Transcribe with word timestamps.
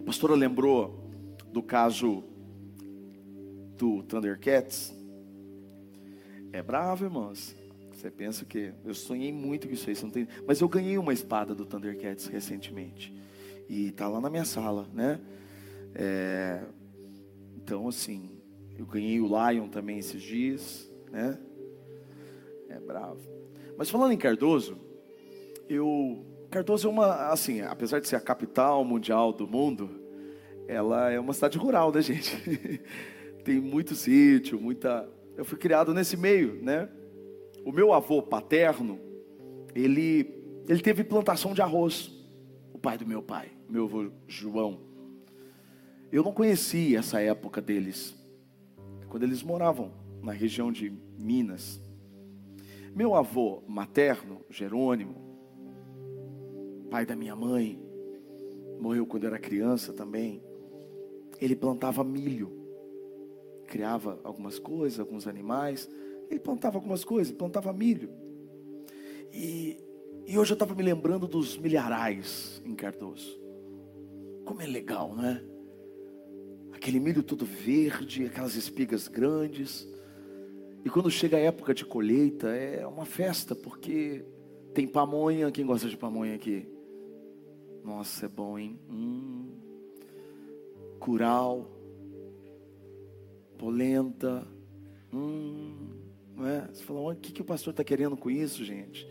A 0.00 0.02
pastora 0.02 0.34
lembrou 0.34 0.98
do 1.52 1.62
caso 1.62 2.24
do 3.76 4.02
Thundercats. 4.04 4.94
É 6.52 6.62
bravo, 6.62 7.04
irmãos. 7.04 7.54
Você 7.92 8.10
pensa 8.10 8.46
que 8.46 8.72
eu 8.82 8.94
sonhei 8.94 9.30
muito 9.30 9.68
com 9.68 9.74
isso 9.74 9.90
aí, 9.90 9.96
não 10.02 10.10
tem... 10.10 10.26
mas 10.46 10.58
eu 10.62 10.68
ganhei 10.70 10.96
uma 10.96 11.12
espada 11.12 11.54
do 11.54 11.66
Thundercats 11.66 12.28
recentemente 12.28 13.14
e 13.68 13.90
tá 13.92 14.08
lá 14.08 14.22
na 14.22 14.30
minha 14.30 14.46
sala, 14.46 14.88
né? 14.94 15.20
É... 15.94 16.62
Então 17.58 17.86
assim, 17.86 18.30
eu 18.78 18.86
ganhei 18.86 19.20
o 19.20 19.26
Lion 19.26 19.68
também 19.68 19.98
esses 19.98 20.22
dias, 20.22 20.90
né? 21.12 21.38
É 22.70 22.80
bravo. 22.80 23.20
Mas 23.76 23.90
falando 23.90 24.12
em 24.12 24.18
Cardoso, 24.18 24.78
eu 25.68 26.24
Cardoso 26.50 26.88
é 26.88 26.90
uma 26.90 27.28
assim, 27.28 27.60
apesar 27.60 28.00
de 28.00 28.08
ser 28.08 28.16
a 28.16 28.20
capital 28.20 28.84
mundial 28.84 29.32
do 29.32 29.46
mundo, 29.46 29.88
ela 30.66 31.08
é 31.08 31.20
uma 31.20 31.32
cidade 31.32 31.56
rural, 31.56 31.92
né, 31.92 32.02
gente? 32.02 32.82
Tem 33.44 33.60
muito 33.60 33.94
sítio, 33.94 34.60
muita. 34.60 35.08
Eu 35.36 35.44
fui 35.44 35.56
criado 35.56 35.94
nesse 35.94 36.16
meio, 36.16 36.60
né? 36.60 36.88
O 37.64 37.70
meu 37.70 37.92
avô 37.92 38.20
paterno, 38.20 38.98
ele, 39.74 40.34
ele 40.68 40.80
teve 40.80 41.04
plantação 41.04 41.54
de 41.54 41.62
arroz. 41.62 42.10
O 42.72 42.78
pai 42.78 42.98
do 42.98 43.06
meu 43.06 43.22
pai, 43.22 43.50
meu 43.68 43.84
avô 43.84 44.10
João. 44.26 44.80
Eu 46.10 46.24
não 46.24 46.32
conheci 46.32 46.96
essa 46.96 47.20
época 47.20 47.60
deles, 47.62 48.16
quando 49.08 49.22
eles 49.22 49.42
moravam 49.42 49.92
na 50.20 50.32
região 50.32 50.72
de 50.72 50.92
Minas. 51.16 51.80
Meu 52.94 53.14
avô 53.14 53.62
materno, 53.68 54.44
Jerônimo, 54.50 55.29
pai 56.90 57.06
da 57.06 57.14
minha 57.14 57.36
mãe, 57.36 57.80
morreu 58.80 59.06
quando 59.06 59.26
era 59.26 59.38
criança 59.38 59.92
também. 59.92 60.42
Ele 61.40 61.54
plantava 61.54 62.02
milho, 62.02 62.50
criava 63.66 64.18
algumas 64.24 64.58
coisas, 64.58 64.98
alguns 64.98 65.26
animais. 65.26 65.88
Ele 66.28 66.40
plantava 66.40 66.76
algumas 66.76 67.04
coisas, 67.04 67.32
plantava 67.32 67.72
milho. 67.72 68.10
E, 69.32 69.78
e 70.26 70.36
hoje 70.36 70.52
eu 70.52 70.54
estava 70.54 70.74
me 70.74 70.82
lembrando 70.82 71.28
dos 71.28 71.56
milharais 71.56 72.60
em 72.64 72.74
Cardoso. 72.74 73.40
Como 74.44 74.60
é 74.60 74.66
legal, 74.66 75.14
não 75.14 75.24
é? 75.24 75.42
Aquele 76.72 76.98
milho 76.98 77.22
todo 77.22 77.44
verde, 77.44 78.26
aquelas 78.26 78.56
espigas 78.56 79.06
grandes. 79.06 79.88
E 80.84 80.90
quando 80.90 81.10
chega 81.10 81.36
a 81.36 81.40
época 81.40 81.72
de 81.72 81.84
colheita, 81.84 82.48
é 82.48 82.86
uma 82.86 83.04
festa, 83.04 83.54
porque 83.54 84.24
tem 84.74 84.88
pamonha. 84.88 85.50
Quem 85.52 85.64
gosta 85.64 85.88
de 85.88 85.96
pamonha 85.96 86.34
aqui? 86.34 86.66
Nossa, 87.84 88.26
é 88.26 88.28
bom, 88.28 88.58
hein? 88.58 88.78
Hum. 88.90 89.48
Curau, 90.98 91.70
polenta. 93.58 94.46
Hum. 95.12 95.90
Não 96.36 96.46
é? 96.46 96.68
Você 96.72 96.82
fala, 96.84 97.00
o 97.00 97.16
que, 97.16 97.32
que 97.32 97.42
o 97.42 97.44
pastor 97.44 97.72
está 97.72 97.84
querendo 97.84 98.16
com 98.16 98.30
isso, 98.30 98.64
gente? 98.64 99.04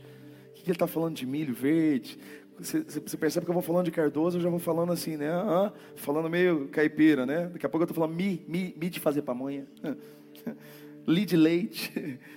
O 0.49 0.53
que, 0.53 0.63
que 0.63 0.69
ele 0.69 0.75
está 0.75 0.87
falando 0.87 1.15
de 1.15 1.25
milho 1.25 1.53
verde? 1.53 2.19
Você, 2.59 2.81
você, 2.81 3.17
percebe 3.17 3.45
que 3.45 3.49
eu 3.49 3.53
vou 3.53 3.63
falando 3.63 3.85
de 3.85 3.91
Cardoso, 3.91 4.37
eu 4.37 4.41
já 4.41 4.49
vou 4.49 4.59
falando 4.59 4.91
assim, 4.91 5.15
né? 5.15 5.29
Ah, 5.29 5.71
falando 5.95 6.29
meio 6.29 6.67
caipira, 6.67 7.25
né? 7.25 7.47
Daqui 7.47 7.65
a 7.65 7.69
pouco 7.69 7.83
eu 7.83 7.85
estou 7.85 7.95
falando 7.95 8.17
mi, 8.17 8.43
mi, 8.47 8.75
mi 8.77 8.89
de 8.89 8.99
fazer 8.99 9.21
pamonha, 9.21 9.65
li 11.07 11.25
de 11.25 11.37
leite. 11.37 12.19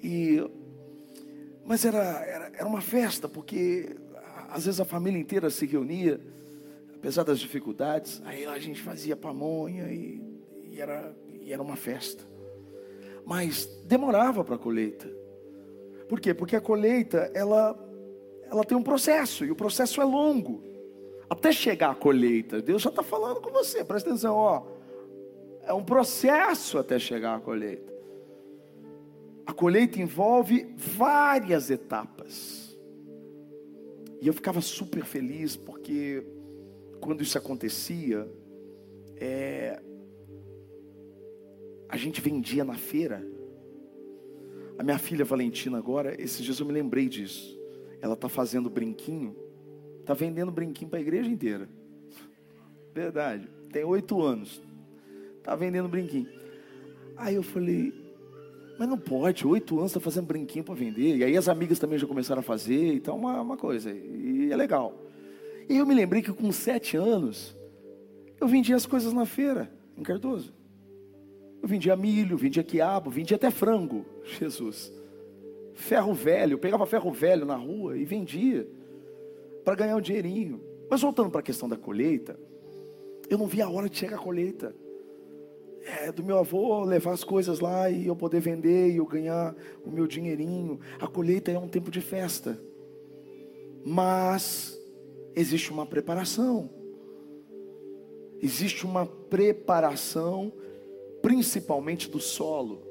E, 0.00 0.38
mas 1.66 1.84
era, 1.84 1.98
era, 1.98 2.52
era 2.54 2.66
uma 2.68 2.80
festa, 2.80 3.28
porque 3.28 3.96
às 4.48 4.64
vezes 4.64 4.80
a 4.80 4.84
família 4.84 5.18
inteira 5.18 5.50
se 5.50 5.66
reunia, 5.66 6.20
apesar 6.94 7.22
das 7.22 7.38
dificuldades, 7.38 8.20
aí 8.24 8.44
a 8.46 8.58
gente 8.58 8.82
fazia 8.82 9.14
pamonha 9.14 9.92
e, 9.92 10.20
e 10.70 10.80
era, 10.80 11.14
e 11.40 11.52
era 11.52 11.62
uma 11.62 11.76
festa 11.76 12.28
mas 13.28 13.66
demorava 13.84 14.42
para 14.42 14.54
a 14.54 14.58
colheita. 14.58 15.06
Por 16.08 16.18
quê? 16.18 16.32
Porque 16.32 16.56
a 16.56 16.62
colheita, 16.62 17.30
ela, 17.34 17.78
ela 18.50 18.64
tem 18.64 18.74
um 18.74 18.82
processo, 18.82 19.44
e 19.44 19.50
o 19.50 19.54
processo 19.54 20.00
é 20.00 20.04
longo. 20.04 20.62
Até 21.28 21.52
chegar 21.52 21.90
à 21.90 21.94
colheita, 21.94 22.62
Deus 22.62 22.80
já 22.80 22.88
está 22.88 23.02
falando 23.02 23.42
com 23.42 23.50
você, 23.50 23.84
presta 23.84 24.08
atenção, 24.08 24.34
ó. 24.34 24.62
É 25.62 25.74
um 25.74 25.84
processo 25.84 26.78
até 26.78 26.98
chegar 26.98 27.36
à 27.36 27.40
colheita. 27.40 27.92
A 29.44 29.52
colheita 29.52 30.00
envolve 30.00 30.66
várias 30.74 31.68
etapas. 31.68 32.67
E 34.20 34.26
eu 34.26 34.32
ficava 34.32 34.60
super 34.60 35.04
feliz 35.04 35.56
porque 35.56 36.24
quando 37.00 37.22
isso 37.22 37.38
acontecia, 37.38 38.28
é, 39.16 39.80
a 41.88 41.96
gente 41.96 42.20
vendia 42.20 42.64
na 42.64 42.74
feira. 42.74 43.24
A 44.78 44.82
minha 44.82 44.98
filha 44.98 45.24
Valentina 45.24 45.78
agora, 45.78 46.20
esses 46.20 46.44
dias 46.44 46.60
eu 46.60 46.66
me 46.66 46.72
lembrei 46.72 47.08
disso. 47.08 47.58
Ela 48.00 48.14
está 48.14 48.28
fazendo 48.28 48.70
brinquinho, 48.70 49.36
está 50.00 50.14
vendendo 50.14 50.52
brinquinho 50.52 50.90
para 50.90 50.98
a 50.98 51.02
igreja 51.02 51.28
inteira. 51.28 51.68
Verdade. 52.94 53.48
Tem 53.72 53.84
oito 53.84 54.22
anos. 54.22 54.62
Está 55.38 55.54
vendendo 55.54 55.88
brinquinho. 55.88 56.28
Aí 57.16 57.34
eu 57.34 57.42
falei, 57.42 57.92
mas 58.78 58.88
não 58.88 58.96
pode, 58.96 59.44
oito 59.44 59.76
anos 59.76 59.90
está 59.90 60.00
fazendo 60.00 60.26
brinquinho 60.26 60.64
para 60.64 60.74
vender. 60.74 61.16
E 61.16 61.24
aí 61.24 61.36
as 61.36 61.48
amigas 61.48 61.80
também 61.80 61.98
já 61.98 62.06
começaram 62.06 62.38
a 62.38 62.44
fazer, 62.44 62.94
então 62.94 63.16
uma, 63.16 63.40
uma 63.40 63.56
coisa. 63.56 63.90
E 63.90 64.50
é 64.52 64.56
legal. 64.56 64.94
E 65.68 65.76
eu 65.76 65.84
me 65.84 65.94
lembrei 65.94 66.22
que 66.22 66.32
com 66.32 66.52
sete 66.52 66.96
anos, 66.96 67.56
eu 68.40 68.46
vendia 68.46 68.76
as 68.76 68.86
coisas 68.86 69.12
na 69.12 69.26
feira, 69.26 69.68
em 69.96 70.02
Cardoso. 70.04 70.54
Eu 71.60 71.68
vendia 71.68 71.96
milho, 71.96 72.36
vendia 72.36 72.62
quiabo, 72.62 73.10
vendia 73.10 73.36
até 73.36 73.50
frango. 73.50 74.06
Jesus. 74.38 74.92
Ferro 75.74 76.14
velho, 76.14 76.54
eu 76.54 76.58
pegava 76.58 76.86
ferro 76.86 77.10
velho 77.10 77.44
na 77.44 77.56
rua 77.56 77.98
e 77.98 78.04
vendia 78.04 78.68
para 79.64 79.74
ganhar 79.74 79.96
um 79.96 80.00
dinheirinho. 80.00 80.62
Mas 80.88 81.02
voltando 81.02 81.30
para 81.30 81.40
a 81.40 81.42
questão 81.42 81.68
da 81.68 81.76
colheita, 81.76 82.38
eu 83.28 83.36
não 83.36 83.46
via 83.46 83.64
a 83.64 83.70
hora 83.70 83.88
de 83.88 83.96
chegar 83.96 84.16
a 84.16 84.20
colheita. 84.20 84.74
É, 85.84 86.12
do 86.12 86.22
meu 86.22 86.38
avô 86.38 86.84
levar 86.84 87.12
as 87.12 87.24
coisas 87.24 87.60
lá 87.60 87.88
e 87.88 88.06
eu 88.06 88.16
poder 88.16 88.40
vender 88.40 88.90
e 88.90 88.96
eu 88.96 89.06
ganhar 89.06 89.54
o 89.84 89.90
meu 89.90 90.06
dinheirinho. 90.06 90.78
A 91.00 91.06
colheita 91.06 91.50
é 91.50 91.58
um 91.58 91.68
tempo 91.68 91.90
de 91.90 92.00
festa. 92.00 92.60
Mas 93.84 94.78
existe 95.34 95.70
uma 95.70 95.86
preparação. 95.86 96.68
Existe 98.40 98.84
uma 98.84 99.06
preparação 99.06 100.52
principalmente 101.22 102.08
do 102.10 102.20
solo. 102.20 102.86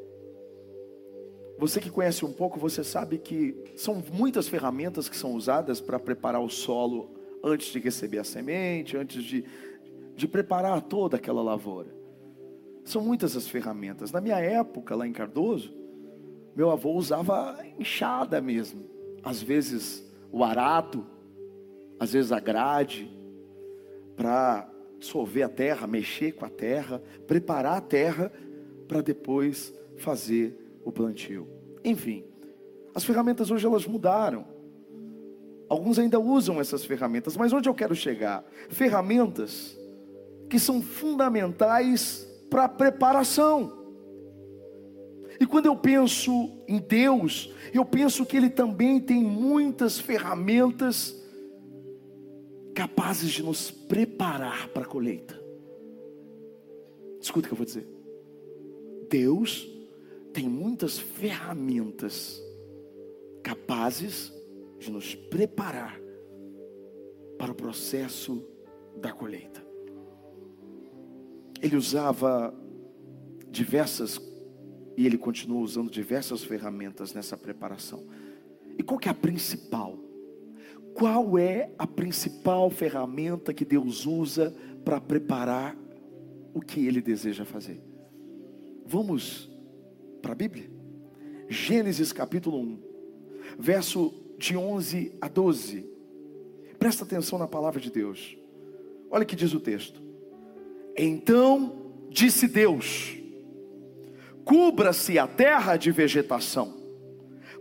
Você 1.58 1.80
que 1.80 1.90
conhece 1.90 2.24
um 2.24 2.32
pouco, 2.32 2.60
você 2.60 2.84
sabe 2.84 3.18
que 3.18 3.56
são 3.76 4.04
muitas 4.14 4.48
ferramentas 4.48 5.10
que 5.10 5.18
são 5.18 5.34
usadas 5.34 5.82
para 5.82 6.00
preparar 6.00 6.42
o 6.42 6.50
solo 6.50 7.10
antes 7.44 7.72
de 7.72 7.80
receber 7.80 8.20
a 8.20 8.24
semente, 8.24 8.96
antes 8.96 9.24
de, 9.24 9.44
de 10.16 10.28
preparar 10.28 10.82
toda 10.84 11.18
aquela 11.18 11.42
lavoura. 11.42 11.97
São 12.88 13.02
muitas 13.02 13.36
as 13.36 13.50
ferramentas. 13.50 14.14
Na 14.14 14.22
minha 14.22 14.38
época, 14.38 14.96
lá 14.96 15.06
em 15.06 15.12
Cardoso, 15.12 15.76
meu 16.56 16.72
avô 16.72 16.94
usava 16.94 17.60
enxada 17.78 18.40
mesmo. 18.40 18.86
Às 19.22 19.44
vezes 19.44 20.10
o 20.32 20.42
arado, 20.42 21.06
às 22.00 22.14
vezes 22.14 22.32
a 22.32 22.40
grade, 22.40 23.12
para 24.16 24.72
dissolver 24.98 25.44
a 25.44 25.50
terra, 25.50 25.86
mexer 25.86 26.32
com 26.32 26.46
a 26.46 26.50
terra, 26.50 27.04
preparar 27.28 27.78
a 27.78 27.82
terra 27.82 28.32
para 28.88 29.02
depois 29.02 29.74
fazer 29.98 30.80
o 30.86 30.90
plantio. 30.90 31.46
Enfim, 31.84 32.24
as 32.96 33.04
ferramentas 33.04 33.52
hoje 33.52 33.66
elas 33.66 33.86
mudaram. 33.86 34.46
Alguns 35.68 36.00
ainda 36.00 36.22
usam 36.22 36.62
essas 36.62 36.86
ferramentas, 36.86 37.36
mas 37.36 37.52
onde 37.52 37.68
eu 37.68 37.74
quero 37.74 37.94
chegar? 37.94 38.46
Ferramentas 38.70 39.78
que 40.50 40.58
são 40.58 40.82
fundamentais 40.82 42.27
para 42.50 42.68
preparação. 42.70 43.78
E 45.40 45.46
quando 45.46 45.68
eu 45.68 45.76
penso 45.76 46.32
em 46.68 46.80
Deus, 46.80 47.54
eu 47.74 47.86
penso 47.86 48.26
que 48.26 48.38
Ele 48.38 48.50
também 48.50 49.00
tem 49.00 49.24
muitas 49.24 50.00
ferramentas 50.00 51.16
capazes 52.74 53.32
de 53.32 53.44
nos 53.44 53.70
preparar 53.72 54.70
para 54.70 54.84
a 54.84 54.88
colheita. 54.88 55.40
Escuta 57.22 57.46
o 57.46 57.50
que 57.50 57.54
eu 57.54 57.58
vou 57.58 57.66
dizer. 57.66 57.88
Deus 59.10 59.68
tem 60.34 60.48
muitas 60.48 61.00
ferramentas 61.00 62.42
capazes 63.44 64.34
de 64.80 64.92
nos 64.92 65.16
preparar 65.16 66.00
para 67.38 67.52
o 67.52 67.56
processo 67.56 68.44
da 68.98 69.12
colheita. 69.12 69.67
Ele 71.62 71.76
usava 71.76 72.54
diversas 73.50 74.22
e 74.96 75.06
ele 75.06 75.18
continua 75.18 75.62
usando 75.62 75.92
diversas 75.92 76.44
ferramentas 76.44 77.14
nessa 77.14 77.38
preparação. 77.38 78.06
E 78.78 78.84
qual 78.84 79.00
que 79.00 79.08
é 79.08 79.12
a 79.12 79.16
principal? 79.16 80.08
qual 80.98 81.38
é 81.38 81.70
a 81.78 81.86
principal 81.86 82.72
ferramenta 82.72 83.54
que 83.54 83.64
Deus 83.64 84.08
usa 84.08 84.52
para 84.84 85.00
preparar 85.00 85.78
o 86.56 86.60
que 86.60 86.88
Ele 86.88 87.04
deseja 87.04 87.46
fazer? 87.46 87.80
Vamos 88.84 89.48
para 90.24 90.32
a 90.32 90.36
Bíblia? 90.36 90.72
Gênesis 91.48 92.12
capítulo 92.12 92.60
1, 92.60 92.80
verso 93.60 94.12
de 94.40 94.58
11 94.58 95.16
a 95.22 95.28
12. 95.28 95.88
Presta 96.80 97.04
atenção 97.04 97.38
na 97.38 97.48
palavra 97.48 97.80
de 97.80 97.92
Deus. 97.92 98.36
Olha 99.12 99.22
o 99.22 99.28
que 99.28 99.36
diz 99.36 99.54
o 99.54 99.60
texto. 99.60 100.02
Então 100.98 101.94
disse 102.10 102.48
Deus: 102.48 103.16
Cubra-se 104.44 105.20
a 105.20 105.28
terra 105.28 105.78
de 105.78 105.92
vegetação, 105.92 106.74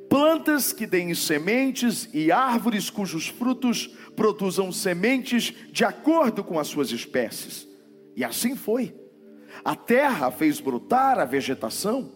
plantas 0.09 0.73
que 0.73 0.87
deem 0.87 1.15
sementes 1.15 2.09
e 2.15 2.33
árvores 2.33 2.89
cujos 2.89 3.27
frutos 3.27 3.89
produzam 4.17 4.73
sementes 4.73 5.53
de 5.71 5.85
acordo 5.85 6.43
com 6.43 6.59
as 6.59 6.69
suas 6.69 6.91
espécies. 6.91 7.69
E 8.17 8.25
assim 8.25 8.57
foi. 8.57 8.95
A 9.63 9.75
terra 9.77 10.31
fez 10.31 10.61
brotar 10.61 11.19
a 11.19 11.25
vegetação, 11.25 12.11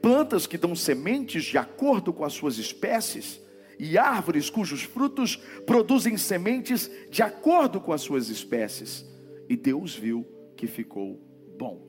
plantas 0.00 0.46
que 0.46 0.56
dão 0.56 0.74
sementes 0.74 1.44
de 1.44 1.58
acordo 1.58 2.12
com 2.12 2.24
as 2.24 2.32
suas 2.32 2.56
espécies, 2.56 3.40
e 3.78 3.98
árvores 3.98 4.48
cujos 4.48 4.82
frutos 4.82 5.36
produzem 5.66 6.16
sementes 6.16 6.90
de 7.10 7.22
acordo 7.22 7.78
com 7.78 7.92
as 7.92 8.00
suas 8.00 8.30
espécies. 8.30 9.04
E 9.48 9.56
Deus 9.56 9.94
viu 9.94 10.35
que 10.56 10.66
ficou 10.66 11.20
bom. 11.58 11.86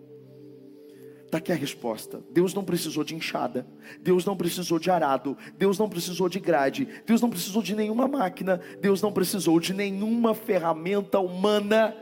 Está 1.26 1.40
aqui 1.40 1.52
a 1.52 1.56
resposta. 1.56 2.24
Deus 2.32 2.54
não 2.54 2.64
precisou 2.64 3.04
de 3.04 3.14
enxada, 3.14 3.68
Deus 4.02 4.26
não 4.26 4.38
precisou 4.38 4.80
de 4.80 4.90
arado, 4.90 5.38
Deus 5.58 5.78
não 5.78 5.90
precisou 5.90 6.30
de 6.30 6.40
grade, 6.40 6.88
Deus 7.06 7.22
não 7.22 7.30
precisou 7.30 7.62
de 7.62 7.76
nenhuma 7.76 8.08
máquina, 8.08 8.62
Deus 8.80 9.02
não 9.02 9.12
precisou 9.12 9.60
de 9.60 9.74
nenhuma 9.74 10.34
ferramenta 10.34 11.20
humana 11.20 11.96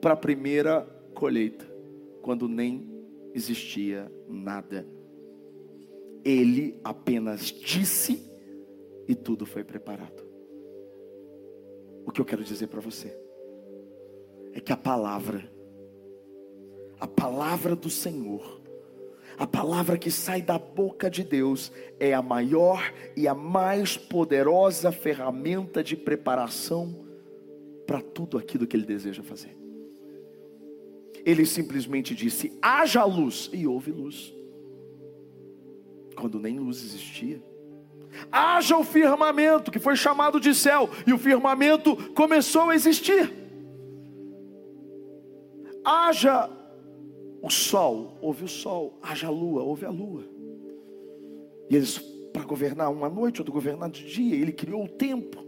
para 0.00 0.14
a 0.14 0.16
primeira 0.16 0.82
colheita, 1.14 1.70
quando 2.22 2.48
nem 2.48 2.88
existia 3.34 4.10
nada. 4.26 4.86
Ele 6.24 6.80
apenas 6.82 7.46
disse 7.46 8.28
e 9.06 9.14
tudo 9.14 9.44
foi 9.44 9.62
preparado. 9.62 10.26
O 12.06 12.10
que 12.10 12.20
eu 12.20 12.24
quero 12.24 12.42
dizer 12.42 12.68
para 12.68 12.80
você 12.80 13.14
é 14.54 14.60
que 14.60 14.72
a 14.72 14.76
palavra, 14.76 15.50
a 17.00 17.06
palavra 17.06 17.76
do 17.76 17.88
Senhor, 17.88 18.60
a 19.38 19.46
palavra 19.46 19.96
que 19.96 20.10
sai 20.10 20.42
da 20.42 20.58
boca 20.58 21.08
de 21.08 21.22
Deus 21.22 21.70
é 22.00 22.12
a 22.12 22.20
maior 22.20 22.92
e 23.16 23.28
a 23.28 23.34
mais 23.34 23.96
poderosa 23.96 24.90
ferramenta 24.90 25.82
de 25.82 25.96
preparação 25.96 27.06
para 27.86 28.00
tudo 28.00 28.36
aquilo 28.36 28.66
que 28.66 28.76
Ele 28.76 28.84
deseja 28.84 29.22
fazer. 29.22 29.56
Ele 31.24 31.46
simplesmente 31.46 32.14
disse: 32.14 32.58
haja 32.60 33.04
luz, 33.04 33.48
e 33.52 33.66
houve 33.66 33.92
luz, 33.92 34.34
quando 36.16 36.40
nem 36.40 36.58
luz 36.58 36.82
existia. 36.82 37.40
Haja 38.32 38.76
o 38.76 38.82
firmamento, 38.82 39.70
que 39.70 39.78
foi 39.78 39.94
chamado 39.94 40.40
de 40.40 40.54
céu, 40.54 40.90
e 41.06 41.12
o 41.12 41.18
firmamento 41.18 41.94
começou 42.12 42.70
a 42.70 42.74
existir. 42.74 43.32
Haja 45.84 46.57
o 47.40 47.50
sol, 47.50 48.18
houve 48.20 48.44
o 48.44 48.48
sol, 48.48 48.98
haja 49.02 49.30
lua, 49.30 49.62
houve 49.62 49.84
a 49.84 49.90
lua. 49.90 50.24
E 51.70 51.76
eles, 51.76 51.98
para 52.32 52.44
governar 52.44 52.90
uma 52.90 53.08
noite, 53.08 53.40
outro 53.40 53.52
governar 53.52 53.90
de 53.90 54.04
dia, 54.06 54.34
ele 54.34 54.52
criou 54.52 54.84
o 54.84 54.88
tempo. 54.88 55.44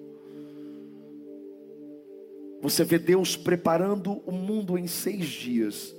Você 2.61 2.85
vê 2.85 2.99
Deus 2.99 3.37
preparando 3.37 4.21
o 4.27 4.33
mundo 4.33 4.77
em 4.77 4.87
seis 4.87 5.27
dias, 5.27 5.95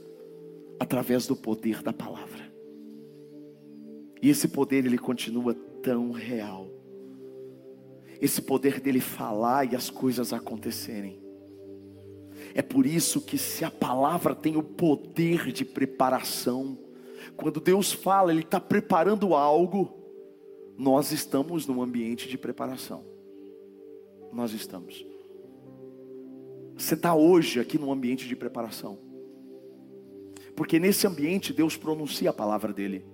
através 0.79 1.27
do 1.27 1.35
poder 1.35 1.81
da 1.81 1.91
palavra. 1.91 2.51
E 4.21 4.29
esse 4.29 4.47
poder 4.47 4.85
ele 4.85 4.97
continua 4.97 5.53
tão 5.81 6.11
real. 6.11 6.67
Esse 8.21 8.41
poder 8.41 8.79
dele 8.79 8.99
falar 8.99 9.71
e 9.71 9.75
as 9.75 9.89
coisas 9.89 10.31
acontecerem. 10.31 11.19
É 12.53 12.61
por 12.61 12.85
isso 12.85 13.21
que 13.21 13.37
se 13.37 13.63
a 13.63 13.71
palavra 13.71 14.35
tem 14.35 14.57
o 14.57 14.63
poder 14.63 15.51
de 15.51 15.63
preparação, 15.63 16.77
quando 17.37 17.61
Deus 17.61 17.91
fala, 17.91 18.31
Ele 18.31 18.41
está 18.41 18.59
preparando 18.59 19.33
algo, 19.33 19.97
nós 20.77 21.11
estamos 21.11 21.65
num 21.65 21.81
ambiente 21.81 22.27
de 22.27 22.37
preparação. 22.37 23.03
Nós 24.33 24.53
estamos. 24.53 25.05
Você 26.75 26.95
está 26.95 27.13
hoje 27.13 27.59
aqui 27.59 27.77
num 27.77 27.91
ambiente 27.91 28.27
de 28.27 28.35
preparação. 28.35 28.97
Porque 30.55 30.79
nesse 30.79 31.07
ambiente 31.07 31.53
Deus 31.53 31.77
pronuncia 31.77 32.29
a 32.31 32.33
palavra 32.33 32.73
dele. 32.73 33.05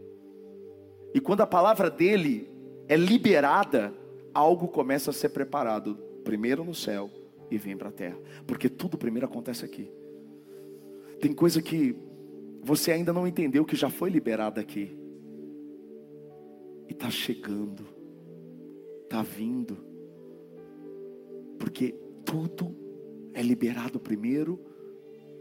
E 1.14 1.20
quando 1.20 1.42
a 1.42 1.48
palavra 1.48 1.90
dele 1.90 2.50
é 2.88 2.96
liberada, 2.96 3.94
algo 4.34 4.68
começa 4.68 5.12
a 5.12 5.14
ser 5.14 5.30
preparado, 5.30 5.96
primeiro 6.24 6.64
no 6.64 6.74
céu 6.74 7.10
e 7.50 7.58
vem 7.58 7.78
para 7.78 7.90
a 7.90 7.92
terra, 7.92 8.18
porque 8.46 8.70
tudo 8.70 8.98
primeiro 8.98 9.26
acontece 9.26 9.64
aqui. 9.64 9.90
Tem 11.20 11.34
coisa 11.34 11.62
que 11.62 11.96
você 12.62 12.92
ainda 12.92 13.14
não 13.14 13.28
entendeu 13.28 13.66
que 13.66 13.76
já 13.76 13.90
foi 13.90 14.10
liberada 14.10 14.62
aqui, 14.62 14.98
e 16.88 16.94
está 16.94 17.10
chegando, 17.10 17.86
está 19.04 19.22
vindo, 19.22 19.78
porque 21.60 21.96
tudo 22.24 22.76
é 23.34 23.42
liberado 23.42 24.00
primeiro 24.00 24.60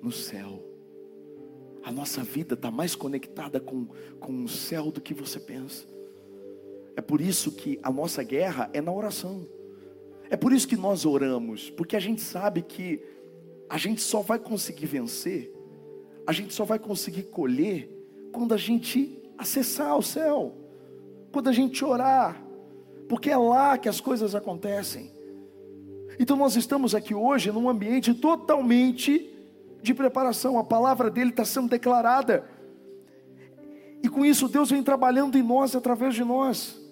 no 0.02 0.12
céu. 0.12 0.62
A 1.82 1.92
nossa 1.92 2.22
vida 2.22 2.54
está 2.54 2.70
mais 2.70 2.96
conectada 2.96 3.60
com, 3.60 3.86
com 4.18 4.44
o 4.44 4.48
céu 4.48 4.90
do 4.90 5.00
que 5.00 5.14
você 5.14 5.38
pensa. 5.38 5.86
É 6.96 7.00
por 7.00 7.20
isso 7.20 7.52
que 7.52 7.78
a 7.82 7.92
nossa 7.92 8.22
guerra 8.24 8.68
é 8.72 8.80
na 8.80 8.90
oração. 8.90 9.46
É 10.28 10.36
por 10.36 10.52
isso 10.52 10.66
que 10.66 10.76
nós 10.76 11.04
oramos, 11.04 11.70
porque 11.70 11.96
a 11.96 12.00
gente 12.00 12.20
sabe 12.20 12.62
que 12.62 13.00
a 13.68 13.78
gente 13.78 14.00
só 14.00 14.20
vai 14.20 14.38
conseguir 14.38 14.86
vencer, 14.86 15.52
a 16.26 16.32
gente 16.32 16.52
só 16.52 16.64
vai 16.64 16.78
conseguir 16.78 17.24
colher 17.24 17.90
quando 18.32 18.52
a 18.52 18.56
gente 18.56 19.22
acessar 19.38 19.96
o 19.96 20.02
céu, 20.02 20.54
quando 21.32 21.48
a 21.48 21.52
gente 21.52 21.84
orar, 21.84 22.42
porque 23.08 23.30
é 23.30 23.36
lá 23.36 23.78
que 23.78 23.88
as 23.88 24.00
coisas 24.00 24.34
acontecem. 24.34 25.12
Então 26.18 26.36
nós 26.36 26.56
estamos 26.56 26.94
aqui 26.94 27.14
hoje 27.14 27.52
num 27.52 27.68
ambiente 27.68 28.14
totalmente 28.14 29.32
de 29.82 29.94
preparação, 29.94 30.58
a 30.58 30.64
palavra 30.64 31.10
dele 31.10 31.30
está 31.30 31.44
sendo 31.44 31.68
declarada, 31.68 32.48
e 34.02 34.08
com 34.08 34.24
isso 34.24 34.48
Deus 34.48 34.70
vem 34.70 34.82
trabalhando 34.82 35.36
em 35.36 35.42
nós 35.42 35.76
através 35.76 36.14
de 36.14 36.24
nós. 36.24 36.85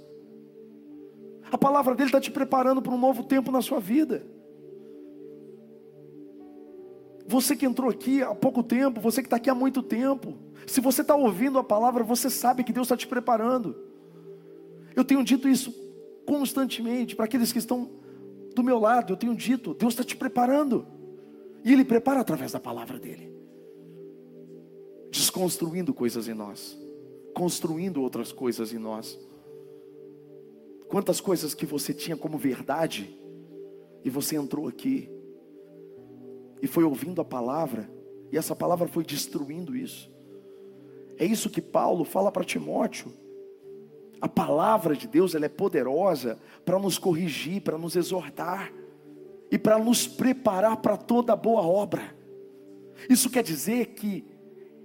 A 1.55 1.59
palavra 1.59 1.95
dele 1.95 2.09
está 2.09 2.21
te 2.21 2.33
preparando 2.33 2.83
para 2.83 2.93
um 2.93 2.99
novo 2.99 3.23
tempo 3.23 3.53
na 3.53 3.63
sua 3.63 3.79
vida. 3.79 4.27
Você 7.29 7.55
que 7.55 7.65
entrou 7.65 7.89
aqui 7.89 8.25
há 8.25 8.35
pouco 8.35 8.61
tempo, 8.61 9.01
você 9.01 9.23
que 9.23 9.29
está 9.29 9.37
aqui 9.37 9.49
há 9.49 9.55
muito 9.55 9.81
tempo, 9.81 10.37
se 10.67 10.81
você 10.81 11.03
está 11.03 11.15
ouvindo 11.15 11.57
a 11.57 11.63
palavra, 11.63 12.03
você 12.03 12.29
sabe 12.29 12.65
que 12.65 12.73
Deus 12.73 12.87
está 12.89 12.97
te 12.97 13.07
preparando. 13.07 13.77
Eu 14.97 15.05
tenho 15.05 15.23
dito 15.23 15.49
isso 15.49 15.73
constantemente 16.27 17.15
para 17.15 17.27
aqueles 17.27 17.53
que 17.53 17.61
estão 17.61 17.89
do 18.53 18.65
meu 18.65 18.81
lado, 18.81 19.13
eu 19.13 19.17
tenho 19.17 19.37
dito, 19.37 19.75
Deus 19.75 19.93
está 19.93 20.03
te 20.03 20.17
preparando. 20.17 20.85
E 21.65 21.73
Ele 21.73 21.85
prepara 21.85 22.19
através 22.19 22.51
da 22.51 22.59
palavra 22.59 22.99
dele, 22.99 23.33
desconstruindo 25.09 25.95
coisas 25.95 26.27
em 26.27 26.35
nós, 26.35 26.77
construindo 27.33 28.03
outras 28.03 28.33
coisas 28.33 28.73
em 28.73 28.79
nós. 28.79 29.17
Quantas 30.95 31.21
coisas 31.21 31.55
que 31.55 31.67
você 31.67 31.93
tinha 31.93 32.17
como 32.17 32.39
verdade, 32.39 33.19
e 34.05 34.09
você 34.09 34.37
entrou 34.37 34.69
aqui, 34.69 35.11
e 36.63 36.69
foi 36.69 36.85
ouvindo 36.85 37.21
a 37.21 37.25
palavra, 37.25 37.91
e 38.31 38.39
essa 38.39 38.55
palavra 38.55 38.87
foi 38.87 39.03
destruindo 39.03 39.75
isso. 39.75 40.09
É 41.19 41.25
isso 41.25 41.51
que 41.51 41.61
Paulo 41.61 42.05
fala 42.05 42.31
para 42.31 42.45
Timóteo. 42.45 43.13
A 44.21 44.29
palavra 44.29 44.95
de 44.95 45.09
Deus 45.09 45.35
ela 45.35 45.47
é 45.47 45.49
poderosa 45.49 46.39
para 46.65 46.79
nos 46.79 46.97
corrigir, 46.97 47.61
para 47.63 47.77
nos 47.77 47.97
exortar 47.97 48.73
e 49.51 49.59
para 49.59 49.81
nos 49.81 50.07
preparar 50.07 50.77
para 50.77 50.97
toda 50.97 51.35
boa 51.35 51.63
obra. 51.63 52.17
Isso 53.11 53.29
quer 53.29 53.43
dizer 53.43 53.95
que 53.95 54.25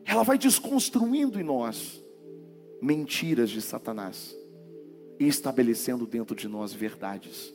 ela 0.04 0.24
vai 0.24 0.40
desconstruindo 0.40 1.40
em 1.40 1.44
nós 1.44 2.04
mentiras 2.82 3.52
de 3.52 3.62
Satanás 3.62 4.39
estabelecendo 5.28 6.08
dentro 6.08 6.36
de 6.36 6.48
nós 6.48 6.74
verdades. 6.74 7.54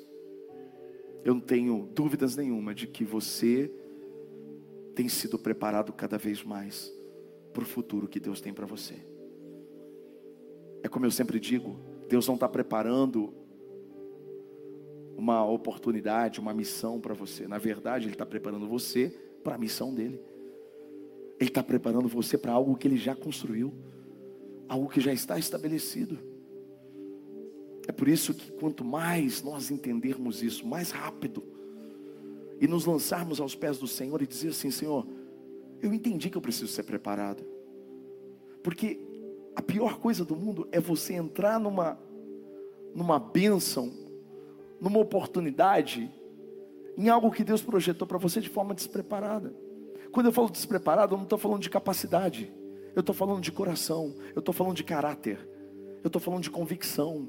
Eu 1.24 1.34
não 1.34 1.40
tenho 1.40 1.88
dúvidas 1.94 2.36
nenhuma 2.36 2.74
de 2.74 2.86
que 2.86 3.04
você 3.04 3.70
tem 4.94 5.08
sido 5.08 5.38
preparado 5.38 5.92
cada 5.92 6.18
vez 6.18 6.44
mais 6.44 6.92
para 7.52 7.62
o 7.62 7.66
futuro 7.66 8.06
que 8.06 8.20
Deus 8.20 8.40
tem 8.40 8.52
para 8.52 8.66
você. 8.66 8.94
É 10.82 10.88
como 10.88 11.06
eu 11.06 11.10
sempre 11.10 11.40
digo: 11.40 11.78
Deus 12.08 12.26
não 12.26 12.34
está 12.34 12.48
preparando 12.48 13.32
uma 15.16 15.44
oportunidade, 15.46 16.40
uma 16.40 16.52
missão 16.52 17.00
para 17.00 17.14
você. 17.14 17.48
Na 17.48 17.56
verdade, 17.56 18.04
Ele 18.06 18.14
está 18.14 18.26
preparando 18.26 18.68
você 18.68 19.16
para 19.42 19.54
a 19.54 19.58
missão 19.58 19.94
dele. 19.94 20.20
Ele 21.40 21.50
está 21.50 21.62
preparando 21.62 22.08
você 22.08 22.36
para 22.36 22.52
algo 22.52 22.76
que 22.76 22.86
Ele 22.86 22.96
já 22.96 23.14
construiu, 23.14 23.72
algo 24.68 24.88
que 24.88 25.00
já 25.00 25.12
está 25.12 25.38
estabelecido. 25.38 26.33
É 27.86 27.92
por 27.92 28.08
isso 28.08 28.32
que 28.32 28.50
quanto 28.52 28.84
mais 28.84 29.42
nós 29.42 29.70
entendermos 29.70 30.42
isso, 30.42 30.66
mais 30.66 30.90
rápido, 30.90 31.42
e 32.60 32.66
nos 32.66 32.86
lançarmos 32.86 33.40
aos 33.40 33.54
pés 33.54 33.78
do 33.78 33.86
Senhor 33.86 34.22
e 34.22 34.26
dizer 34.26 34.48
assim: 34.48 34.70
Senhor, 34.70 35.06
eu 35.82 35.92
entendi 35.92 36.30
que 36.30 36.36
eu 36.36 36.42
preciso 36.42 36.68
ser 36.68 36.84
preparado, 36.84 37.44
porque 38.62 38.98
a 39.54 39.62
pior 39.62 39.98
coisa 39.98 40.24
do 40.24 40.34
mundo 40.34 40.66
é 40.72 40.80
você 40.80 41.14
entrar 41.14 41.60
numa, 41.60 41.98
numa 42.94 43.18
bênção, 43.18 43.92
numa 44.80 44.98
oportunidade, 44.98 46.10
em 46.96 47.08
algo 47.08 47.30
que 47.30 47.44
Deus 47.44 47.62
projetou 47.62 48.06
para 48.06 48.18
você 48.18 48.40
de 48.40 48.48
forma 48.48 48.74
despreparada. 48.74 49.54
Quando 50.10 50.26
eu 50.26 50.32
falo 50.32 50.48
despreparado, 50.48 51.14
eu 51.14 51.18
não 51.18 51.24
estou 51.24 51.38
falando 51.38 51.60
de 51.60 51.70
capacidade, 51.70 52.50
eu 52.94 53.00
estou 53.00 53.14
falando 53.14 53.40
de 53.40 53.52
coração, 53.52 54.14
eu 54.34 54.38
estou 54.38 54.54
falando 54.54 54.76
de 54.76 54.84
caráter, 54.84 55.38
eu 56.02 56.06
estou 56.06 56.20
falando 56.20 56.42
de 56.42 56.50
convicção, 56.50 57.28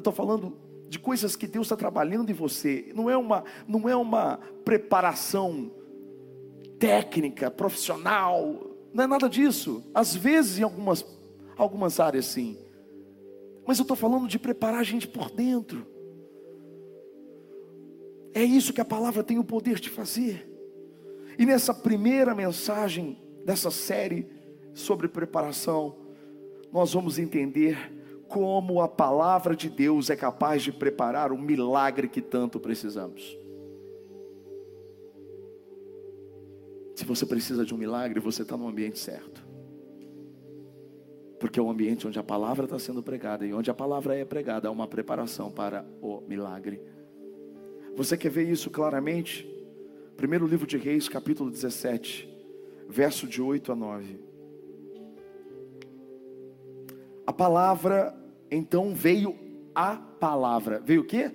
eu 0.00 0.10
estou 0.10 0.12
falando 0.12 0.56
de 0.88 0.98
coisas 0.98 1.36
que 1.36 1.46
Deus 1.46 1.66
está 1.66 1.76
trabalhando 1.76 2.30
em 2.30 2.34
você. 2.34 2.90
Não 2.94 3.08
é 3.08 3.16
uma, 3.16 3.44
não 3.68 3.88
é 3.88 3.94
uma 3.94 4.38
preparação 4.64 5.70
técnica, 6.78 7.50
profissional, 7.50 8.66
não 8.92 9.04
é 9.04 9.06
nada 9.06 9.28
disso. 9.28 9.84
Às 9.94 10.16
vezes 10.16 10.58
em 10.58 10.62
algumas, 10.62 11.04
algumas 11.56 12.00
áreas 12.00 12.24
sim. 12.24 12.58
Mas 13.66 13.78
eu 13.78 13.82
estou 13.82 13.96
falando 13.96 14.26
de 14.26 14.38
preparar 14.38 14.80
a 14.80 14.84
gente 14.84 15.06
por 15.06 15.30
dentro. 15.30 15.86
É 18.32 18.42
isso 18.42 18.72
que 18.72 18.80
a 18.80 18.84
palavra 18.84 19.22
tem 19.22 19.38
o 19.38 19.44
poder 19.44 19.78
de 19.78 19.90
fazer. 19.90 20.48
E 21.38 21.44
nessa 21.44 21.74
primeira 21.74 22.34
mensagem 22.34 23.18
dessa 23.44 23.70
série 23.70 24.26
sobre 24.72 25.08
preparação, 25.08 25.96
nós 26.72 26.94
vamos 26.94 27.18
entender 27.18 27.99
como 28.30 28.80
a 28.80 28.86
palavra 28.86 29.56
de 29.56 29.68
Deus 29.68 30.08
é 30.08 30.14
capaz 30.14 30.62
de 30.62 30.72
preparar 30.72 31.32
o 31.32 31.38
milagre 31.38 32.08
que 32.08 32.22
tanto 32.22 32.60
precisamos. 32.60 33.36
Se 36.94 37.04
você 37.04 37.26
precisa 37.26 37.64
de 37.64 37.74
um 37.74 37.76
milagre, 37.76 38.20
você 38.20 38.42
está 38.42 38.56
no 38.56 38.68
ambiente 38.68 39.00
certo. 39.00 39.44
Porque 41.40 41.58
é 41.58 41.62
um 41.62 41.70
ambiente 41.70 42.06
onde 42.06 42.20
a 42.20 42.22
palavra 42.22 42.66
está 42.66 42.78
sendo 42.78 43.02
pregada 43.02 43.44
e 43.44 43.52
onde 43.52 43.68
a 43.68 43.74
palavra 43.74 44.16
é 44.16 44.24
pregada 44.24 44.68
há 44.68 44.70
uma 44.70 44.86
preparação 44.86 45.50
para 45.50 45.84
o 46.00 46.20
milagre. 46.20 46.80
Você 47.96 48.16
quer 48.16 48.30
ver 48.30 48.48
isso 48.48 48.70
claramente? 48.70 49.48
Primeiro 50.16 50.46
livro 50.46 50.68
de 50.68 50.76
Reis, 50.76 51.08
capítulo 51.08 51.50
17, 51.50 52.28
verso 52.88 53.26
de 53.26 53.42
8 53.42 53.72
a 53.72 53.74
9. 53.74 54.20
A 57.26 57.32
palavra 57.32 58.19
então 58.50 58.94
veio 58.94 59.36
a 59.74 59.96
palavra. 59.96 60.80
Veio 60.80 61.02
o 61.02 61.06
quê? 61.06 61.30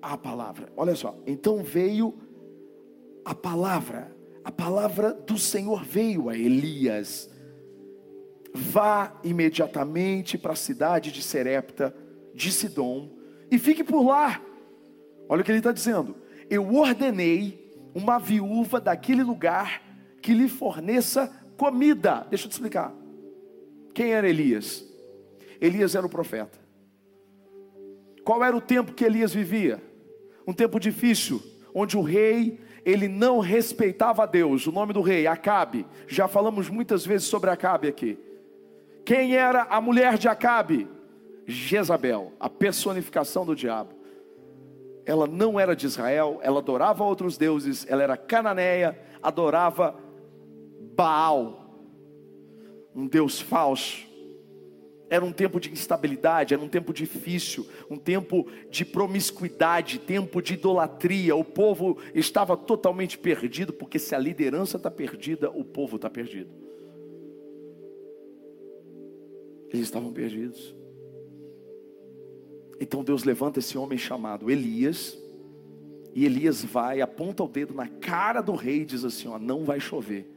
A 0.00 0.16
palavra. 0.16 0.72
Olha 0.76 0.94
só. 0.94 1.18
Então 1.26 1.62
veio 1.62 2.14
a 3.24 3.34
palavra. 3.34 4.14
A 4.44 4.52
palavra 4.52 5.12
do 5.12 5.36
Senhor 5.36 5.84
veio 5.84 6.28
a 6.28 6.36
Elias. 6.36 7.28
Vá 8.54 9.18
imediatamente 9.22 10.38
para 10.38 10.52
a 10.52 10.56
cidade 10.56 11.12
de 11.12 11.22
Serepta, 11.22 11.94
de 12.34 12.50
Sidom, 12.50 13.10
e 13.50 13.58
fique 13.58 13.84
por 13.84 14.02
lá. 14.02 14.40
Olha 15.28 15.42
o 15.42 15.44
que 15.44 15.50
ele 15.50 15.58
está 15.58 15.72
dizendo. 15.72 16.16
Eu 16.48 16.74
ordenei 16.74 17.70
uma 17.94 18.18
viúva 18.18 18.80
daquele 18.80 19.22
lugar 19.22 19.82
que 20.20 20.34
lhe 20.34 20.48
forneça 20.48 21.28
comida. 21.56 22.26
Deixa 22.28 22.46
eu 22.46 22.48
te 22.48 22.52
explicar. 22.52 22.92
Quem 23.94 24.12
era 24.12 24.28
Elias? 24.28 24.89
Elias 25.60 25.94
era 25.94 26.06
o 26.06 26.10
profeta. 26.10 26.58
Qual 28.24 28.42
era 28.44 28.56
o 28.56 28.60
tempo 28.60 28.92
que 28.92 29.04
Elias 29.04 29.32
vivia? 29.32 29.82
Um 30.46 30.52
tempo 30.52 30.78
difícil, 30.80 31.42
onde 31.74 31.96
o 31.96 32.02
rei 32.02 32.60
ele 32.84 33.08
não 33.08 33.40
respeitava 33.40 34.22
a 34.22 34.26
Deus. 34.26 34.66
O 34.66 34.72
nome 34.72 34.92
do 34.92 35.00
rei, 35.00 35.26
Acabe. 35.26 35.86
Já 36.06 36.26
falamos 36.26 36.68
muitas 36.68 37.04
vezes 37.04 37.26
sobre 37.26 37.50
Acabe 37.50 37.88
aqui. 37.88 38.18
Quem 39.04 39.36
era 39.36 39.62
a 39.64 39.80
mulher 39.80 40.16
de 40.16 40.28
Acabe? 40.28 40.88
Jezabel, 41.46 42.32
a 42.38 42.48
personificação 42.48 43.44
do 43.44 43.56
diabo. 43.56 43.94
Ela 45.04 45.26
não 45.26 45.58
era 45.58 45.74
de 45.74 45.86
Israel, 45.86 46.38
ela 46.42 46.60
adorava 46.60 47.02
outros 47.02 47.36
deuses, 47.36 47.86
ela 47.88 48.02
era 48.02 48.16
cananeia, 48.16 48.98
adorava 49.22 49.96
Baal, 50.94 51.74
um 52.94 53.06
deus 53.06 53.40
falso. 53.40 54.06
Era 55.10 55.24
um 55.24 55.32
tempo 55.32 55.58
de 55.58 55.72
instabilidade, 55.72 56.54
era 56.54 56.62
um 56.62 56.68
tempo 56.68 56.92
difícil, 56.94 57.66
um 57.90 57.96
tempo 57.96 58.46
de 58.70 58.84
promiscuidade, 58.84 59.98
tempo 59.98 60.40
de 60.40 60.54
idolatria. 60.54 61.34
O 61.34 61.42
povo 61.42 61.98
estava 62.14 62.56
totalmente 62.56 63.18
perdido, 63.18 63.72
porque 63.72 63.98
se 63.98 64.14
a 64.14 64.18
liderança 64.18 64.76
está 64.76 64.88
perdida, 64.88 65.50
o 65.50 65.64
povo 65.64 65.96
está 65.96 66.08
perdido. 66.08 66.50
Eles 69.68 69.86
estavam 69.86 70.12
perdidos. 70.12 70.76
Então 72.80 73.02
Deus 73.02 73.24
levanta 73.24 73.58
esse 73.58 73.76
homem 73.76 73.98
chamado 73.98 74.48
Elias, 74.48 75.18
e 76.14 76.24
Elias 76.24 76.64
vai, 76.64 77.00
aponta 77.00 77.42
o 77.42 77.48
dedo 77.48 77.74
na 77.74 77.88
cara 77.88 78.40
do 78.40 78.54
rei 78.54 78.82
e 78.82 78.84
diz 78.84 79.04
assim: 79.04 79.26
ó, 79.26 79.40
não 79.40 79.64
vai 79.64 79.80
chover. 79.80 80.30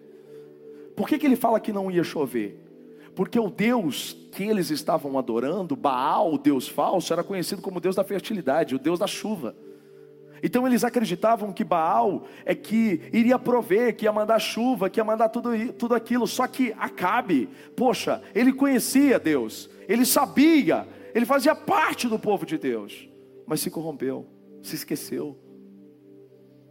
Por 0.95 1.07
que, 1.07 1.19
que 1.19 1.25
ele 1.27 1.35
fala 1.35 1.59
que 1.59 1.71
não 1.71 1.91
ia 1.91 2.03
chover? 2.03 2.59
Porque 3.15 3.39
o 3.39 3.49
Deus 3.49 4.17
que 4.31 4.43
eles 4.43 4.71
estavam 4.71 5.17
adorando, 5.17 5.75
Baal, 5.75 6.33
o 6.33 6.37
Deus 6.37 6.67
falso, 6.67 7.13
era 7.13 7.23
conhecido 7.23 7.61
como 7.61 7.79
Deus 7.79 7.95
da 7.95 8.03
fertilidade, 8.03 8.75
o 8.75 8.79
Deus 8.79 8.97
da 8.99 9.07
chuva. 9.07 9.55
Então 10.41 10.67
eles 10.67 10.83
acreditavam 10.83 11.53
que 11.53 11.63
Baal 11.63 12.25
é 12.43 12.53
que 12.53 13.01
iria 13.13 13.39
prover, 13.39 13.95
que 13.95 14.05
ia 14.05 14.11
mandar 14.11 14.39
chuva, 14.39 14.89
que 14.89 14.99
ia 14.99 15.03
mandar 15.03 15.29
tudo, 15.29 15.51
tudo 15.73 15.95
aquilo. 15.95 16.27
Só 16.27 16.47
que 16.47 16.73
Acabe, 16.77 17.47
poxa, 17.77 18.21
ele 18.35 18.51
conhecia 18.51 19.19
Deus, 19.19 19.69
ele 19.87 20.05
sabia, 20.05 20.85
ele 21.15 21.25
fazia 21.25 21.55
parte 21.55 22.09
do 22.09 22.19
povo 22.19 22.45
de 22.45 22.57
Deus, 22.57 23.07
mas 23.45 23.61
se 23.61 23.71
corrompeu, 23.71 24.27
se 24.61 24.75
esqueceu. 24.75 25.37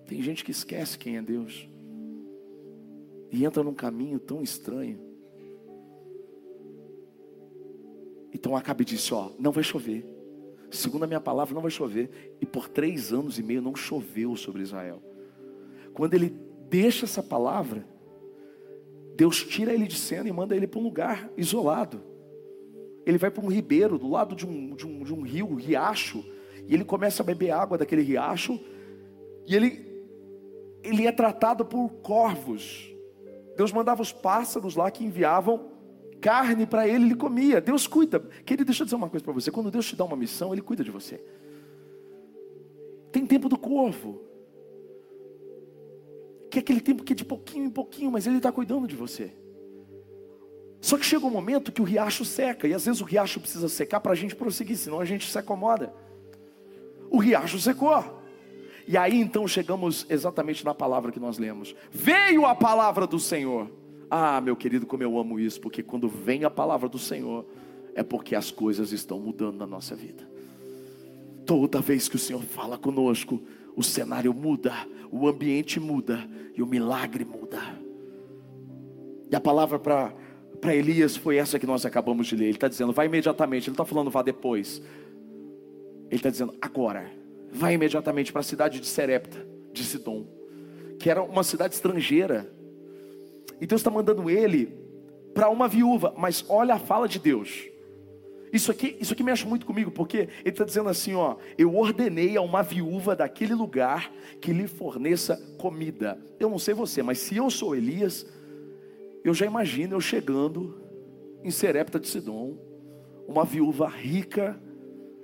Tem 0.07 0.21
gente 0.21 0.45
que 0.45 0.51
esquece 0.51 0.99
quem 0.99 1.17
é 1.17 1.23
Deus 1.23 1.67
e 3.31 3.47
entra 3.47 3.63
num 3.63 3.73
caminho 3.73 4.19
tão 4.19 4.43
estranho. 4.43 5.12
Então 8.33 8.57
Acabe 8.57 8.85
disse: 8.85 9.13
Ó, 9.13 9.31
não 9.39 9.53
vai 9.53 9.63
chover. 9.63 10.07
Segundo 10.71 11.05
a 11.05 11.07
minha 11.07 11.21
palavra, 11.21 11.55
não 11.55 11.61
vai 11.61 11.71
chover. 11.71 12.35
E 12.41 12.47
por 12.47 12.69
três 12.69 13.13
anos 13.13 13.39
e 13.39 13.43
meio 13.43 13.61
não 13.61 13.75
choveu 13.75 14.35
sobre 14.37 14.63
Israel. 14.63 15.03
Quando 15.93 16.15
ele 16.15 16.35
deixa 16.69 17.05
essa 17.05 17.23
palavra, 17.23 17.87
Deus 19.15 19.45
tira 19.45 19.75
ele 19.75 19.87
de 19.87 19.97
cena 19.97 20.29
e 20.29 20.33
manda 20.33 20.57
ele 20.57 20.67
para 20.67 20.81
um 20.81 20.85
lugar 20.85 21.31
isolado. 21.37 22.03
Ele 23.05 23.19
vai 23.19 23.31
para 23.31 23.45
um 23.45 23.51
ribeiro, 23.51 23.99
do 23.99 24.09
lado 24.09 24.35
de 24.35 24.47
um, 24.47 24.75
de 24.75 24.87
um, 24.87 25.03
de 25.03 25.13
um 25.13 25.23
rio, 25.23 25.47
um 25.47 25.57
riacho, 25.57 26.25
e 26.67 26.73
ele 26.73 26.85
começa 26.85 27.23
a 27.23 27.27
beber 27.27 27.51
água 27.51 27.77
daquele 27.77 28.03
riacho, 28.03 28.59
e 29.47 29.55
ele, 29.55 29.85
ele 30.83 31.07
é 31.07 31.13
tratado 31.13 31.65
por 31.65 31.91
corvos. 32.03 32.91
Deus 33.57 33.73
mandava 33.73 34.01
os 34.01 34.13
pássaros 34.13 34.77
lá 34.77 34.91
que 34.91 35.05
enviavam 35.05 35.72
carne 36.23 36.65
para 36.65 36.87
ele, 36.87 37.07
ele 37.07 37.15
comia. 37.17 37.61
Deus 37.61 37.89
cuida. 37.89 38.21
Querido, 38.47 38.67
deixa 38.67 38.83
eu 38.83 38.87
dizer 38.87 38.97
uma 38.97 39.11
coisa 39.11 39.25
para 39.25 39.35
você: 39.35 39.51
quando 39.51 39.71
Deus 39.71 39.85
te 39.87 39.97
dá 39.97 40.05
uma 40.05 40.17
missão, 40.17 40.53
Ele 40.53 40.63
cuida 40.63 40.85
de 40.85 40.91
você. 40.91 41.23
Tem 43.11 43.27
tempo 43.27 43.49
do 43.49 43.59
corvo, 43.59 44.23
que 46.49 46.59
é 46.59 46.61
aquele 46.61 46.81
tempo 46.81 47.03
que 47.03 47.13
é 47.13 47.17
de 47.17 47.25
pouquinho 47.25 47.67
em 47.67 47.71
pouquinho, 47.71 48.11
mas 48.13 48.27
Ele 48.27 48.37
está 48.37 48.53
cuidando 48.53 48.87
de 48.87 48.95
você. 48.95 49.33
Só 50.81 50.97
que 50.97 51.05
chega 51.05 51.27
um 51.27 51.31
momento 51.31 51.71
que 51.71 51.83
o 51.83 51.85
riacho 51.85 52.25
seca, 52.25 52.67
e 52.67 52.75
às 52.75 52.87
vezes 52.87 53.01
o 53.01 53.05
riacho 53.05 53.41
precisa 53.41 53.69
secar 53.69 54.01
para 54.01 54.13
a 54.13 54.17
gente 54.17 54.35
prosseguir, 54.35 54.77
senão 54.77 55.01
a 55.01 55.05
gente 55.05 55.31
se 55.31 55.39
acomoda. 55.39 55.93
O 57.11 57.19
riacho 57.19 57.59
secou. 57.59 58.23
E 58.89 58.97
aí 58.97 59.21
então 59.21 59.47
chegamos 59.47 60.07
exatamente 60.09 60.65
na 60.65 60.75
palavra 60.75 61.13
que 61.13 61.21
nós 61.21 61.39
lemos. 61.39 61.75
Veio 61.91 62.47
a 62.47 62.55
palavra 62.55 63.07
do 63.07 63.19
Senhor. 63.19 63.82
Ah, 64.15 64.43
meu 64.43 64.55
querido, 64.55 64.85
como 64.85 65.03
eu 65.03 65.19
amo 65.19 65.41
isso, 65.41 65.59
porque 65.59 65.83
quando 65.83 66.07
vem 66.07 66.45
a 66.45 66.51
palavra 66.51 66.87
do 66.87 66.99
Senhor, 66.99 67.47
é 67.95 68.03
porque 68.03 68.35
as 68.37 68.51
coisas 68.51 68.93
estão 68.93 69.19
mudando 69.19 69.57
na 69.57 69.67
nossa 69.67 69.97
vida. 69.97 70.29
Toda 71.47 71.81
vez 71.81 72.11
que 72.11 72.17
o 72.17 72.19
Senhor 72.19 72.43
fala 72.43 72.77
conosco, 72.77 73.41
o 73.75 73.83
cenário 73.83 74.35
muda, 74.35 74.75
o 75.11 75.27
ambiente 75.27 75.81
muda 75.81 76.29
e 76.55 76.63
o 76.63 76.67
milagre 76.67 77.25
muda. 77.25 77.59
E 79.31 79.35
a 79.35 79.41
palavra 79.41 79.79
para 79.79 80.77
Elias 80.77 81.17
foi 81.17 81.39
essa 81.39 81.59
que 81.59 81.67
nós 81.67 81.87
acabamos 81.87 82.27
de 82.27 82.37
ler. 82.37 82.45
Ele 82.45 82.57
está 82.57 82.69
dizendo, 82.69 82.93
vai 82.93 83.07
imediatamente. 83.07 83.63
Ele 83.63 83.71
não 83.71 83.83
está 83.83 83.87
falando, 83.87 84.11
vá 84.11 84.21
depois. 84.21 84.83
Ele 86.11 86.17
está 86.17 86.29
dizendo, 86.29 86.55
agora. 86.61 87.11
vai 87.51 87.73
imediatamente 87.73 88.31
para 88.31 88.41
a 88.41 88.45
cidade 88.45 88.79
de 88.79 88.87
Serepta, 88.87 89.43
de 89.73 89.83
Sidom, 89.83 90.27
que 90.99 91.09
era 91.09 91.23
uma 91.23 91.43
cidade 91.43 91.73
estrangeira. 91.73 92.53
E 93.61 93.67
Deus 93.67 93.81
está 93.81 93.91
mandando 93.91 94.29
ele 94.29 94.73
para 95.35 95.49
uma 95.49 95.69
viúva, 95.69 96.15
mas 96.17 96.45
olha 96.49 96.75
a 96.75 96.79
fala 96.79 97.09
de 97.09 97.19
Deus. 97.19 97.69
Isso 98.53 98.71
aqui, 98.71 98.97
isso 99.01 99.15
aqui 99.15 99.23
mexe 99.23 99.47
muito 99.47 99.65
comigo, 99.65 99.91
porque 99.91 100.29
ele 100.41 100.51
está 100.51 100.65
dizendo 100.65 100.91
assim: 100.91 101.15
ó, 101.15 101.37
eu 101.57 101.75
ordenei 101.75 102.37
a 102.37 102.43
uma 102.43 102.63
viúva 102.63 103.17
daquele 103.17 103.55
lugar 103.55 104.13
que 104.41 104.53
lhe 104.53 104.67
forneça 104.67 105.37
comida. 105.59 106.21
Eu 106.39 106.51
não 106.51 106.59
sei 106.59 106.75
você, 106.75 107.03
mas 107.03 107.19
se 107.19 107.37
eu 107.37 107.49
sou 107.49 107.75
Elias, 107.75 108.27
eu 109.25 109.33
já 109.33 109.47
imagino 109.47 109.95
eu 109.95 110.01
chegando 110.01 110.83
em 111.43 111.51
Serepta 111.51 111.99
de 111.99 112.09
Sidom, 112.09 112.59
uma 113.27 113.45
viúva 113.45 113.89
rica, 113.89 114.61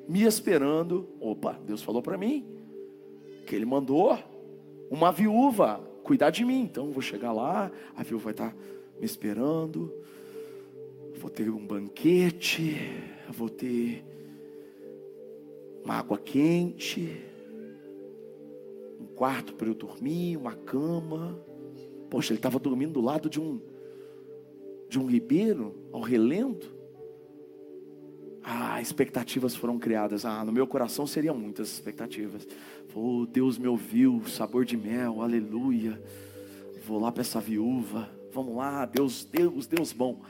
me 0.09 0.23
esperando. 0.23 1.09
Opa, 1.21 1.61
Deus 1.67 1.83
falou 1.83 2.01
para 2.01 2.17
mim 2.17 2.47
que 3.47 3.55
Ele 3.55 3.67
mandou 3.67 4.19
uma 4.91 5.13
viúva 5.13 5.88
cuidar 6.09 6.31
de 6.31 6.43
mim. 6.43 6.63
Então 6.63 6.91
vou 6.91 7.03
chegar 7.03 7.33
lá, 7.33 7.71
a 7.95 8.03
viúva 8.03 8.25
vai 8.25 8.33
estar 8.33 8.57
me 8.99 9.05
esperando. 9.05 9.93
Vou 11.19 11.29
ter 11.29 11.51
um 11.51 11.67
banquete, 11.67 12.77
vou 13.29 13.51
ter 13.51 14.03
uma 15.85 15.97
água 15.97 16.17
quente, 16.17 17.15
um 18.99 19.07
quarto 19.15 19.53
para 19.53 19.69
eu 19.69 19.75
dormir, 19.75 20.39
uma 20.39 20.55
cama. 20.55 21.39
Poxa, 22.09 22.33
ele 22.33 22.39
estava 22.39 22.59
dormindo 22.59 22.95
do 22.95 23.01
lado 23.03 23.29
de 23.29 23.39
um 23.39 23.61
de 24.89 24.99
um 24.99 25.05
ribeiro 25.05 25.75
ao 25.93 26.01
relento. 26.01 26.75
Ah, 28.51 28.81
expectativas 28.81 29.55
foram 29.55 29.79
criadas. 29.79 30.25
Ah, 30.25 30.43
no 30.43 30.51
meu 30.51 30.67
coração 30.67 31.07
seriam 31.07 31.37
muitas 31.37 31.69
expectativas. 31.71 32.49
Oh, 32.95 33.27
Deus 33.27 33.59
me 33.59 33.69
ouviu, 33.69 34.23
sabor 34.27 34.65
de 34.65 34.75
mel, 34.75 35.21
aleluia. 35.21 36.01
Vou 36.87 36.99
lá 36.99 37.13
para 37.13 37.21
essa 37.21 37.41
viúva. 37.41 38.09
Vamos 38.33 38.57
lá, 38.57 38.87
Deus, 38.87 39.23
Deus, 39.31 39.67
Deus 39.67 39.93
bom. 39.93 40.23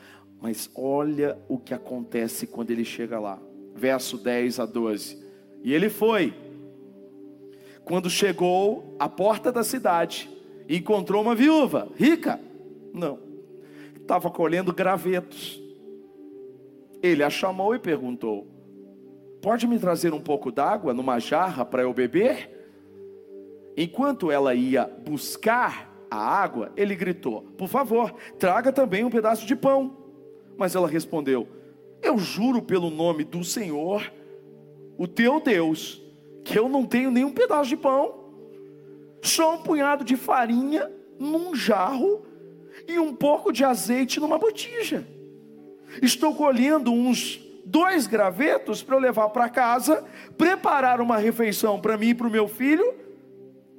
Mas 0.43 0.69
olha 0.75 1.39
o 1.49 1.59
que 1.59 1.73
acontece 1.73 2.45
quando 2.45 2.73
ele 2.73 2.85
chega 2.85 3.21
lá. 3.21 3.39
Verso 3.77 4.19
10 4.19 4.59
a 4.59 4.67
12. 4.67 5.17
E 5.63 5.73
ele 5.73 5.89
foi. 5.89 6.35
Quando 7.85 8.11
chegou 8.11 8.97
à 8.99 9.09
porta 9.09 9.53
da 9.53 9.63
cidade, 9.63 10.29
encontrou 10.69 11.23
uma 11.23 11.37
viúva, 11.37 11.89
rica. 11.95 12.41
Não. 12.93 13.21
Estava 13.95 14.29
colhendo 14.29 14.73
gravetos 14.73 15.68
ele 17.03 17.23
a 17.23 17.31
chamou 17.31 17.75
e 17.75 17.79
perguntou: 17.79 18.47
Pode 19.41 19.67
me 19.67 19.79
trazer 19.79 20.13
um 20.13 20.21
pouco 20.21 20.51
d'água 20.51 20.93
numa 20.93 21.19
jarra 21.19 21.65
para 21.65 21.83
eu 21.83 21.93
beber? 21.93 22.59
Enquanto 23.77 24.31
ela 24.31 24.55
ia 24.55 24.87
buscar 25.07 25.95
a 26.11 26.17
água, 26.17 26.73
ele 26.77 26.97
gritou: 26.97 27.43
Por 27.57 27.69
favor, 27.69 28.15
traga 28.39 28.73
também 28.73 29.05
um 29.05 29.11
pedaço 29.11 29.47
de 29.47 29.55
pão. 29.55 29.97
Mas 30.57 30.75
ela 30.75 30.89
respondeu: 30.89 31.47
Eu 32.03 32.19
juro 32.19 32.61
pelo 32.61 32.91
nome 32.91 33.23
do 33.23 33.45
Senhor, 33.45 34.13
o 34.97 35.07
teu 35.07 35.41
Deus, 35.41 36.03
que 36.45 36.59
eu 36.59 36.69
não 36.69 36.85
tenho 36.85 37.11
nenhum 37.11 37.33
pedaço 37.33 37.69
de 37.69 37.77
pão, 37.77 38.33
só 39.23 39.55
um 39.55 39.63
punhado 39.63 40.05
de 40.05 40.17
farinha 40.17 40.91
num 41.19 41.55
jarro 41.55 42.25
e 42.87 42.99
um 42.99 43.15
pouco 43.15 43.53
de 43.53 43.65
azeite 43.65 44.19
numa 44.19 44.39
botija. 44.39 45.07
Estou 46.03 46.35
colhendo 46.35 46.93
uns 46.93 47.41
dois 47.65 48.07
gravetos 48.07 48.83
para 48.83 48.97
eu 48.97 49.01
levar 49.01 49.29
para 49.31 49.49
casa, 49.49 50.05
preparar 50.37 51.01
uma 51.01 51.19
refeição 51.19 51.81
para 51.81 51.99
mim 51.99 52.09
e 52.09 52.15
para 52.15 52.27
o 52.27 52.31
meu 52.31 52.49
filho, 52.49 52.95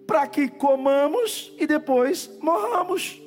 para 0.06 0.28
que 0.28 0.48
comamos 0.48 1.54
e 1.58 1.66
depois 1.66 2.30
morramos. 2.42 3.22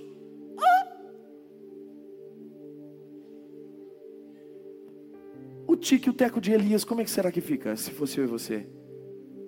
O 5.66 5.76
tique 5.76 6.10
o 6.10 6.12
teco 6.12 6.40
de 6.40 6.52
Elias, 6.52 6.84
como 6.84 7.00
é 7.00 7.04
que 7.04 7.10
será 7.10 7.32
que 7.32 7.40
fica 7.40 7.74
se 7.76 7.90
fosse 7.90 8.18
eu 8.18 8.24
e 8.24 8.26
você? 8.26 8.66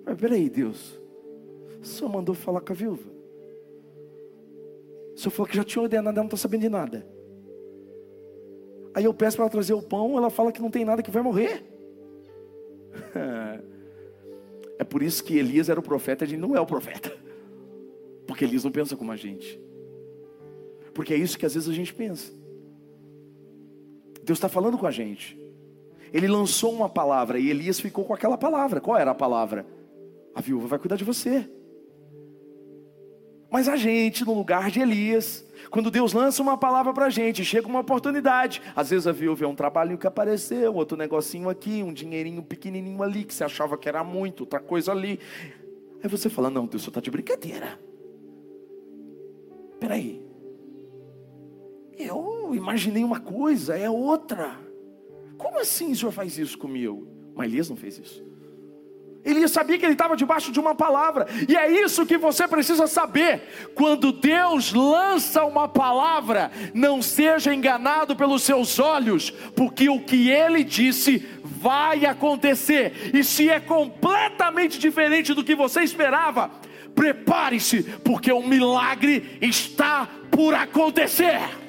Mas 0.03 0.17
peraí, 0.17 0.49
Deus, 0.49 0.99
só 1.81 2.07
mandou 2.07 2.33
falar 2.33 2.61
com 2.61 2.73
a 2.73 2.75
viúva. 2.75 3.15
Senhor 5.15 5.31
falou 5.31 5.47
que 5.47 5.55
já 5.55 5.63
tinha 5.63 5.81
ordenado, 5.81 6.17
ela 6.17 6.23
não 6.23 6.25
está 6.25 6.37
sabendo 6.37 6.61
de 6.61 6.69
nada. 6.69 7.14
Aí 8.95 9.03
eu 9.03 9.13
peço 9.13 9.35
para 9.35 9.43
ela 9.43 9.51
trazer 9.51 9.73
o 9.73 9.81
pão, 9.81 10.17
ela 10.17 10.29
fala 10.29 10.53
que 10.53 10.61
não 10.61 10.71
tem 10.71 10.85
nada, 10.85 11.03
que 11.03 11.11
vai 11.11 11.21
morrer. 11.21 11.63
É 14.77 14.83
por 14.83 15.01
isso 15.01 15.23
que 15.23 15.37
Elias 15.37 15.69
era 15.69 15.79
o 15.79 15.83
profeta, 15.83 16.25
a 16.25 16.27
gente 16.27 16.41
não 16.41 16.53
é 16.53 16.59
o 16.59 16.65
profeta. 16.65 17.09
Porque 18.27 18.43
Elias 18.43 18.65
não 18.65 18.71
pensa 18.73 18.93
como 18.97 19.09
a 19.09 19.15
gente. 19.15 19.57
Porque 20.93 21.13
é 21.13 21.17
isso 21.17 21.37
que 21.39 21.45
às 21.45 21.53
vezes 21.53 21.69
a 21.69 21.73
gente 21.73 21.93
pensa. 21.93 22.33
Deus 24.21 24.37
está 24.37 24.49
falando 24.49 24.77
com 24.77 24.85
a 24.85 24.91
gente. 24.91 25.39
Ele 26.11 26.27
lançou 26.27 26.73
uma 26.73 26.89
palavra 26.89 27.39
e 27.39 27.49
Elias 27.49 27.79
ficou 27.79 28.03
com 28.03 28.13
aquela 28.13 28.37
palavra. 28.37 28.81
Qual 28.81 28.97
era 28.97 29.11
a 29.11 29.15
palavra? 29.15 29.65
A 30.33 30.41
viúva 30.41 30.67
vai 30.67 30.77
cuidar 30.77 30.97
de 30.97 31.05
você. 31.05 31.49
Mas 33.55 33.69
a 33.69 33.77
gente, 33.77 34.25
no 34.25 34.33
lugar 34.33 34.69
de 34.69 34.81
Elias, 34.81 35.45
quando 35.69 35.89
Deus 35.89 36.11
lança 36.11 36.41
uma 36.43 36.57
palavra 36.57 36.91
para 36.91 37.05
a 37.05 37.09
gente, 37.09 37.45
chega 37.45 37.69
uma 37.69 37.79
oportunidade. 37.79 38.61
Às 38.75 38.89
vezes 38.89 39.07
a 39.07 39.13
viúva 39.13 39.45
é 39.45 39.47
um 39.47 39.55
trabalhinho 39.55 39.97
que 39.97 40.05
apareceu, 40.05 40.75
outro 40.75 40.97
negocinho 40.97 41.49
aqui, 41.49 41.81
um 41.81 41.93
dinheirinho 41.93 42.43
pequenininho 42.43 43.01
ali, 43.01 43.23
que 43.23 43.33
você 43.33 43.45
achava 43.45 43.77
que 43.77 43.87
era 43.87 44.03
muito, 44.03 44.41
outra 44.41 44.59
coisa 44.59 44.91
ali. 44.91 45.21
Aí 46.03 46.09
você 46.09 46.29
fala: 46.29 46.49
Não, 46.49 46.65
Deus 46.65 46.83
só 46.83 46.89
está 46.89 46.99
de 46.99 47.09
brincadeira. 47.09 47.79
Peraí. 49.79 50.21
Eu 51.97 52.51
imaginei 52.53 53.05
uma 53.05 53.21
coisa, 53.21 53.77
é 53.77 53.89
outra. 53.89 54.59
Como 55.37 55.59
assim 55.59 55.93
o 55.93 55.95
senhor 55.95 56.11
faz 56.11 56.37
isso 56.37 56.57
comigo? 56.57 57.07
Mas 57.33 57.49
Elias 57.49 57.69
não 57.69 57.77
fez 57.77 57.97
isso. 57.99 58.21
Ele 59.25 59.47
sabia 59.47 59.77
que 59.77 59.85
ele 59.85 59.93
estava 59.93 60.15
debaixo 60.15 60.51
de 60.51 60.59
uma 60.59 60.75
palavra, 60.75 61.25
e 61.49 61.57
é 61.57 61.83
isso 61.83 62.05
que 62.05 62.17
você 62.17 62.47
precisa 62.47 62.85
saber. 62.85 63.71
Quando 63.73 64.11
Deus 64.11 64.71
lança 64.71 65.43
uma 65.43 65.67
palavra, 65.67 66.51
não 66.73 67.01
seja 67.01 67.53
enganado 67.53 68.15
pelos 68.15 68.43
seus 68.43 68.77
olhos, 68.77 69.31
porque 69.55 69.89
o 69.89 69.99
que 69.99 70.29
ele 70.29 70.63
disse 70.63 71.27
vai 71.43 72.05
acontecer, 72.05 73.11
e 73.13 73.23
se 73.23 73.49
é 73.49 73.59
completamente 73.59 74.77
diferente 74.77 75.33
do 75.33 75.43
que 75.43 75.55
você 75.55 75.81
esperava, 75.81 76.51
prepare-se, 76.93 77.83
porque 78.03 78.31
o 78.31 78.43
milagre 78.47 79.37
está 79.41 80.07
por 80.29 80.53
acontecer. 80.53 81.64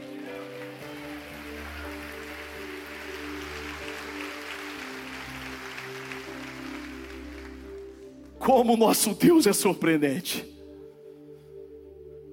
Como 8.46 8.74
o 8.74 8.76
nosso 8.76 9.12
Deus 9.12 9.44
é 9.44 9.52
surpreendente. 9.52 10.46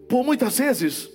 Por 0.08 0.24
muitas 0.24 0.60
vezes, 0.60 1.10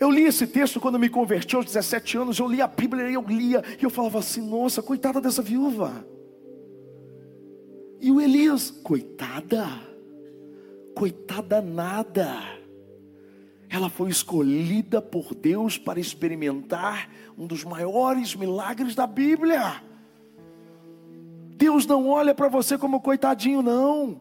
eu 0.00 0.10
li 0.10 0.22
esse 0.22 0.46
texto 0.46 0.80
quando 0.80 0.98
me 0.98 1.10
converti 1.10 1.54
aos 1.54 1.66
17 1.66 2.16
anos, 2.16 2.38
eu 2.38 2.48
li 2.48 2.62
a 2.62 2.66
Bíblia 2.66 3.10
e 3.10 3.12
eu 3.12 3.22
lia, 3.28 3.62
e 3.78 3.84
eu 3.84 3.90
falava 3.90 4.20
assim: 4.20 4.40
nossa, 4.40 4.82
coitada 4.82 5.20
dessa 5.20 5.42
viúva. 5.42 6.06
E 8.00 8.10
o 8.10 8.22
Elias, 8.22 8.70
coitada, 8.70 9.66
coitada 10.94 11.60
nada. 11.60 12.38
Ela 13.68 13.90
foi 13.90 14.08
escolhida 14.08 15.02
por 15.02 15.34
Deus 15.34 15.76
para 15.76 16.00
experimentar 16.00 17.10
um 17.36 17.46
dos 17.46 17.64
maiores 17.64 18.34
milagres 18.34 18.94
da 18.94 19.06
Bíblia. 19.06 19.89
Deus 21.60 21.84
não 21.84 22.08
olha 22.08 22.34
para 22.34 22.48
você 22.48 22.78
como 22.78 23.02
coitadinho, 23.02 23.60
não. 23.60 24.18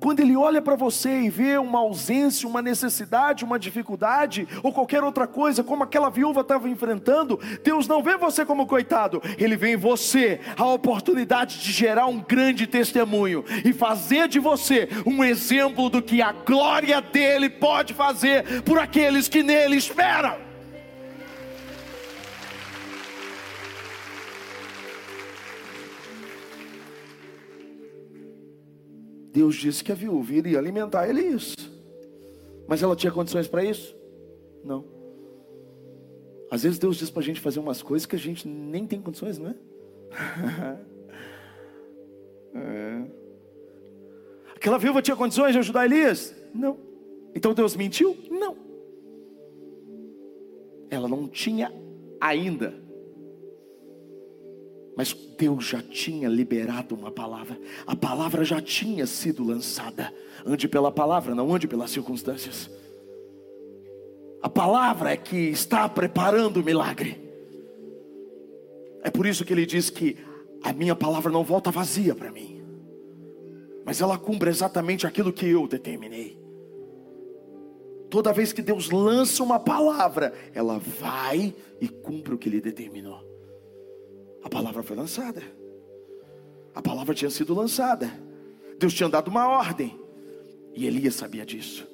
Quando 0.00 0.20
Ele 0.20 0.34
olha 0.34 0.62
para 0.62 0.74
você 0.74 1.20
e 1.20 1.28
vê 1.28 1.58
uma 1.58 1.80
ausência, 1.80 2.48
uma 2.48 2.62
necessidade, 2.62 3.44
uma 3.44 3.58
dificuldade, 3.58 4.48
ou 4.62 4.72
qualquer 4.72 5.04
outra 5.04 5.26
coisa, 5.26 5.62
como 5.62 5.84
aquela 5.84 6.08
viúva 6.08 6.40
estava 6.40 6.66
enfrentando, 6.66 7.38
Deus 7.62 7.86
não 7.86 8.02
vê 8.02 8.16
você 8.16 8.42
como 8.46 8.66
coitado, 8.66 9.20
Ele 9.36 9.54
vê 9.54 9.74
em 9.74 9.76
você 9.76 10.40
a 10.56 10.66
oportunidade 10.66 11.60
de 11.60 11.72
gerar 11.72 12.06
um 12.06 12.20
grande 12.20 12.66
testemunho 12.66 13.44
e 13.66 13.72
fazer 13.74 14.28
de 14.28 14.38
você 14.38 14.88
um 15.04 15.22
exemplo 15.22 15.90
do 15.90 16.00
que 16.00 16.22
a 16.22 16.32
glória 16.32 17.02
dele 17.02 17.50
pode 17.50 17.92
fazer 17.92 18.62
por 18.62 18.78
aqueles 18.78 19.28
que 19.28 19.42
nele 19.42 19.76
esperam. 19.76 20.53
Deus 29.34 29.56
disse 29.56 29.82
que 29.82 29.90
a 29.90 29.96
viúva 29.96 30.32
iria 30.32 30.56
alimentar 30.56 31.08
ele 31.08 31.20
isso. 31.20 31.56
Mas 32.68 32.84
ela 32.84 32.94
tinha 32.94 33.10
condições 33.10 33.48
para 33.48 33.64
isso? 33.64 33.92
Não. 34.62 34.84
Às 36.48 36.62
vezes 36.62 36.78
Deus 36.78 36.96
diz 36.96 37.10
para 37.10 37.20
a 37.20 37.24
gente 37.24 37.40
fazer 37.40 37.58
umas 37.58 37.82
coisas 37.82 38.06
que 38.06 38.14
a 38.14 38.18
gente 38.18 38.46
nem 38.46 38.86
tem 38.86 39.02
condições, 39.02 39.36
não 39.36 39.50
é? 39.50 39.56
é. 42.54 43.04
Aquela 44.54 44.78
viúva 44.78 45.02
tinha 45.02 45.16
condições 45.16 45.52
de 45.52 45.58
ajudar 45.58 45.84
Elias? 45.84 46.32
Não. 46.54 46.78
Então 47.34 47.52
Deus 47.54 47.74
mentiu? 47.74 48.16
Não. 48.30 48.56
Ela 50.88 51.08
não 51.08 51.26
tinha 51.26 51.72
ainda. 52.20 52.72
Mas 54.96 55.12
Deus 55.12 55.64
já 55.64 55.82
tinha 55.82 56.28
liberado 56.28 56.94
uma 56.94 57.10
palavra. 57.10 57.58
A 57.86 57.96
palavra 57.96 58.44
já 58.44 58.60
tinha 58.60 59.06
sido 59.06 59.42
lançada. 59.42 60.12
Ande 60.46 60.68
pela 60.68 60.92
palavra, 60.92 61.34
não 61.34 61.52
ande 61.54 61.66
pelas 61.66 61.90
circunstâncias. 61.90 62.70
A 64.40 64.48
palavra 64.48 65.12
é 65.12 65.16
que 65.16 65.36
está 65.36 65.88
preparando 65.88 66.58
o 66.58 66.64
milagre. 66.64 67.18
É 69.02 69.10
por 69.10 69.26
isso 69.26 69.44
que 69.44 69.52
ele 69.52 69.66
diz 69.66 69.90
que 69.90 70.16
a 70.62 70.72
minha 70.72 70.94
palavra 70.94 71.30
não 71.30 71.44
volta 71.44 71.70
vazia 71.70 72.14
para 72.14 72.30
mim, 72.30 72.62
mas 73.84 74.00
ela 74.00 74.16
cumpre 74.16 74.48
exatamente 74.48 75.06
aquilo 75.06 75.32
que 75.32 75.46
eu 75.46 75.66
determinei. 75.68 76.38
Toda 78.08 78.32
vez 78.32 78.52
que 78.52 78.62
Deus 78.62 78.90
lança 78.90 79.42
uma 79.42 79.58
palavra, 79.58 80.32
ela 80.54 80.78
vai 80.78 81.54
e 81.80 81.88
cumpre 81.88 82.34
o 82.34 82.38
que 82.38 82.48
ele 82.48 82.60
determinou. 82.60 83.33
A 84.44 84.48
palavra 84.48 84.82
foi 84.82 84.94
lançada, 84.94 85.42
a 86.74 86.82
palavra 86.82 87.14
tinha 87.14 87.30
sido 87.30 87.54
lançada, 87.54 88.12
Deus 88.78 88.92
tinha 88.92 89.08
dado 89.08 89.28
uma 89.28 89.48
ordem, 89.48 89.98
e 90.74 90.86
Elias 90.86 91.14
sabia 91.14 91.46
disso. 91.46 91.88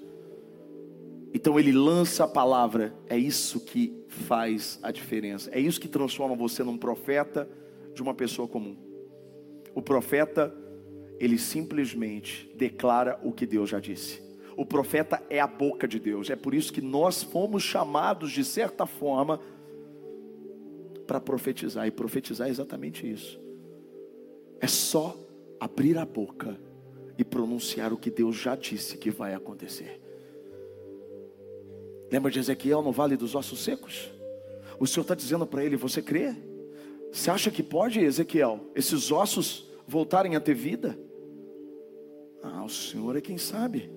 Então 1.33 1.61
ele 1.61 1.71
lança 1.71 2.25
a 2.25 2.29
palavra, 2.29 2.93
é 3.07 3.17
isso 3.17 3.61
que 3.61 4.05
faz 4.09 4.81
a 4.83 4.91
diferença, 4.91 5.49
é 5.53 5.61
isso 5.61 5.81
que 5.81 5.87
transforma 5.87 6.35
você 6.35 6.65
num 6.65 6.77
profeta 6.77 7.49
de 7.95 8.03
uma 8.03 8.15
pessoa 8.15 8.49
comum. 8.49 8.77
O 9.73 9.81
profeta, 9.81 10.53
ele 11.21 11.39
simplesmente 11.39 12.53
declara 12.57 13.21
o 13.23 13.31
que 13.31 13.47
Deus 13.47 13.71
já 13.71 13.79
disse. 13.79 14.21
O 14.57 14.67
profeta 14.67 15.23
é 15.31 15.39
a 15.39 15.47
boca 15.47 15.87
de 15.87 16.01
Deus, 16.01 16.29
é 16.31 16.37
por 16.37 16.53
isso 16.53 16.73
que 16.73 16.83
nós 16.83 17.23
fomos 17.23 17.63
chamados, 17.63 18.33
de 18.33 18.45
certa 18.45 18.87
forma, 18.87 19.41
para 21.11 21.21
profetizar, 21.21 21.89
e 21.89 21.91
profetizar 21.91 22.47
é 22.47 22.51
exatamente 22.53 23.05
isso. 23.11 23.41
É 24.61 24.69
só 24.69 25.19
abrir 25.59 25.99
a 25.99 26.07
boca 26.07 26.57
e 27.19 27.25
pronunciar 27.25 27.93
o 27.93 27.97
que 27.97 28.13
Deus 28.13 28.37
já 28.37 28.55
disse 28.55 28.97
que 28.97 29.11
vai 29.11 29.35
acontecer. 29.35 30.01
Lembra 32.13 32.31
de 32.31 32.39
Ezequiel 32.39 32.81
no 32.81 32.93
vale 32.93 33.17
dos 33.17 33.35
ossos 33.35 33.59
secos? 33.59 34.09
O 34.79 34.87
Senhor 34.87 35.03
está 35.03 35.17
dizendo 35.17 35.45
para 35.45 35.65
ele: 35.65 35.77
Você 35.77 36.01
crê? 36.01 36.33
Você 37.11 37.29
acha 37.29 37.51
que 37.51 37.65
pode, 37.65 37.99
Ezequiel, 37.99 38.61
esses 38.77 39.11
ossos 39.11 39.67
voltarem 39.89 40.37
a 40.37 40.41
ter 40.41 40.55
vida? 40.55 40.97
Ah, 42.41 42.63
o 42.63 42.69
Senhor 42.69 43.17
é 43.17 43.21
quem 43.21 43.37
sabe. 43.37 43.91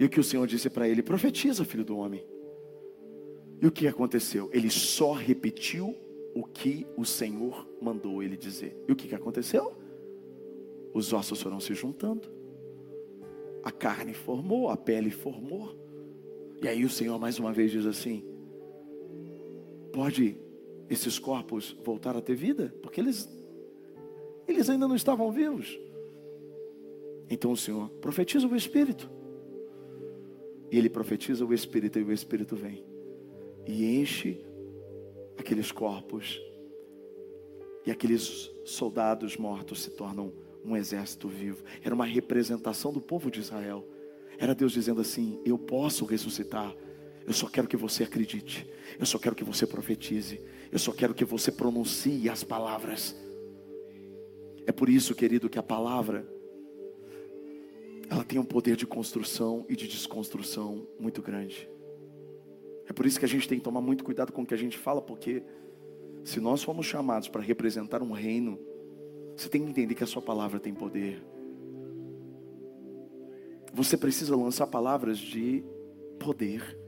E 0.00 0.06
o 0.06 0.08
que 0.08 0.20
o 0.20 0.24
Senhor 0.24 0.46
disse 0.46 0.70
para 0.70 0.88
ele: 0.88 1.02
Profetiza, 1.02 1.66
filho 1.66 1.84
do 1.84 1.98
homem. 1.98 2.24
E 3.60 3.66
o 3.66 3.72
que 3.72 3.86
aconteceu? 3.86 4.50
Ele 4.52 4.70
só 4.70 5.12
repetiu 5.12 5.96
o 6.34 6.42
que 6.42 6.86
o 6.96 7.04
Senhor 7.04 7.66
mandou 7.80 8.22
ele 8.22 8.36
dizer. 8.36 8.76
E 8.88 8.92
o 8.92 8.96
que, 8.96 9.14
aconteceu? 9.14 9.72
Os 10.92 11.12
ossos 11.12 11.40
foram 11.40 11.60
se 11.60 11.74
juntando, 11.74 12.28
a 13.62 13.70
carne 13.70 14.12
formou, 14.12 14.68
a 14.68 14.76
pele 14.76 15.10
formou. 15.10 15.74
E 16.62 16.68
aí 16.68 16.84
o 16.84 16.90
Senhor 16.90 17.18
mais 17.18 17.38
uma 17.38 17.52
vez 17.52 17.70
diz 17.70 17.86
assim: 17.86 18.24
pode 19.92 20.36
esses 20.90 21.18
corpos 21.18 21.76
voltar 21.84 22.16
a 22.16 22.20
ter 22.20 22.34
vida? 22.34 22.74
Porque 22.82 23.00
eles, 23.00 23.28
eles 24.46 24.68
ainda 24.68 24.88
não 24.88 24.96
estavam 24.96 25.30
vivos. 25.30 25.78
Então 27.30 27.52
o 27.52 27.56
Senhor 27.56 27.88
profetiza 28.00 28.46
o 28.46 28.56
Espírito. 28.56 29.10
E 30.70 30.78
ele 30.78 30.90
profetiza 30.90 31.44
o 31.44 31.54
Espírito 31.54 31.98
e 31.98 32.02
o 32.02 32.12
Espírito 32.12 32.56
vem. 32.56 32.84
E 33.66 33.84
enche 34.00 34.44
aqueles 35.38 35.72
corpos. 35.72 36.40
E 37.86 37.90
aqueles 37.90 38.50
soldados 38.64 39.36
mortos 39.36 39.82
se 39.82 39.90
tornam 39.90 40.32
um 40.64 40.76
exército 40.76 41.28
vivo. 41.28 41.62
Era 41.82 41.94
uma 41.94 42.06
representação 42.06 42.92
do 42.92 43.00
povo 43.00 43.30
de 43.30 43.40
Israel. 43.40 43.86
Era 44.38 44.54
Deus 44.54 44.72
dizendo 44.72 45.00
assim: 45.00 45.40
Eu 45.44 45.58
posso 45.58 46.04
ressuscitar. 46.04 46.74
Eu 47.26 47.32
só 47.32 47.48
quero 47.48 47.68
que 47.68 47.76
você 47.76 48.04
acredite. 48.04 48.66
Eu 48.98 49.06
só 49.06 49.18
quero 49.18 49.34
que 49.34 49.44
você 49.44 49.66
profetize. 49.66 50.40
Eu 50.70 50.78
só 50.78 50.92
quero 50.92 51.14
que 51.14 51.24
você 51.24 51.50
pronuncie 51.50 52.28
as 52.28 52.44
palavras. 52.44 53.16
É 54.66 54.72
por 54.72 54.88
isso, 54.88 55.14
querido, 55.14 55.48
que 55.48 55.58
a 55.58 55.62
palavra 55.62 56.26
ela 58.10 58.24
tem 58.24 58.38
um 58.38 58.44
poder 58.44 58.76
de 58.76 58.86
construção 58.86 59.64
e 59.68 59.76
de 59.76 59.88
desconstrução 59.88 60.86
muito 60.98 61.22
grande. 61.22 61.68
É 62.88 62.92
por 62.92 63.06
isso 63.06 63.18
que 63.18 63.24
a 63.24 63.28
gente 63.28 63.48
tem 63.48 63.58
que 63.58 63.64
tomar 63.64 63.80
muito 63.80 64.04
cuidado 64.04 64.32
com 64.32 64.42
o 64.42 64.46
que 64.46 64.54
a 64.54 64.58
gente 64.58 64.78
fala, 64.78 65.00
porque 65.00 65.42
se 66.22 66.40
nós 66.40 66.62
formos 66.62 66.86
chamados 66.86 67.28
para 67.28 67.42
representar 67.42 68.02
um 68.02 68.12
reino, 68.12 68.58
você 69.36 69.48
tem 69.48 69.62
que 69.62 69.70
entender 69.70 69.94
que 69.94 70.04
a 70.04 70.06
sua 70.06 70.22
palavra 70.22 70.60
tem 70.60 70.72
poder. 70.72 71.22
Você 73.72 73.96
precisa 73.96 74.36
lançar 74.36 74.66
palavras 74.66 75.18
de 75.18 75.64
poder. 76.18 76.78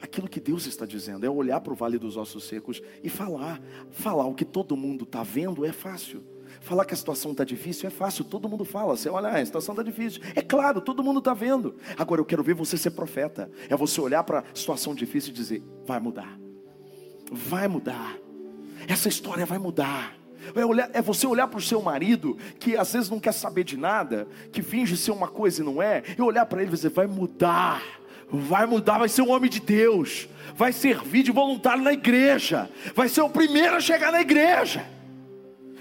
Aquilo 0.00 0.28
que 0.28 0.40
Deus 0.40 0.66
está 0.66 0.84
dizendo 0.84 1.24
é 1.24 1.30
olhar 1.30 1.60
para 1.60 1.72
o 1.72 1.76
vale 1.76 1.98
dos 1.98 2.16
ossos 2.16 2.44
secos 2.44 2.82
e 3.02 3.08
falar. 3.08 3.62
Falar 3.90 4.26
o 4.26 4.34
que 4.34 4.44
todo 4.44 4.76
mundo 4.76 5.04
está 5.04 5.22
vendo 5.22 5.64
é 5.64 5.72
fácil. 5.72 6.22
Falar 6.60 6.84
que 6.84 6.94
a 6.94 6.96
situação 6.96 7.32
está 7.32 7.44
difícil 7.44 7.86
é 7.86 7.90
fácil, 7.90 8.24
todo 8.24 8.48
mundo 8.48 8.64
fala. 8.64 8.96
Você 8.96 9.08
olha, 9.08 9.28
ah, 9.28 9.38
a 9.38 9.44
situação 9.44 9.74
está 9.74 9.82
difícil. 9.82 10.22
É 10.34 10.42
claro, 10.42 10.80
todo 10.80 11.02
mundo 11.02 11.18
está 11.18 11.34
vendo. 11.34 11.76
Agora 11.98 12.20
eu 12.20 12.24
quero 12.24 12.42
ver 12.42 12.54
você 12.54 12.76
ser 12.76 12.90
profeta. 12.90 13.50
É 13.68 13.76
você 13.76 14.00
olhar 14.00 14.24
para 14.24 14.40
a 14.40 14.44
situação 14.54 14.94
difícil 14.94 15.30
e 15.30 15.34
dizer: 15.34 15.62
vai 15.86 16.00
mudar. 16.00 16.38
Vai 17.30 17.68
mudar. 17.68 18.16
Essa 18.88 19.08
história 19.08 19.46
vai 19.46 19.58
mudar. 19.58 20.14
É, 20.54 20.64
olhar, 20.64 20.90
é 20.92 21.00
você 21.00 21.26
olhar 21.26 21.46
para 21.46 21.58
o 21.58 21.62
seu 21.62 21.80
marido, 21.80 22.36
que 22.58 22.76
às 22.76 22.92
vezes 22.92 23.08
não 23.08 23.18
quer 23.18 23.32
saber 23.32 23.64
de 23.64 23.76
nada, 23.76 24.28
que 24.52 24.62
finge 24.62 24.96
ser 24.96 25.10
uma 25.10 25.28
coisa 25.28 25.62
e 25.62 25.64
não 25.64 25.80
é, 25.80 26.02
e 26.18 26.20
olhar 26.20 26.44
para 26.46 26.60
ele 26.60 26.70
e 26.70 26.74
dizer: 26.74 26.90
vai 26.90 27.06
mudar, 27.06 27.82
vai 28.30 28.66
mudar, 28.66 28.98
vai 28.98 29.08
ser 29.08 29.22
um 29.22 29.30
homem 29.30 29.48
de 29.48 29.60
Deus, 29.60 30.28
vai 30.54 30.72
servir 30.72 31.22
de 31.22 31.32
voluntário 31.32 31.82
na 31.82 31.92
igreja, 31.92 32.68
vai 32.94 33.08
ser 33.08 33.22
o 33.22 33.30
primeiro 33.30 33.76
a 33.76 33.80
chegar 33.80 34.12
na 34.12 34.20
igreja. 34.20 34.93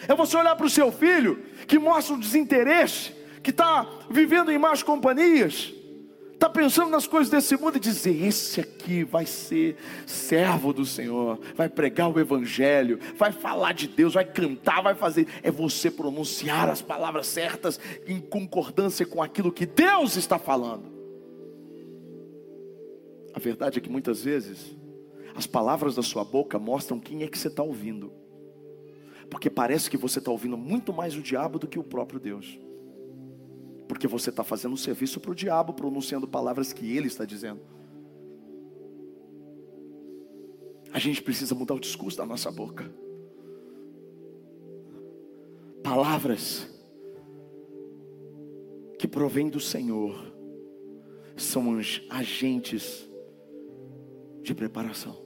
É 0.07 0.15
você 0.15 0.37
olhar 0.37 0.55
para 0.55 0.65
o 0.65 0.69
seu 0.69 0.91
filho, 0.91 1.43
que 1.67 1.79
mostra 1.79 2.15
um 2.15 2.19
desinteresse, 2.19 3.13
que 3.41 3.49
está 3.49 3.87
vivendo 4.09 4.51
em 4.51 4.57
más 4.57 4.83
companhias, 4.83 5.73
está 6.33 6.49
pensando 6.49 6.89
nas 6.89 7.07
coisas 7.07 7.29
desse 7.29 7.55
mundo 7.55 7.77
e 7.77 7.79
dizer: 7.79 8.21
esse 8.23 8.59
aqui 8.59 9.03
vai 9.03 9.25
ser 9.25 9.77
servo 10.05 10.73
do 10.73 10.85
Senhor, 10.85 11.39
vai 11.55 11.69
pregar 11.69 12.09
o 12.09 12.19
Evangelho, 12.19 12.99
vai 13.15 13.31
falar 13.31 13.73
de 13.73 13.87
Deus, 13.87 14.13
vai 14.13 14.25
cantar, 14.25 14.81
vai 14.81 14.95
fazer. 14.95 15.27
É 15.41 15.49
você 15.49 15.89
pronunciar 15.89 16.69
as 16.69 16.81
palavras 16.81 17.27
certas 17.27 17.79
em 18.05 18.19
concordância 18.19 19.05
com 19.05 19.23
aquilo 19.23 19.51
que 19.51 19.65
Deus 19.65 20.17
está 20.17 20.37
falando. 20.37 20.91
A 23.33 23.39
verdade 23.39 23.79
é 23.79 23.81
que 23.81 23.89
muitas 23.89 24.23
vezes 24.23 24.75
as 25.35 25.47
palavras 25.47 25.95
da 25.95 26.03
sua 26.03 26.23
boca 26.23 26.59
mostram 26.59 26.99
quem 26.99 27.23
é 27.23 27.27
que 27.27 27.37
você 27.37 27.47
está 27.47 27.63
ouvindo, 27.63 28.11
porque 29.33 29.49
parece 29.49 29.89
que 29.89 29.97
você 29.97 30.19
está 30.19 30.29
ouvindo 30.29 30.55
muito 30.55 30.93
mais 30.93 31.15
o 31.15 31.21
diabo 31.21 31.57
do 31.57 31.67
que 31.67 31.79
o 31.79 31.83
próprio 31.83 32.19
Deus. 32.19 32.59
Porque 33.87 34.07
você 34.07 34.29
está 34.29 34.43
fazendo 34.43 34.73
um 34.73 34.77
serviço 34.77 35.19
para 35.19 35.31
o 35.31 35.35
diabo, 35.35 35.73
pronunciando 35.73 36.27
palavras 36.27 36.71
que 36.71 36.95
ele 36.95 37.07
está 37.07 37.25
dizendo. 37.25 37.59
A 40.91 40.99
gente 40.99 41.19
precisa 41.23 41.55
mudar 41.55 41.73
o 41.73 41.79
discurso 41.79 42.15
da 42.15 42.27
nossa 42.27 42.51
boca. 42.51 42.93
Palavras 45.81 46.69
que 48.99 49.07
provêm 49.07 49.49
do 49.49 49.59
Senhor 49.59 50.31
são 51.35 51.79
agentes 52.11 53.09
de 54.43 54.53
preparação. 54.53 55.22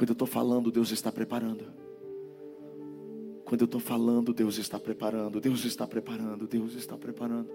Quando 0.00 0.08
eu 0.08 0.14
estou 0.14 0.26
falando, 0.26 0.72
Deus 0.72 0.90
está 0.92 1.12
preparando. 1.12 1.66
Quando 3.44 3.60
eu 3.60 3.64
estou 3.66 3.78
falando, 3.78 4.32
Deus 4.32 4.56
está 4.56 4.80
preparando, 4.80 5.38
Deus 5.42 5.62
está 5.66 5.86
preparando, 5.86 6.46
Deus 6.46 6.74
está 6.74 6.96
preparando. 6.96 7.50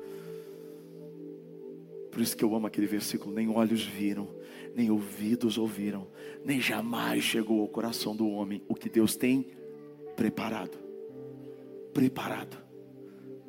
Por 2.11 2.21
isso 2.21 2.37
que 2.37 2.45
eu 2.45 2.55
amo 2.55 2.67
aquele 2.67 2.85
versículo: 2.85 3.33
nem 3.33 3.49
olhos 3.49 3.83
viram, 3.83 4.27
nem 4.75 4.91
ouvidos 4.91 5.57
ouviram, 5.57 6.05
nem 6.43 6.61
jamais 6.61 7.23
chegou 7.23 7.61
ao 7.61 7.67
coração 7.67 8.15
do 8.15 8.29
homem 8.29 8.61
o 8.67 8.75
que 8.75 8.89
Deus 8.89 9.15
tem 9.15 9.47
preparado. 10.15 10.77
Preparado, 11.95 12.57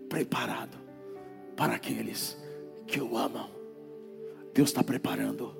preparado 0.08 0.78
para 1.54 1.74
aqueles 1.74 2.34
que 2.86 2.98
o 2.98 3.14
amam. 3.14 3.50
Deus 4.54 4.70
está 4.70 4.82
preparando, 4.82 5.54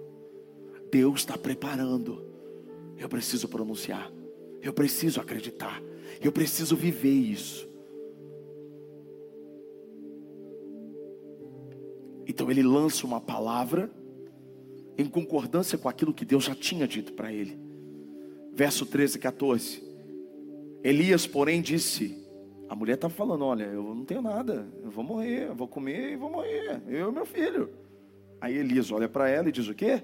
Deus 0.90 1.20
está 1.20 1.36
preparando. 1.36 2.25
Eu 2.98 3.08
preciso 3.08 3.48
pronunciar, 3.48 4.10
eu 4.62 4.72
preciso 4.72 5.20
acreditar. 5.20 5.82
Eu 6.20 6.32
preciso 6.32 6.76
viver 6.76 7.10
isso. 7.10 7.68
Então 12.26 12.50
ele 12.50 12.62
lança 12.62 13.06
uma 13.06 13.20
palavra 13.20 13.90
em 14.98 15.06
concordância 15.06 15.78
com 15.78 15.88
aquilo 15.88 16.12
que 16.12 16.24
Deus 16.24 16.44
já 16.44 16.54
tinha 16.54 16.88
dito 16.88 17.12
para 17.12 17.32
ele. 17.32 17.58
Verso 18.52 18.86
13 18.86 19.16
e 19.16 19.20
14. 19.20 19.84
Elias, 20.82 21.26
porém, 21.26 21.60
disse: 21.60 22.26
A 22.68 22.74
mulher 22.74 22.94
está 22.94 23.08
falando: 23.08 23.44
Olha, 23.44 23.64
eu 23.64 23.94
não 23.94 24.04
tenho 24.04 24.22
nada, 24.22 24.66
eu 24.82 24.90
vou 24.90 25.04
morrer, 25.04 25.48
eu 25.48 25.54
vou 25.54 25.68
comer 25.68 26.12
e 26.12 26.16
vou 26.16 26.30
morrer, 26.30 26.82
eu 26.88 27.10
e 27.10 27.12
meu 27.12 27.26
filho. 27.26 27.70
Aí 28.40 28.56
Elias 28.56 28.90
olha 28.90 29.08
para 29.08 29.28
ela 29.28 29.48
e 29.48 29.52
diz: 29.52 29.68
O 29.68 29.74
quê? 29.74 30.02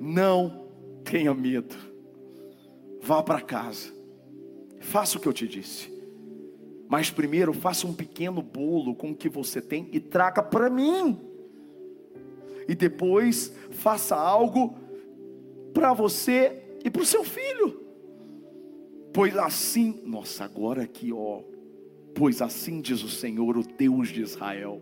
Não 0.00 0.65
tenha 1.10 1.32
medo, 1.32 1.76
vá 3.00 3.22
para 3.22 3.40
casa, 3.40 3.92
faça 4.80 5.16
o 5.16 5.20
que 5.20 5.28
eu 5.28 5.32
te 5.32 5.46
disse. 5.46 5.94
Mas 6.88 7.10
primeiro 7.10 7.52
faça 7.52 7.86
um 7.86 7.94
pequeno 7.94 8.42
bolo 8.42 8.94
com 8.94 9.10
o 9.10 9.16
que 9.16 9.28
você 9.28 9.60
tem 9.60 9.88
e 9.92 9.98
traga 9.98 10.42
para 10.42 10.70
mim. 10.70 11.18
E 12.68 12.74
depois 12.74 13.52
faça 13.70 14.16
algo 14.16 14.76
para 15.72 15.92
você 15.92 16.62
e 16.84 16.90
para 16.90 17.02
o 17.02 17.06
seu 17.06 17.24
filho. 17.24 17.82
Pois 19.12 19.36
assim, 19.36 20.00
nossa, 20.04 20.44
agora 20.44 20.82
aqui, 20.82 21.12
ó. 21.12 21.42
Pois 22.14 22.40
assim 22.40 22.80
diz 22.80 23.02
o 23.02 23.08
Senhor, 23.08 23.56
o 23.56 23.62
Deus 23.62 24.08
de 24.08 24.22
Israel: 24.22 24.80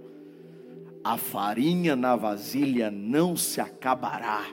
a 1.03 1.17
farinha 1.17 1.97
na 1.97 2.17
vasilha 2.17 2.91
não 2.91 3.37
se 3.37 3.61
acabará, 3.61 4.45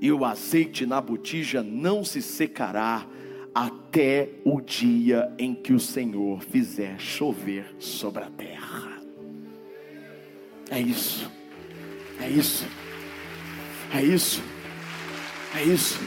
e 0.00 0.10
o 0.10 0.24
azeite 0.24 0.86
na 0.86 1.00
botija 1.00 1.62
não 1.62 2.02
se 2.02 2.22
secará, 2.22 3.06
até 3.54 4.30
o 4.44 4.60
dia 4.60 5.32
em 5.38 5.54
que 5.54 5.72
o 5.72 5.80
Senhor 5.80 6.40
fizer 6.42 6.98
chover 6.98 7.74
sobre 7.78 8.22
a 8.22 8.30
terra. 8.30 9.00
É 10.70 10.80
isso, 10.80 11.30
é 12.20 12.28
isso, 12.28 12.64
é 13.92 14.02
isso, 14.02 14.42
é 15.54 15.64
isso. 15.64 15.98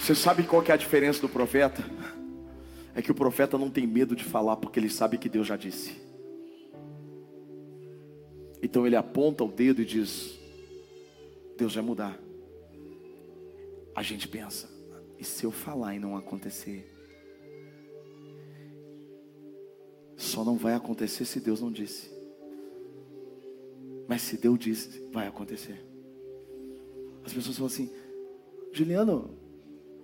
Você 0.00 0.14
sabe 0.14 0.42
qual 0.42 0.62
que 0.62 0.72
é 0.72 0.74
a 0.74 0.78
diferença 0.78 1.20
do 1.20 1.28
profeta? 1.28 1.84
É 2.94 3.00
que 3.00 3.12
o 3.12 3.14
profeta 3.14 3.56
não 3.56 3.70
tem 3.70 3.86
medo 3.86 4.16
de 4.16 4.24
falar 4.24 4.56
porque 4.56 4.80
ele 4.80 4.90
sabe 4.90 5.18
que 5.18 5.28
Deus 5.28 5.46
já 5.46 5.56
disse. 5.56 6.00
Então 8.62 8.86
ele 8.86 8.96
aponta 8.96 9.44
o 9.44 9.48
dedo 9.48 9.82
e 9.82 9.84
diz: 9.84 10.41
Deus 11.62 11.76
vai 11.76 11.84
mudar. 11.84 12.20
A 13.94 14.02
gente 14.02 14.26
pensa, 14.26 14.68
e 15.16 15.22
se 15.22 15.44
eu 15.44 15.52
falar 15.52 15.94
e 15.94 15.98
não 16.00 16.16
acontecer? 16.16 16.92
Só 20.16 20.44
não 20.44 20.56
vai 20.56 20.74
acontecer 20.74 21.24
se 21.24 21.38
Deus 21.38 21.60
não 21.60 21.70
disse. 21.70 22.10
Mas 24.08 24.22
se 24.22 24.36
Deus 24.36 24.58
disse, 24.58 25.08
vai 25.12 25.28
acontecer. 25.28 25.80
As 27.24 27.32
pessoas 27.32 27.56
falam 27.56 27.72
assim: 27.72 27.92
Juliano, 28.72 29.38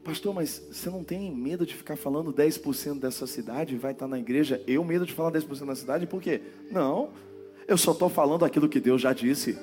pastor, 0.04 0.32
mas 0.32 0.64
você 0.70 0.88
não 0.88 1.02
tem 1.02 1.34
medo 1.34 1.66
de 1.66 1.74
ficar 1.74 1.96
falando 1.96 2.32
10% 2.32 3.00
dessa 3.00 3.26
cidade 3.26 3.76
vai 3.76 3.90
estar 3.90 4.06
na 4.06 4.20
igreja? 4.20 4.62
Eu 4.64 4.84
medo 4.84 5.04
de 5.04 5.12
falar 5.12 5.32
10% 5.32 5.66
da 5.66 5.74
cidade, 5.74 6.06
por 6.06 6.22
quê? 6.22 6.40
Não, 6.70 7.10
eu 7.66 7.76
só 7.76 7.90
estou 7.90 8.08
falando 8.08 8.44
aquilo 8.44 8.68
que 8.68 8.78
Deus 8.78 9.02
já 9.02 9.12
disse. 9.12 9.58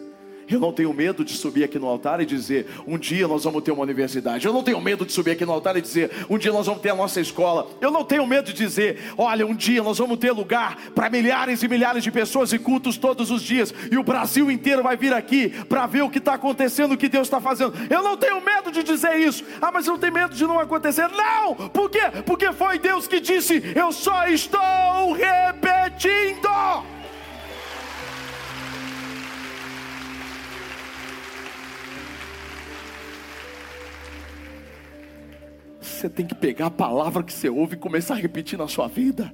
Eu 0.50 0.60
não 0.60 0.72
tenho 0.72 0.94
medo 0.94 1.26
de 1.26 1.34
subir 1.34 1.64
aqui 1.64 1.80
no 1.80 1.88
altar 1.88 2.22
e 2.22 2.26
dizer: 2.26 2.68
um 2.86 2.98
dia 2.98 3.28
nós 3.28 3.44
vamos 3.44 3.64
ter 3.64 3.72
uma 3.72 3.84
universidade. 3.84 4.46
Eu 4.46 4.54
não 4.54 4.64
tenho 4.64 4.80
medo 4.80 5.06
de 5.06 5.12
subir 5.12 5.32
aqui 5.32 5.46
no 5.46 5.52
altar 5.52 5.76
e 5.78 5.82
dizer: 5.82 6.12
um 6.30 6.38
dia 6.38 6.52
nós 6.52 6.66
vamos 6.66 6.82
ter 6.82 6.90
a 6.90 6.96
nossa 6.96 7.20
escola. 7.20 7.68
Eu 7.82 7.92
não 7.92 8.04
tenho 8.04 8.26
medo 8.28 8.48
de 8.48 8.54
dizer: 8.54 9.14
olha, 9.18 9.46
um 9.46 9.56
dia 9.56 9.82
nós 9.82 9.98
vamos 9.98 10.18
ter 10.18 10.32
lugar 10.32 10.78
para 10.94 11.10
milhares 11.10 11.64
e 11.64 11.68
milhares 11.68 12.04
de 12.04 12.12
pessoas 12.12 12.54
e 12.54 12.60
cultos 12.60 12.98
todos 12.98 13.32
os 13.32 13.42
dias. 13.42 13.74
E 13.92 13.98
o 13.98 14.04
Brasil 14.04 14.52
inteiro 14.52 14.84
vai 14.84 14.96
vir 14.96 15.14
aqui 15.14 15.50
para 15.66 15.86
ver 15.88 16.04
o 16.04 16.10
que 16.10 16.20
está 16.20 16.36
acontecendo, 16.36 16.94
o 16.94 16.98
que 16.98 17.10
Deus 17.10 17.28
está 17.28 17.42
fazendo. 17.42 17.74
Eu 17.90 18.04
não 18.04 18.16
tenho 18.18 18.40
medo 18.42 18.72
de 18.72 18.84
dizer 18.84 19.16
isso. 19.16 19.44
Ah, 19.62 19.72
mas 19.72 19.88
eu 19.88 19.94
não 19.94 20.00
tenho 20.00 20.14
medo 20.14 20.36
de 20.36 20.46
não 20.46 20.60
acontecer. 20.60 21.10
Não! 21.10 21.56
Por 21.70 21.90
quê? 21.90 22.02
Porque 22.26 22.52
foi 22.54 22.78
Deus 22.78 23.08
que 23.08 23.20
disse: 23.20 23.64
eu 23.76 23.92
só 23.92 24.28
estou 24.28 25.14
repetindo. 25.14 26.50
Você 35.96 36.10
tem 36.10 36.28
que 36.28 36.36
pegar 36.36 36.66
a 36.66 36.72
palavra 36.72 37.24
que 37.24 37.32
você 37.32 37.50
ouve 37.50 37.76
e 37.76 37.80
começar 37.80 38.16
a 38.16 38.18
repetir 38.18 38.60
na 38.60 38.68
sua 38.68 38.88
vida. 38.88 39.34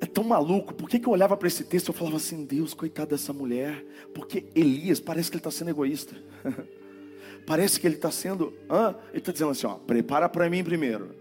É 0.00 0.06
tão 0.06 0.22
maluco, 0.22 0.72
por 0.72 0.88
que, 0.88 1.00
que 1.00 1.08
eu 1.08 1.12
olhava 1.12 1.36
para 1.36 1.48
esse 1.48 1.64
texto 1.64 1.90
e 1.90 1.92
falava 1.92 2.16
assim, 2.16 2.44
Deus, 2.44 2.72
coitado 2.72 3.10
dessa 3.10 3.32
mulher, 3.32 3.84
porque 4.14 4.46
Elias 4.54 5.00
parece 5.00 5.28
que 5.28 5.36
ele 5.36 5.40
está 5.40 5.50
sendo 5.50 5.70
egoísta. 5.70 6.14
parece 7.44 7.80
que 7.80 7.86
ele 7.86 7.96
está 7.96 8.12
sendo, 8.12 8.54
ah, 8.68 8.94
ele 9.10 9.18
está 9.18 9.32
dizendo 9.32 9.50
assim, 9.50 9.66
ó, 9.66 9.74
prepara 9.74 10.28
para 10.28 10.48
mim 10.48 10.62
primeiro. 10.62 11.16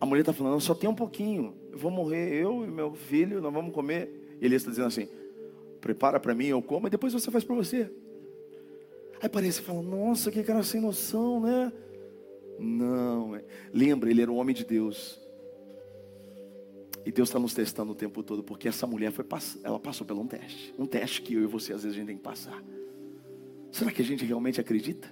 A 0.00 0.06
mulher 0.06 0.20
está 0.20 0.32
falando, 0.32 0.60
só 0.60 0.74
tem 0.74 0.88
um 0.88 0.94
pouquinho, 0.94 1.54
eu 1.70 1.78
vou 1.78 1.90
morrer, 1.90 2.32
eu 2.32 2.64
e 2.64 2.68
meu 2.68 2.94
filho, 2.94 3.40
nós 3.40 3.52
vamos 3.52 3.74
comer. 3.74 4.36
E 4.40 4.46
Elias 4.46 4.62
está 4.62 4.70
dizendo 4.70 4.86
assim, 4.88 5.08
prepara 5.80 6.20
para 6.20 6.34
mim, 6.34 6.46
eu 6.46 6.62
como, 6.62 6.86
e 6.86 6.90
depois 6.90 7.12
você 7.12 7.30
faz 7.30 7.44
para 7.44 7.54
você. 7.54 7.90
Aí 9.20 9.28
parece 9.28 9.60
e 9.60 9.62
fala, 9.64 9.82
nossa, 9.82 10.30
que 10.30 10.42
cara 10.42 10.62
sem 10.62 10.80
noção, 10.80 11.40
né? 11.40 11.72
Não, 12.58 13.36
é. 13.36 13.44
lembra, 13.72 14.10
ele 14.10 14.22
era 14.22 14.30
um 14.30 14.36
homem 14.36 14.54
de 14.54 14.64
Deus. 14.64 15.20
E 17.04 17.12
Deus 17.12 17.28
está 17.28 17.38
nos 17.38 17.54
testando 17.54 17.92
o 17.92 17.94
tempo 17.94 18.22
todo, 18.22 18.42
porque 18.42 18.68
essa 18.68 18.86
mulher 18.86 19.12
foi 19.12 19.24
ela 19.64 19.78
passou 19.78 20.06
por 20.06 20.16
um 20.16 20.26
teste. 20.26 20.74
Um 20.78 20.86
teste 20.86 21.22
que 21.22 21.34
eu 21.34 21.42
e 21.42 21.46
você 21.46 21.72
às 21.72 21.82
vezes 21.82 21.96
a 21.96 21.98
gente 21.98 22.08
tem 22.08 22.16
que 22.16 22.22
passar. 22.22 22.62
Será 23.72 23.90
que 23.90 24.02
a 24.02 24.04
gente 24.04 24.24
realmente 24.24 24.60
acredita? 24.60 25.10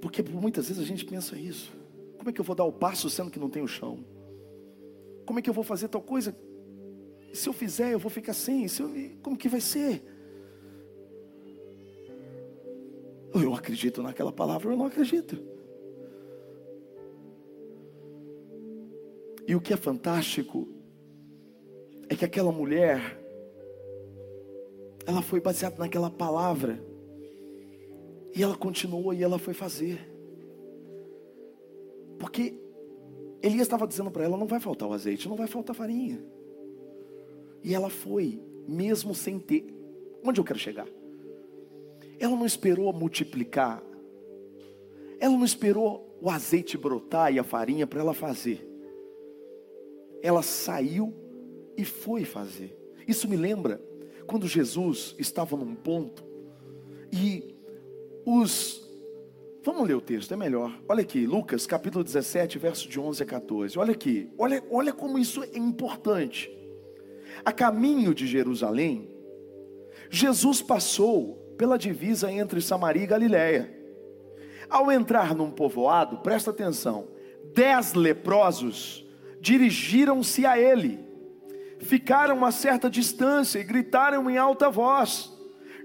Porque 0.00 0.22
muitas 0.22 0.68
vezes 0.68 0.82
a 0.82 0.86
gente 0.86 1.04
pensa 1.04 1.36
isso. 1.38 1.72
Como 2.16 2.30
é 2.30 2.32
que 2.32 2.40
eu 2.40 2.44
vou 2.44 2.56
dar 2.56 2.64
o 2.64 2.72
passo 2.72 3.08
sendo 3.08 3.30
que 3.30 3.38
não 3.38 3.50
tem 3.50 3.62
o 3.62 3.68
chão? 3.68 4.04
Como 5.24 5.38
é 5.38 5.42
que 5.42 5.50
eu 5.50 5.54
vou 5.54 5.64
fazer 5.64 5.88
tal 5.88 6.00
coisa 6.00 6.34
se 7.32 7.48
eu 7.48 7.52
fizer, 7.52 7.92
eu 7.92 7.98
vou 7.98 8.10
ficar 8.10 8.32
sem. 8.32 8.66
Se 8.68 8.82
eu, 8.82 8.90
como 9.22 9.36
que 9.36 9.48
vai 9.48 9.60
ser? 9.60 10.02
Eu 13.34 13.54
acredito 13.54 14.02
naquela 14.02 14.32
palavra, 14.32 14.72
eu 14.72 14.76
não 14.76 14.86
acredito. 14.86 15.38
E 19.46 19.54
o 19.54 19.60
que 19.60 19.72
é 19.72 19.76
fantástico 19.76 20.68
é 22.08 22.14
que 22.14 22.24
aquela 22.24 22.52
mulher, 22.52 23.18
ela 25.06 25.22
foi 25.22 25.40
baseada 25.40 25.76
naquela 25.78 26.10
palavra, 26.10 26.82
e 28.34 28.42
ela 28.42 28.56
continuou 28.56 29.12
e 29.14 29.22
ela 29.22 29.38
foi 29.38 29.54
fazer, 29.54 29.98
porque 32.18 32.58
Elias 33.42 33.62
estava 33.62 33.86
dizendo 33.86 34.10
para 34.10 34.24
ela: 34.24 34.36
não 34.36 34.46
vai 34.46 34.60
faltar 34.60 34.88
o 34.88 34.92
azeite, 34.92 35.28
não 35.28 35.36
vai 35.36 35.46
faltar 35.46 35.74
farinha. 35.74 36.22
E 37.62 37.74
ela 37.74 37.90
foi, 37.90 38.40
mesmo 38.66 39.14
sem 39.14 39.38
ter. 39.38 39.66
Onde 40.22 40.40
eu 40.40 40.44
quero 40.44 40.58
chegar? 40.58 40.86
Ela 42.18 42.36
não 42.36 42.46
esperou 42.46 42.92
multiplicar. 42.92 43.82
Ela 45.20 45.36
não 45.36 45.44
esperou 45.44 46.18
o 46.20 46.30
azeite 46.30 46.76
brotar 46.76 47.32
e 47.32 47.38
a 47.38 47.44
farinha 47.44 47.86
para 47.86 48.00
ela 48.00 48.14
fazer. 48.14 48.66
Ela 50.22 50.42
saiu 50.42 51.14
e 51.76 51.84
foi 51.84 52.24
fazer. 52.24 52.76
Isso 53.06 53.28
me 53.28 53.36
lembra 53.36 53.80
quando 54.26 54.46
Jesus 54.46 55.14
estava 55.18 55.56
num 55.56 55.74
ponto 55.74 56.24
e 57.12 57.54
os 58.26 58.86
Vamos 59.64 59.86
ler 59.86 59.96
o 59.96 60.00
texto, 60.00 60.32
é 60.32 60.36
melhor. 60.36 60.72
Olha 60.88 61.02
aqui, 61.02 61.26
Lucas 61.26 61.66
capítulo 61.66 62.02
17, 62.02 62.58
verso 62.58 62.88
de 62.88 62.98
11 62.98 63.22
a 63.22 63.26
14. 63.26 63.78
Olha 63.78 63.92
aqui, 63.92 64.30
olha, 64.38 64.64
olha 64.70 64.92
como 64.94 65.18
isso 65.18 65.42
é 65.42 65.58
importante. 65.58 66.50
A 67.44 67.52
caminho 67.52 68.14
de 68.14 68.26
Jerusalém, 68.26 69.08
Jesus 70.10 70.62
passou 70.62 71.54
pela 71.56 71.78
divisa 71.78 72.30
entre 72.30 72.60
Samaria 72.60 73.04
e 73.04 73.06
Galiléia. 73.06 73.74
Ao 74.70 74.92
entrar 74.92 75.34
num 75.34 75.50
povoado, 75.50 76.18
presta 76.18 76.50
atenção, 76.50 77.08
dez 77.54 77.94
leprosos 77.94 79.04
dirigiram-se 79.40 80.44
a 80.44 80.58
ele, 80.58 80.98
ficaram 81.80 82.44
a 82.44 82.50
certa 82.50 82.90
distância 82.90 83.58
e 83.58 83.64
gritaram 83.64 84.28
em 84.30 84.36
alta 84.36 84.70
voz: 84.70 85.32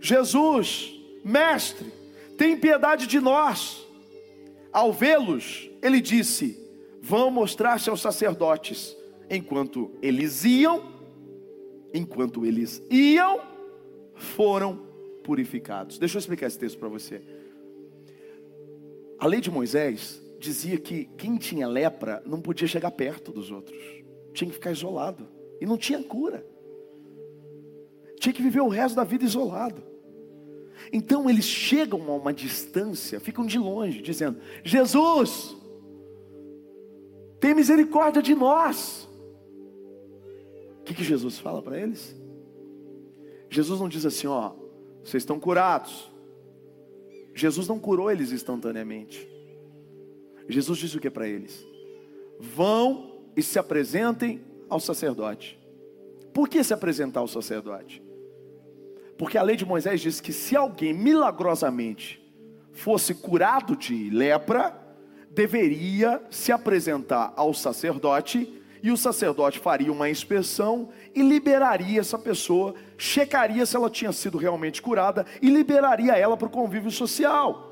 Jesus, 0.01 0.93
mestre, 1.23 1.91
tem 2.37 2.57
piedade 2.57 3.07
de 3.07 3.19
nós. 3.19 3.87
Ao 4.71 4.91
vê-los, 4.91 5.69
ele 5.81 6.01
disse: 6.01 6.59
Vão 7.01 7.29
mostrar-se 7.31 7.89
aos 7.89 8.01
sacerdotes. 8.01 8.95
Enquanto 9.29 9.91
eles 10.01 10.43
iam, 10.43 10.92
enquanto 11.93 12.45
eles 12.45 12.81
iam, 12.89 13.39
foram 14.15 14.75
purificados. 15.23 15.97
Deixa 15.97 16.17
eu 16.17 16.19
explicar 16.19 16.47
esse 16.47 16.59
texto 16.59 16.77
para 16.77 16.89
você. 16.89 17.21
A 19.19 19.27
lei 19.27 19.39
de 19.39 19.51
Moisés 19.51 20.21
dizia 20.39 20.77
que 20.77 21.05
quem 21.17 21.37
tinha 21.37 21.67
lepra 21.67 22.21
não 22.25 22.41
podia 22.41 22.67
chegar 22.67 22.91
perto 22.91 23.31
dos 23.31 23.51
outros, 23.51 23.77
tinha 24.33 24.49
que 24.49 24.55
ficar 24.55 24.71
isolado, 24.71 25.27
e 25.61 25.65
não 25.65 25.77
tinha 25.77 26.03
cura, 26.03 26.45
tinha 28.19 28.33
que 28.33 28.41
viver 28.41 28.61
o 28.61 28.67
resto 28.67 28.95
da 28.95 29.03
vida 29.03 29.23
isolado. 29.23 29.81
Então 30.91 31.29
eles 31.29 31.45
chegam 31.45 32.01
a 32.11 32.15
uma 32.15 32.33
distância, 32.33 33.19
ficam 33.19 33.45
de 33.45 33.57
longe, 33.57 34.01
dizendo: 34.01 34.37
Jesus, 34.63 35.55
tem 37.39 37.53
misericórdia 37.53 38.21
de 38.21 38.35
nós. 38.35 39.07
O 40.83 40.85
que, 40.85 40.93
que 40.93 41.03
Jesus 41.03 41.39
fala 41.39 41.61
para 41.61 41.79
eles? 41.79 42.13
Jesus 43.49 43.79
não 43.79 43.87
diz 43.87 44.05
assim, 44.05 44.27
ó, 44.27 44.51
vocês 45.01 45.23
estão 45.23 45.39
curados. 45.39 46.11
Jesus 47.33 47.69
não 47.69 47.79
curou 47.79 48.11
eles 48.11 48.33
instantaneamente. 48.33 49.25
Jesus 50.49 50.77
disse 50.77 50.97
o 50.97 50.99
que 50.99 51.09
para 51.09 51.25
eles? 51.25 51.65
Vão 52.37 53.21
e 53.33 53.41
se 53.41 53.57
apresentem 53.57 54.43
ao 54.67 54.77
sacerdote. 54.77 55.57
Por 56.33 56.49
que 56.49 56.61
se 56.61 56.73
apresentar 56.73 57.21
ao 57.21 57.29
sacerdote? 57.29 58.03
Porque 59.17 59.37
a 59.37 59.41
lei 59.41 59.55
de 59.55 59.65
Moisés 59.65 60.01
diz 60.01 60.19
que 60.19 60.33
se 60.33 60.53
alguém 60.53 60.93
milagrosamente 60.93 62.21
fosse 62.73 63.13
curado 63.13 63.73
de 63.73 64.09
lepra, 64.09 64.77
deveria 65.31 66.21
se 66.29 66.51
apresentar 66.51 67.31
ao 67.37 67.53
sacerdote 67.53 68.61
e 68.83 68.91
o 68.91 68.97
sacerdote 68.97 69.59
faria 69.59 69.89
uma 69.89 70.09
inspeção 70.09 70.89
e 71.15 71.21
liberaria 71.21 72.01
essa 72.01 72.19
pessoa, 72.19 72.75
checaria 72.97 73.65
se 73.65 73.77
ela 73.77 73.89
tinha 73.89 74.11
sido 74.11 74.37
realmente 74.37 74.81
curada 74.81 75.25
e 75.41 75.49
liberaria 75.49 76.17
ela 76.17 76.35
para 76.35 76.49
o 76.49 76.51
convívio 76.51 76.91
social. 76.91 77.71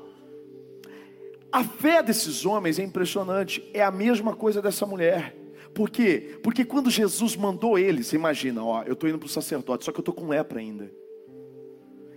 A 1.52 1.62
fé 1.62 2.02
desses 2.02 2.46
homens 2.46 2.78
é 2.78 2.82
impressionante, 2.82 3.62
é 3.74 3.82
a 3.82 3.90
mesma 3.90 4.34
coisa 4.34 4.62
dessa 4.62 4.86
mulher. 4.86 5.36
Por 5.74 5.90
quê? 5.90 6.38
Porque 6.42 6.64
quando 6.64 6.90
Jesus 6.90 7.36
mandou 7.36 7.78
eles, 7.78 8.14
imagina, 8.14 8.64
ó, 8.64 8.82
eu 8.84 8.94
estou 8.94 9.06
indo 9.06 9.18
para 9.18 9.26
o 9.26 9.28
sacerdote, 9.28 9.84
só 9.84 9.92
que 9.92 9.98
eu 9.98 10.02
estou 10.02 10.14
com 10.14 10.28
lepra 10.28 10.60
ainda. 10.60 10.90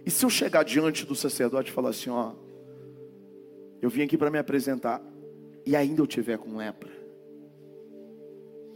E 0.05 0.09
se 0.09 0.25
eu 0.25 0.29
chegar 0.29 0.63
diante 0.63 1.05
do 1.05 1.15
sacerdote 1.15 1.69
e 1.69 1.73
falar 1.73 1.89
assim, 1.89 2.09
ó, 2.09 2.31
eu 3.81 3.89
vim 3.89 4.03
aqui 4.03 4.17
para 4.17 4.31
me 4.31 4.37
apresentar, 4.37 5.01
e 5.65 5.75
ainda 5.75 6.01
eu 6.01 6.07
tiver 6.07 6.37
com 6.37 6.55
lepra. 6.55 7.04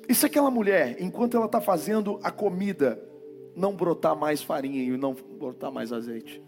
E 0.09 0.15
se 0.15 0.25
aquela 0.25 0.49
mulher, 0.49 0.99
enquanto 0.99 1.37
ela 1.37 1.45
está 1.45 1.61
fazendo 1.61 2.19
a 2.23 2.31
comida, 2.31 2.99
não 3.55 3.75
brotar 3.75 4.15
mais 4.15 4.41
farinha 4.41 4.81
e 4.81 4.97
não 4.97 5.13
brotar 5.13 5.71
mais 5.71 5.93
azeite? 5.93 6.43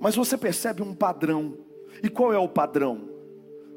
Mas 0.00 0.16
você 0.16 0.36
percebe 0.36 0.82
um 0.82 0.92
padrão 0.92 1.56
e 2.02 2.10
qual 2.10 2.32
é 2.32 2.38
o 2.38 2.48
padrão? 2.48 3.08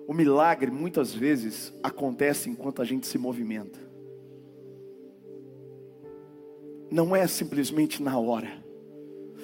O 0.08 0.14
milagre 0.14 0.72
muitas 0.72 1.14
vezes 1.14 1.72
acontece 1.84 2.50
enquanto 2.50 2.82
a 2.82 2.86
gente 2.86 3.06
se 3.06 3.20
movimenta. 3.20 3.80
Não 6.90 7.16
é 7.16 7.28
simplesmente 7.28 8.02
na 8.02 8.18
hora. 8.18 8.52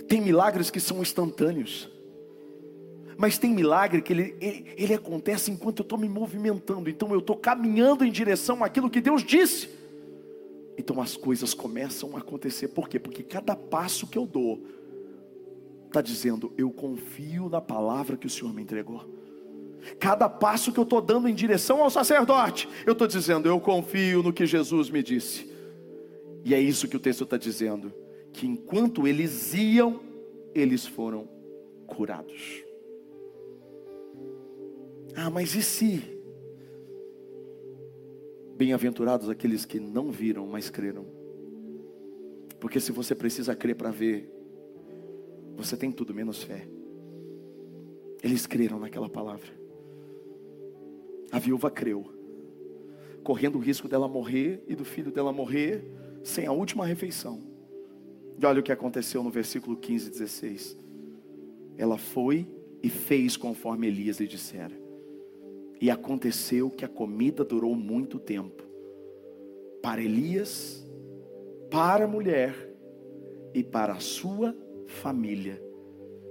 Tem 0.08 0.19
milagres 0.19 0.71
que 0.71 0.80
são 0.80 1.04
instantâneos. 1.04 1.91
Mas 3.17 3.38
tem 3.38 3.51
milagre 3.51 4.01
que 4.01 4.12
ele, 4.12 4.36
ele, 4.41 4.73
ele 4.75 4.93
acontece 4.93 5.49
enquanto 5.51 5.80
eu 5.80 5.84
estou 5.84 5.97
me 5.97 6.10
movimentando. 6.10 6.89
Então 6.89 7.12
eu 7.12 7.19
estou 7.19 7.36
caminhando 7.36 8.04
em 8.04 8.12
direção 8.12 8.63
àquilo 8.63 8.89
que 8.89 8.99
Deus 8.99 9.23
disse. 9.23 9.69
Então 10.78 11.01
as 11.01 11.15
coisas 11.15 11.54
começam 11.54 12.15
a 12.15 12.19
acontecer. 12.19 12.69
Por 12.69 12.89
quê? 12.89 12.99
Porque 12.99 13.23
cada 13.23 13.56
passo 13.56 14.08
que 14.08 14.17
eu 14.17 14.25
dou, 14.25 14.62
está 15.88 16.01
dizendo: 16.01 16.51
Eu 16.58 16.69
confio 16.71 17.49
na 17.49 17.62
palavra 17.62 18.17
que 18.17 18.28
o 18.28 18.30
Senhor 18.30 18.54
me 18.54 18.62
entregou. 18.62 19.04
Cada 19.99 20.28
passo 20.28 20.71
que 20.71 20.80
eu 20.80 20.84
estou 20.84 20.99
dando 20.99 21.30
em 21.30 21.34
direção 21.34 21.82
ao 21.82 21.89
sacerdote, 21.89 22.67
eu 22.86 22.93
estou 22.93 23.08
dizendo: 23.08 23.47
Eu 23.47 23.60
confio 23.60 24.21
no 24.21 24.34
que 24.34 24.45
Jesus 24.45 24.89
me 24.89 25.01
disse. 25.01 25.49
E 26.43 26.54
é 26.54 26.60
isso 26.60 26.88
que 26.88 26.97
o 26.97 26.99
texto 26.99 27.23
está 27.23 27.38
dizendo: 27.38 27.93
que 28.34 28.45
enquanto 28.45 29.08
eles 29.08 29.54
iam, 29.54 30.01
eles 30.54 30.86
foram 30.86 31.28
curados. 31.88 32.64
Ah, 35.15 35.30
mas 35.30 35.56
e 35.56 35.63
se? 35.63 36.01
Bem-aventurados 38.58 39.30
aqueles 39.30 39.65
que 39.65 39.80
não 39.80 40.12
viram, 40.12 40.45
mas 40.45 40.69
creram. 40.69 41.06
Porque 42.60 42.80
se 42.80 42.91
você 42.91 43.15
precisa 43.15 43.56
crer 43.56 43.75
para 43.75 43.91
ver, 43.91 44.30
você 45.56 45.78
tem 45.78 45.91
tudo 45.91 46.13
menos 46.13 46.43
fé. 46.43 46.67
Eles 48.21 48.45
creram 48.45 48.80
naquela 48.80 49.10
palavra. 49.10 49.47
A 51.32 51.39
viúva 51.39 51.71
creu, 51.71 52.06
correndo 53.23 53.58
o 53.58 53.62
risco 53.62 53.88
dela 53.88 54.08
morrer 54.08 54.63
e 54.67 54.75
do 54.75 54.84
filho 54.84 55.12
dela 55.12 55.32
morrer 55.32 55.84
sem 56.23 56.45
a 56.45 56.51
última 56.51 56.86
refeição. 56.86 57.41
E 58.38 58.45
olha 58.45 58.60
o 58.60 58.63
que 58.63 58.71
aconteceu 58.71 59.23
no 59.23 59.30
versículo 59.30 59.78
15 59.78 60.08
e 60.08 60.12
16. 60.12 60.78
Ela 61.78 61.97
foi 61.97 62.47
e 62.84 62.89
fez 62.89 63.38
conforme 63.38 63.88
Elias 63.88 64.19
lhe 64.19 64.28
dissera. 64.28 64.85
E 65.79 65.91
aconteceu 65.91 66.69
que 66.69 66.85
a 66.85 66.89
comida 66.89 67.43
durou 67.43 67.75
muito 67.75 68.17
tempo. 68.19 68.63
Para 69.81 70.01
Elias, 70.01 70.85
para 71.69 72.05
a 72.05 72.07
mulher 72.07 72.53
e 73.53 73.63
para 73.63 73.93
a 73.93 73.99
sua 73.99 74.55
família, 74.85 75.61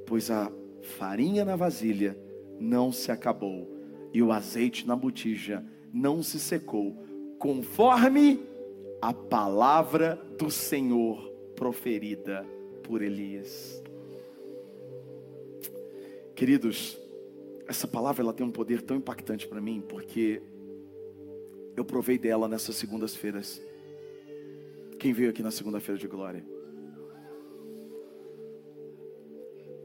pois 0.07 0.31
a 0.31 0.51
farinha 0.81 1.45
na 1.45 1.57
vasilha 1.57 2.17
não 2.59 2.93
se 2.93 3.11
acabou 3.11 3.69
e 4.13 4.23
o 4.23 4.33
azeite 4.33 4.87
na 4.87 4.95
botija 4.95 5.65
não 5.93 6.23
se 6.23 6.39
secou, 6.39 6.97
conforme 7.39 8.41
a 9.01 9.13
palavra 9.13 10.19
do 10.39 10.51
Senhor 10.51 11.31
proferida 11.55 12.47
por 12.83 13.03
Elias. 13.03 13.83
Queridos, 16.35 16.99
essa 17.67 17.89
palavra 17.89 18.23
ela 18.23 18.33
tem 18.33 18.47
um 18.47 18.51
poder 18.51 18.83
tão 18.83 18.97
impactante 18.97 19.47
para 19.49 19.61
mim, 19.61 19.83
porque 19.89 20.43
eu 21.77 21.85
provei 21.85 22.19
dela 22.19 22.47
nessas 22.49 22.77
segundas-feiras. 22.77 23.63
Quem 24.99 25.13
veio 25.13 25.31
aqui 25.31 25.43
na 25.43 25.51
segunda-feira 25.51 25.99
de 25.99 26.07
glória? 26.07 26.45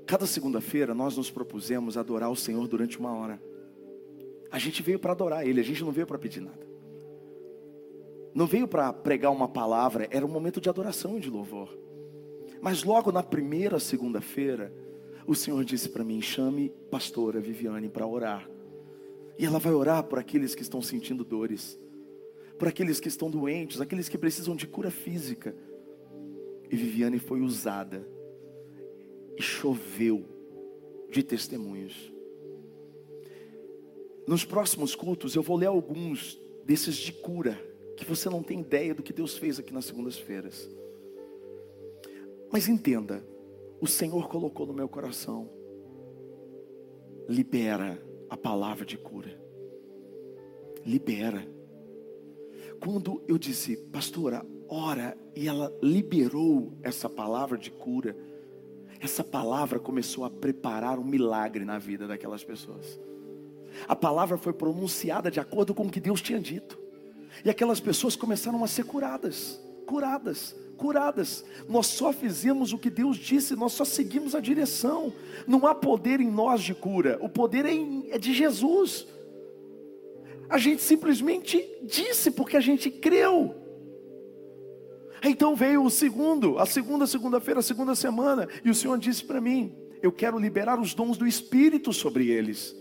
Cada 0.06 0.26
segunda-feira 0.26 0.94
nós 0.94 1.15
nos 1.15 1.30
propusemos 1.30 1.98
adorar 1.98 2.32
o 2.32 2.36
Senhor 2.36 2.68
durante 2.68 2.98
uma 2.98 3.13
hora. 3.13 3.42
A 4.52 4.58
gente 4.58 4.82
veio 4.82 5.00
para 5.00 5.12
adorar 5.12 5.48
Ele, 5.48 5.62
a 5.62 5.63
gente 5.63 5.84
não 5.84 5.92
veio 5.92 6.08
para 6.08 6.18
pedir 6.18 6.42
nada. 6.42 6.68
Não 8.34 8.46
veio 8.46 8.68
para 8.68 8.92
pregar 8.92 9.32
uma 9.32 9.48
palavra, 9.48 10.08
era 10.12 10.26
um 10.26 10.30
momento 10.30 10.60
de 10.60 10.70
adoração 10.70 11.18
e 11.18 11.20
de 11.20 11.30
louvor. 11.30 11.78
Mas 12.62 12.84
logo 12.84 13.12
na 13.12 13.24
primeira 13.24 13.80
segunda-feira, 13.80 14.74
o 15.26 15.36
Senhor 15.36 15.64
disse 15.64 15.90
para 15.90 16.04
mim: 16.04 16.22
chame 16.22 16.72
pastora 16.90 17.40
Viviane 17.40 17.90
para 17.90 18.08
orar. 18.08 18.50
E 19.38 19.46
ela 19.46 19.60
vai 19.60 19.74
orar 19.74 20.04
por 20.04 20.20
aqueles 20.20 20.54
que 20.54 20.62
estão 20.62 20.82
sentindo 20.82 21.24
dores, 21.24 21.80
por 22.58 22.68
aqueles 22.68 23.00
que 23.00 23.08
estão 23.08 23.32
doentes, 23.32 23.80
aqueles 23.80 24.10
que 24.10 24.18
precisam 24.18 24.56
de 24.56 24.68
cura 24.68 24.92
física. 24.92 25.56
E 26.70 26.76
Viviane 26.76 27.20
foi 27.20 27.42
usada 27.42 28.06
e 29.38 29.42
choveu 29.42 30.26
de 31.10 31.24
testemunhos. 31.24 32.14
Nos 34.28 34.46
próximos 34.46 34.94
cultos 34.94 35.34
eu 35.36 35.42
vou 35.42 35.58
ler 35.58 35.68
alguns 35.68 36.40
desses 36.66 36.96
de 36.96 37.12
cura, 37.12 37.60
que 37.98 38.06
você 38.06 38.30
não 38.30 38.44
tem 38.44 38.60
ideia 38.60 38.94
do 38.94 39.02
que 39.02 39.12
Deus 39.12 39.38
fez 39.38 39.58
aqui 39.58 39.74
nas 39.74 39.86
segundas-feiras. 39.86 40.70
Mas 42.52 42.68
entenda, 42.68 43.24
o 43.82 43.88
Senhor 43.88 44.28
colocou 44.28 44.65
no 44.65 44.73
meu 44.73 44.88
coração, 44.88 45.50
libera 47.27 48.02
a 48.30 48.36
palavra 48.36 48.86
de 48.86 48.98
cura. 48.98 49.40
Libera. 50.86 51.48
Quando 52.82 53.21
eu 53.27 53.38
disse, 53.38 53.77
pastora, 53.77 54.46
ora, 54.67 55.17
e 55.36 55.48
ela 55.48 55.73
liberou 55.82 56.73
essa 56.82 57.10
palavra 57.10 57.58
de 57.58 57.71
cura, 57.71 58.15
essa 59.00 59.23
palavra 59.23 59.80
começou 59.80 60.25
a 60.25 60.30
preparar 60.30 61.00
um 61.00 61.04
milagre 61.04 61.63
na 61.63 61.77
vida 61.77 62.08
daquelas 62.08 62.44
pessoas. 62.44 63.00
A 63.88 63.96
palavra 63.96 64.38
foi 64.38 64.52
pronunciada 64.52 65.30
de 65.32 65.40
acordo 65.40 65.73
com 65.73 65.86
o 65.86 65.90
que 65.90 66.00
Deus 66.00 66.21
tinha 66.21 66.40
dito. 66.40 66.80
E 67.46 67.50
aquelas 67.50 67.80
pessoas 67.80 68.15
começaram 68.15 68.63
a 68.63 68.67
ser 68.67 68.84
curadas, 68.84 69.62
curadas, 69.86 70.56
curadas. 70.80 71.44
Nós 71.67 71.88
só 71.88 72.12
fizemos 72.12 72.71
o 72.71 72.77
que 72.77 72.90
Deus 72.90 73.17
disse, 73.17 73.56
nós 73.56 73.73
só 73.73 73.84
seguimos 73.84 74.34
a 74.34 74.40
direção. 74.40 75.13
Não 75.46 75.67
há 75.67 75.75
poder 75.75 76.21
em 76.21 76.32
nós 76.32 76.62
de 76.63 76.73
cura, 76.73 77.19
o 77.21 77.30
poder 77.30 77.65
é, 77.65 77.73
em, 77.73 78.08
é 78.10 78.17
de 78.17 78.34
Jesus. 78.34 79.06
A 80.50 80.58
gente 80.58 80.82
simplesmente 80.82 81.63
disse 81.84 82.32
porque 82.32 82.58
a 82.58 82.62
gente 82.62 82.90
creu. 82.90 83.56
Então 85.21 85.54
veio 85.54 85.84
o 85.84 85.90
segundo, 85.90 86.58
a 86.58 86.65
segunda 86.65 87.06
segunda-feira, 87.06 87.60
a 87.60 87.63
segunda 87.63 87.94
semana, 87.94 88.48
e 88.63 88.69
o 88.69 88.75
Senhor 88.75 88.98
disse 88.98 89.23
para 89.23 89.42
mim: 89.42 89.75
Eu 90.02 90.12
quero 90.13 90.40
liberar 90.40 90.80
os 90.80 90.94
dons 90.94 91.17
do 91.17 91.27
Espírito 91.27 91.92
sobre 91.92 92.30
eles. 92.30 92.75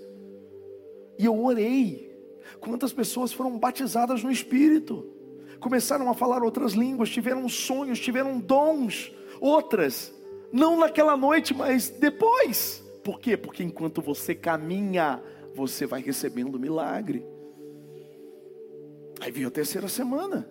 E 1.18 1.24
eu 1.24 1.38
orei. 1.44 2.08
Quantas 2.60 2.92
pessoas 2.92 3.32
foram 3.32 3.58
batizadas 3.58 4.22
no 4.22 4.30
Espírito? 4.30 5.17
Começaram 5.60 6.08
a 6.08 6.14
falar 6.14 6.42
outras 6.42 6.72
línguas, 6.72 7.10
tiveram 7.10 7.48
sonhos, 7.48 7.98
tiveram 7.98 8.38
dons. 8.38 9.12
Outras, 9.40 10.12
não 10.52 10.78
naquela 10.78 11.16
noite, 11.16 11.54
mas 11.54 11.90
depois. 11.90 12.82
Por 13.02 13.20
quê? 13.20 13.36
Porque 13.36 13.62
enquanto 13.62 14.02
você 14.02 14.34
caminha, 14.34 15.22
você 15.54 15.86
vai 15.86 16.00
recebendo 16.00 16.58
milagre. 16.58 17.24
Aí 19.20 19.30
veio 19.32 19.48
a 19.48 19.50
terceira 19.50 19.88
semana. 19.88 20.48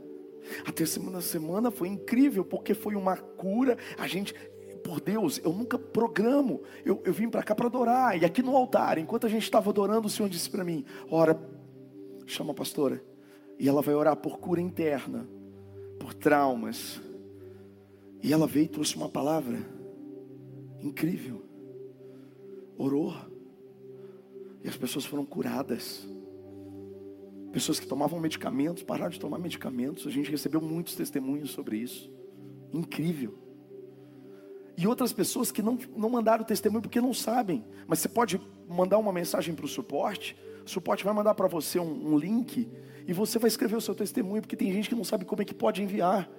A 0.66 0.72
terceira 0.72 1.22
semana 1.22 1.72
foi 1.72 1.88
incrível, 1.88 2.44
porque 2.44 2.74
foi 2.74 2.96
uma 2.96 3.16
cura. 3.16 3.78
A 3.98 4.08
gente, 4.08 4.34
por 4.84 5.00
Deus, 5.00 5.40
eu 5.44 5.54
nunca 5.54 5.78
programo. 5.78 6.62
Eu, 6.86 7.02
eu 7.06 7.14
vim 7.14 7.30
para 7.30 7.44
cá 7.44 7.56
para 7.56 7.68
adorar. 7.68 8.22
E 8.22 8.26
aqui 8.26 8.42
no 8.42 8.56
altar, 8.56 8.98
enquanto 8.98 9.26
a 9.26 9.30
gente 9.30 9.44
estava 9.44 9.70
adorando, 9.70 10.08
o 10.08 10.10
Senhor 10.10 10.30
disse 10.30 10.50
para 10.50 10.64
mim: 10.64 10.86
Ora, 11.10 11.40
chama 12.26 12.52
a 12.52 12.56
pastora. 12.56 13.02
E 13.60 13.68
ela 13.68 13.82
vai 13.82 13.96
orar 13.96 14.16
por 14.16 14.38
cura 14.40 14.62
interna, 14.62 15.28
por 16.00 16.14
traumas. 16.14 17.02
E 18.22 18.32
ela 18.32 18.48
veio 18.48 18.66
e 18.66 18.70
trouxe 18.70 18.96
uma 18.96 19.10
palavra 19.10 19.58
incrível. 20.82 21.44
Orou. 22.78 23.14
E 24.64 24.68
as 24.68 24.78
pessoas 24.78 25.06
foram 25.06 25.26
curadas. 25.26 26.08
Pessoas 27.52 27.80
que 27.80 27.88
tomavam 27.88 28.20
medicamentos, 28.20 28.84
pararam 28.84 29.10
de 29.10 29.20
tomar 29.20 29.40
medicamentos. 29.40 30.06
A 30.06 30.12
gente 30.12 30.30
recebeu 30.30 30.62
muitos 30.62 30.96
testemunhos 30.96 31.52
sobre 31.52 31.78
isso. 31.78 32.12
Incrível. 32.72 33.34
E 34.78 34.86
outras 34.86 35.12
pessoas 35.12 35.52
que 35.52 35.64
não, 35.64 35.78
não 35.96 36.10
mandaram 36.10 36.44
testemunho 36.44 36.84
porque 36.84 37.02
não 37.02 37.14
sabem. 37.14 37.66
Mas 37.88 38.00
você 38.00 38.08
pode 38.08 38.40
mandar 38.70 39.00
uma 39.00 39.12
mensagem 39.12 39.56
para 39.56 39.66
o 39.66 39.68
suporte. 39.68 40.38
O 40.68 40.70
suporte 40.70 41.06
vai 41.06 41.14
mandar 41.14 41.34
para 41.34 41.48
você 41.48 41.80
um, 41.80 42.14
um 42.14 42.18
link. 42.18 42.70
E 43.08 43.14
você 43.14 43.40
vai 43.40 43.48
escrever 43.48 43.78
o 43.78 43.82
seu 43.82 43.96
testemunho. 43.96 44.42
Porque 44.42 44.58
tem 44.58 44.72
gente 44.74 44.90
que 44.90 44.96
não 44.96 45.06
sabe 45.06 45.24
como 45.24 45.42
é 45.42 45.46
que 45.46 45.54
pode 45.54 45.82
enviar. 45.82 46.30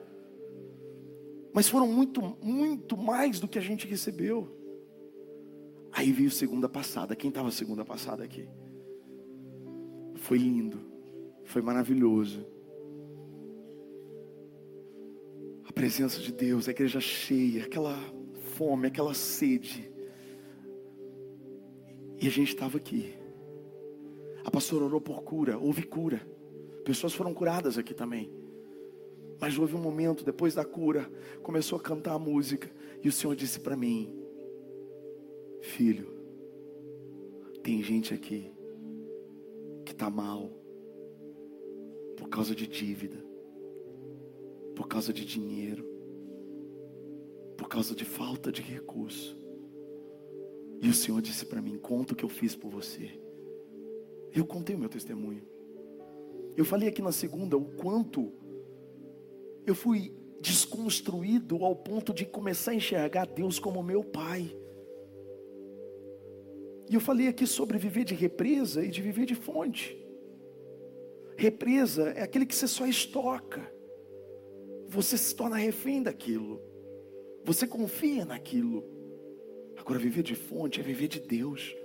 Mas 1.51 1.67
foram 1.67 1.87
muito, 1.89 2.21
muito 2.43 2.95
mais 2.95 3.41
do 3.41 3.49
que 3.49 3.59
a 3.59 3.63
gente 3.63 3.87
recebeu. 3.87 4.55
Aí 5.91 6.13
veio 6.13 6.31
segunda 6.31 6.69
passada. 6.69 7.17
Quem 7.17 7.31
estava 7.31 7.51
segunda 7.51 7.87
passada 7.87 8.23
aqui? 8.23 8.47
Foi 10.17 10.37
lindo. 10.37 10.79
Foi 11.45 11.63
maravilhoso. 11.63 12.47
A 15.67 15.73
presença 15.73 16.21
de 16.21 16.33
Deus, 16.33 16.69
a 16.69 16.71
igreja 16.71 17.01
cheia, 17.01 17.65
aquela 17.65 17.99
fome, 18.59 18.89
aquela 18.89 19.15
sede. 19.15 19.91
E 22.21 22.27
a 22.27 22.31
gente 22.31 22.49
estava 22.49 22.77
aqui. 22.77 23.15
A 24.49 24.51
pastora 24.51 24.87
orou 24.87 24.99
por 24.99 25.23
cura, 25.25 25.59
houve 25.59 25.83
cura. 25.83 26.27
Pessoas 26.83 27.13
foram 27.13 27.35
curadas 27.35 27.77
aqui 27.77 27.93
também. 27.93 28.33
Mas 29.39 29.59
houve 29.59 29.75
um 29.75 29.79
momento, 29.79 30.25
depois 30.25 30.55
da 30.55 30.65
cura, 30.65 31.05
começou 31.43 31.79
a 31.79 31.83
cantar 31.83 32.15
a 32.15 32.19
música. 32.19 32.71
E 33.05 33.09
o 33.11 33.13
Senhor 33.13 33.37
disse 33.37 33.61
para 33.61 33.77
mim: 33.77 34.11
Filho, 35.61 36.11
tem 37.63 37.83
gente 37.83 38.15
aqui 38.15 38.51
que 39.85 39.93
está 39.93 40.09
mal 40.09 40.51
por 42.17 42.31
causa 42.31 42.55
de 42.55 42.67
dívida, 42.67 43.23
por 44.75 44.89
causa 44.89 45.13
de 45.13 45.27
dinheiro, 45.27 45.85
por 47.55 47.69
causa 47.69 47.95
de 47.95 48.07
falta 48.07 48.51
de 48.51 48.63
recurso. 48.63 49.37
E 50.81 50.89
o 50.89 50.95
Senhor 50.95 51.21
disse 51.21 51.45
para 51.45 51.61
mim: 51.61 51.77
Conta 51.77 52.15
o 52.15 52.17
que 52.17 52.25
eu 52.25 52.31
fiz 52.31 52.57
por 52.57 52.71
você. 52.71 53.28
Eu 54.35 54.45
contei 54.45 54.75
o 54.75 54.79
meu 54.79 54.89
testemunho. 54.89 55.43
Eu 56.57 56.65
falei 56.65 56.89
aqui 56.89 57.01
na 57.01 57.13
segunda 57.13 57.57
o 57.57 57.65
quanto 57.65 58.33
eu 59.67 59.75
fui 59.75 60.13
desconstruído 60.41 61.65
ao 61.65 61.75
ponto 61.75 62.13
de 62.13 62.25
começar 62.25 62.73
a 62.73 62.75
enxergar 62.75 63.27
Deus 63.27 63.59
como 63.59 63.83
meu 63.83 64.03
Pai. 64.03 64.55
E 66.91 66.95
eu 66.95 67.01
falei 67.01 67.29
aqui 67.29 67.47
sobre 67.47 67.77
viver 67.77 68.05
de 68.05 68.15
represa 68.15 68.85
e 68.85 68.89
de 68.89 69.03
viver 69.03 69.27
de 69.27 69.35
fonte. 69.35 69.97
Represa 71.37 72.11
é 72.11 72.23
aquele 72.23 72.47
que 72.47 72.55
você 72.55 72.67
só 72.67 72.87
estoca. 72.87 73.71
Você 74.89 75.19
se 75.19 75.35
torna 75.37 75.57
refém 75.57 76.03
daquilo. 76.03 76.61
Você 77.45 77.67
confia 77.67 78.25
naquilo. 78.25 78.85
Agora, 79.77 79.99
viver 79.99 80.23
de 80.23 80.35
fonte 80.35 80.81
é 80.81 80.83
viver 80.83 81.09
de 81.09 81.21
Deus. 81.21 81.77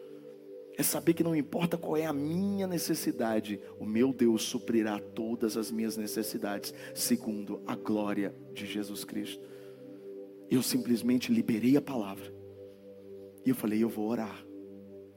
É 0.76 0.82
saber 0.82 1.14
que 1.14 1.24
não 1.24 1.36
importa 1.36 1.78
qual 1.78 1.96
é 1.96 2.06
a 2.06 2.14
minha 2.14 2.66
necessidade, 2.66 3.60
o 3.80 3.86
meu 3.86 4.12
Deus 4.12 4.44
suprirá 4.44 5.00
todas 5.00 5.56
as 5.56 5.72
minhas 5.72 5.96
necessidades, 5.98 6.74
segundo 6.96 7.62
a 7.68 7.76
glória 7.76 8.36
de 8.54 8.66
Jesus 8.66 9.04
Cristo. 9.04 9.48
Eu 10.50 10.64
simplesmente 10.64 11.32
liberei 11.32 11.78
a 11.78 11.82
palavra. 11.82 12.34
E 13.46 13.50
eu 13.50 13.56
falei, 13.56 13.84
eu 13.84 13.90
vou 13.90 14.08
orar. 14.08 14.46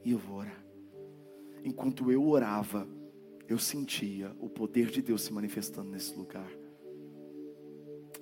E 0.03 0.11
eu 0.11 0.17
vou 0.17 0.37
orar. 0.37 0.65
Enquanto 1.63 2.11
eu 2.11 2.27
orava, 2.27 2.87
eu 3.47 3.57
sentia 3.57 4.35
o 4.39 4.49
poder 4.49 4.87
de 4.87 5.01
Deus 5.01 5.23
se 5.23 5.33
manifestando 5.33 5.89
nesse 5.89 6.15
lugar. 6.15 6.49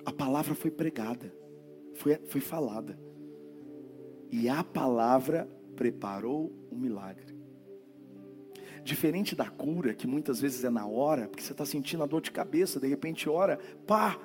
A 0.04 0.12
palavra 0.12 0.54
foi 0.54 0.70
pregada, 0.70 1.34
foi, 1.94 2.16
foi 2.26 2.40
falada. 2.40 2.98
E 4.30 4.48
a 4.48 4.62
palavra 4.62 5.48
preparou 5.76 6.52
um 6.72 6.76
milagre. 6.76 7.36
Diferente 8.82 9.36
da 9.36 9.48
cura, 9.48 9.94
que 9.94 10.06
muitas 10.06 10.40
vezes 10.40 10.64
é 10.64 10.70
na 10.70 10.86
hora, 10.86 11.28
porque 11.28 11.42
você 11.42 11.52
está 11.52 11.66
sentindo 11.66 12.02
a 12.02 12.06
dor 12.06 12.20
de 12.20 12.30
cabeça, 12.30 12.80
de 12.80 12.88
repente 12.88 13.28
ora, 13.28 13.58
pá, 13.86 14.18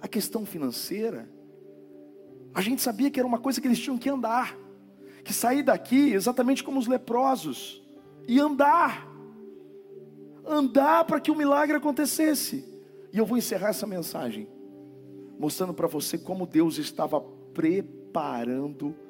a 0.00 0.08
questão 0.08 0.46
financeira, 0.46 1.28
a 2.54 2.60
gente 2.60 2.80
sabia 2.80 3.10
que 3.10 3.20
era 3.20 3.26
uma 3.26 3.38
coisa 3.38 3.60
que 3.60 3.66
eles 3.66 3.78
tinham 3.78 3.98
que 3.98 4.08
andar, 4.08 4.56
que 5.22 5.32
sair 5.32 5.62
daqui 5.62 6.12
exatamente 6.12 6.64
como 6.64 6.78
os 6.78 6.86
leprosos, 6.86 7.82
e 8.26 8.40
andar 8.40 9.08
andar 10.48 11.04
para 11.04 11.20
que 11.20 11.30
o 11.30 11.36
milagre 11.36 11.76
acontecesse. 11.76 12.64
E 13.12 13.18
eu 13.18 13.26
vou 13.26 13.36
encerrar 13.36 13.68
essa 13.68 13.86
mensagem 13.86 14.48
mostrando 15.38 15.72
para 15.72 15.86
você 15.86 16.18
como 16.18 16.46
Deus 16.46 16.78
estava 16.78 17.20
preparando 17.20 18.88
o 18.88 19.07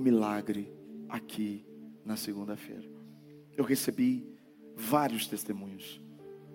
milagre 0.00 0.72
aqui 1.08 1.64
na 2.04 2.16
segunda-feira. 2.16 2.88
Eu 3.56 3.64
recebi 3.64 4.26
vários 4.74 5.26
testemunhos 5.26 6.00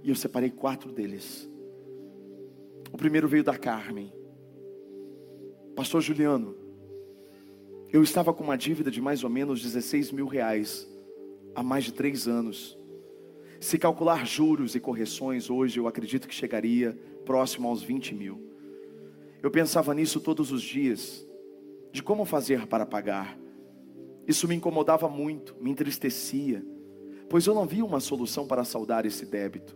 e 0.03 0.09
eu 0.09 0.15
separei 0.15 0.49
quatro 0.49 0.91
deles. 0.91 1.49
O 2.91 2.97
primeiro 2.97 3.27
veio 3.27 3.43
da 3.43 3.57
Carmen, 3.57 4.11
Pastor 5.75 6.01
Juliano. 6.01 6.55
Eu 7.91 8.01
estava 8.01 8.33
com 8.33 8.43
uma 8.43 8.57
dívida 8.57 8.89
de 8.89 9.01
mais 9.01 9.23
ou 9.23 9.29
menos 9.29 9.61
16 9.61 10.11
mil 10.11 10.25
reais 10.25 10.88
há 11.53 11.61
mais 11.61 11.83
de 11.83 11.93
três 11.93 12.27
anos. 12.27 12.77
Se 13.59 13.77
calcular 13.77 14.25
juros 14.25 14.75
e 14.75 14.79
correções, 14.79 15.49
hoje 15.49 15.79
eu 15.79 15.88
acredito 15.88 16.27
que 16.27 16.33
chegaria 16.33 16.97
próximo 17.25 17.67
aos 17.67 17.83
20 17.83 18.15
mil. 18.15 18.41
Eu 19.41 19.51
pensava 19.51 19.93
nisso 19.93 20.19
todos 20.19 20.51
os 20.51 20.61
dias, 20.61 21.26
de 21.97 22.03
como 22.03 22.25
fazer 22.25 22.67
para 22.67 22.85
pagar. 22.85 23.35
Isso 24.27 24.47
me 24.47 24.53
incomodava 24.53 25.09
muito, 25.09 25.55
me 25.59 25.71
entristecia, 25.71 26.63
pois 27.27 27.47
eu 27.47 27.55
não 27.55 27.65
via 27.65 27.83
uma 27.83 27.99
solução 27.99 28.45
para 28.45 28.63
saldar 28.63 29.03
esse 29.07 29.25
débito. 29.25 29.75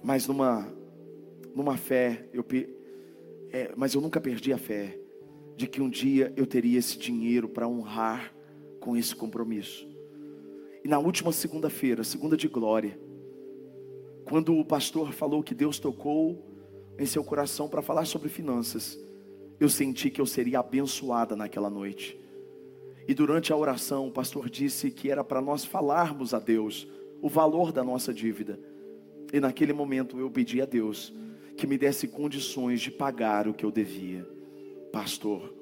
Mas 0.00 0.28
numa, 0.28 0.72
numa 1.52 1.76
fé, 1.76 2.28
eu, 2.32 2.46
é, 3.50 3.72
mas 3.76 3.92
eu 3.92 4.00
nunca 4.00 4.20
perdi 4.20 4.52
a 4.52 4.58
fé 4.58 5.00
de 5.56 5.66
que 5.66 5.82
um 5.82 5.90
dia 5.90 6.32
eu 6.36 6.46
teria 6.46 6.78
esse 6.78 6.96
dinheiro 6.96 7.48
para 7.48 7.66
honrar 7.66 8.32
com 8.78 8.96
esse 8.96 9.16
compromisso. 9.16 9.84
E 10.84 10.88
na 10.88 11.00
última 11.00 11.32
segunda-feira, 11.32 12.04
segunda 12.04 12.36
de 12.36 12.46
glória, 12.46 12.96
quando 14.24 14.54
o 14.54 14.64
pastor 14.64 15.12
falou 15.12 15.42
que 15.42 15.56
Deus 15.56 15.80
tocou 15.80 16.40
em 16.96 17.04
seu 17.04 17.24
coração 17.24 17.68
para 17.68 17.82
falar 17.82 18.04
sobre 18.04 18.28
finanças, 18.28 18.96
eu 19.60 19.68
senti 19.68 20.08
que 20.08 20.20
eu 20.20 20.26
seria 20.26 20.60
abençoada 20.60 21.36
naquela 21.36 21.68
noite. 21.68 22.18
E 23.06 23.12
durante 23.12 23.52
a 23.52 23.56
oração, 23.56 24.08
o 24.08 24.10
pastor 24.10 24.48
disse 24.48 24.90
que 24.90 25.10
era 25.10 25.22
para 25.22 25.42
nós 25.42 25.64
falarmos 25.64 26.32
a 26.32 26.38
Deus 26.38 26.88
o 27.20 27.28
valor 27.28 27.70
da 27.70 27.84
nossa 27.84 28.14
dívida. 28.14 28.58
E 29.30 29.38
naquele 29.38 29.74
momento 29.74 30.18
eu 30.18 30.30
pedi 30.30 30.62
a 30.62 30.64
Deus 30.64 31.12
que 31.58 31.66
me 31.66 31.76
desse 31.76 32.08
condições 32.08 32.80
de 32.80 32.90
pagar 32.90 33.46
o 33.46 33.52
que 33.52 33.64
eu 33.64 33.70
devia. 33.70 34.26
Pastor, 34.90 35.54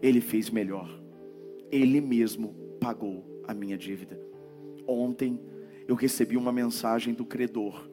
ele 0.00 0.20
fez 0.20 0.48
melhor. 0.48 0.88
Ele 1.72 2.00
mesmo 2.00 2.54
pagou 2.80 3.42
a 3.44 3.52
minha 3.52 3.76
dívida. 3.76 4.20
Ontem 4.86 5.40
eu 5.88 5.96
recebi 5.96 6.36
uma 6.36 6.52
mensagem 6.52 7.12
do 7.12 7.24
credor 7.24 7.90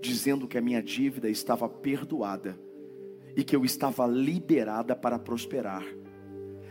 dizendo 0.00 0.48
que 0.48 0.58
a 0.58 0.60
minha 0.60 0.82
dívida 0.82 1.30
estava 1.30 1.68
perdoada 1.68 2.58
e 3.36 3.44
que 3.44 3.54
eu 3.54 3.64
estava 3.64 4.06
liberada 4.06 4.96
para 4.96 5.18
prosperar. 5.18 5.84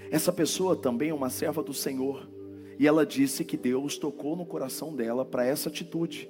Essa 0.10 0.34
pessoa 0.34 0.76
também 0.76 1.10
é 1.10 1.14
uma 1.14 1.30
serva 1.30 1.64
do 1.64 1.74
Senhor 1.74 2.30
E 2.78 2.88
ela 2.88 3.06
disse 3.06 3.46
que 3.46 3.56
Deus 3.56 3.98
tocou 3.98 4.36
no 4.36 4.46
coração 4.46 4.94
dela 4.94 5.24
para 5.24 5.46
essa 5.46 5.70
atitude. 5.70 6.30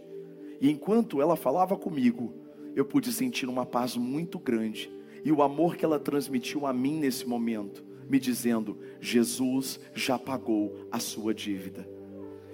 E 0.62 0.70
enquanto 0.70 1.22
ela 1.22 1.36
falava 1.36 1.76
comigo, 1.76 2.34
eu 2.76 2.86
pude 2.86 3.12
sentir 3.12 3.48
uma 3.48 3.66
paz 3.66 3.96
muito 3.96 4.38
grande 4.38 4.92
e 5.24 5.32
o 5.32 5.42
amor 5.42 5.76
que 5.76 5.84
ela 5.84 6.00
transmitiu 6.00 6.68
a 6.68 6.72
mim 6.72 7.00
nesse 7.00 7.28
momento, 7.28 7.84
me 8.08 8.20
dizendo: 8.20 8.78
Jesus 9.02 9.80
já 9.96 10.20
pagou 10.20 10.88
a 10.92 11.00
sua 11.00 11.34
dívida. 11.34 11.90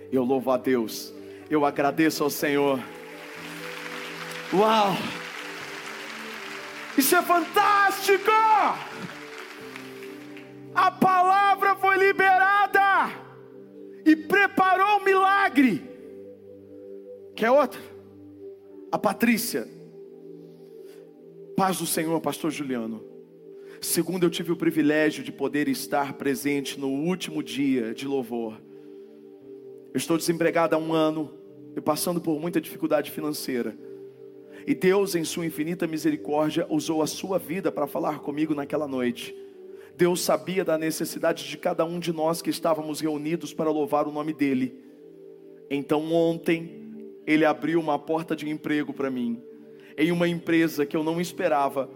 Eu 0.09 0.23
louvo 0.23 0.51
a 0.51 0.57
Deus, 0.57 1.13
eu 1.49 1.65
agradeço 1.65 2.23
ao 2.23 2.29
Senhor. 2.29 2.79
Uau! 4.53 4.93
Isso 6.97 7.15
é 7.15 7.21
fantástico! 7.21 8.31
A 10.73 10.89
palavra 10.91 11.75
foi 11.75 11.97
liberada 11.97 13.11
e 14.05 14.15
preparou 14.15 14.99
o 14.99 15.05
milagre. 15.05 15.89
Quer 17.35 17.51
outra? 17.51 17.79
A 18.91 18.97
Patrícia. 18.97 19.67
Paz 21.55 21.77
do 21.77 21.85
Senhor, 21.85 22.19
Pastor 22.21 22.51
Juliano. 22.51 23.03
Segundo, 23.81 24.25
eu 24.25 24.29
tive 24.29 24.51
o 24.51 24.55
privilégio 24.55 25.23
de 25.23 25.31
poder 25.31 25.67
estar 25.67 26.13
presente 26.13 26.79
no 26.79 26.87
último 26.87 27.41
dia 27.41 27.93
de 27.93 28.07
louvor. 28.07 28.61
Eu 29.93 29.97
estou 29.97 30.17
desempregado 30.17 30.75
há 30.75 30.79
um 30.79 30.93
ano 30.93 31.33
e 31.75 31.81
passando 31.81 32.21
por 32.21 32.39
muita 32.39 32.61
dificuldade 32.61 33.11
financeira. 33.11 33.75
E 34.65 34.75
Deus, 34.75 35.15
em 35.15 35.23
Sua 35.23 35.45
infinita 35.45 35.87
misericórdia, 35.87 36.65
usou 36.69 37.01
a 37.01 37.07
sua 37.07 37.39
vida 37.39 37.71
para 37.71 37.87
falar 37.87 38.19
comigo 38.19 38.53
naquela 38.53 38.87
noite. 38.87 39.35
Deus 39.95 40.21
sabia 40.21 40.63
da 40.63 40.77
necessidade 40.77 41.47
de 41.47 41.57
cada 41.57 41.85
um 41.85 41.99
de 41.99 42.11
nós 42.11 42.41
que 42.41 42.49
estávamos 42.49 42.99
reunidos 42.99 43.53
para 43.53 43.69
louvar 43.69 44.07
o 44.07 44.11
nome 44.11 44.33
dEle. 44.33 44.79
Então, 45.69 46.11
ontem, 46.11 47.13
Ele 47.25 47.45
abriu 47.45 47.79
uma 47.79 47.99
porta 47.99 48.35
de 48.35 48.49
emprego 48.49 48.93
para 48.93 49.11
mim, 49.11 49.41
em 49.97 50.11
uma 50.11 50.27
empresa 50.27 50.85
que 50.85 50.95
eu 50.95 51.03
não 51.03 51.19
esperava, 51.19 51.89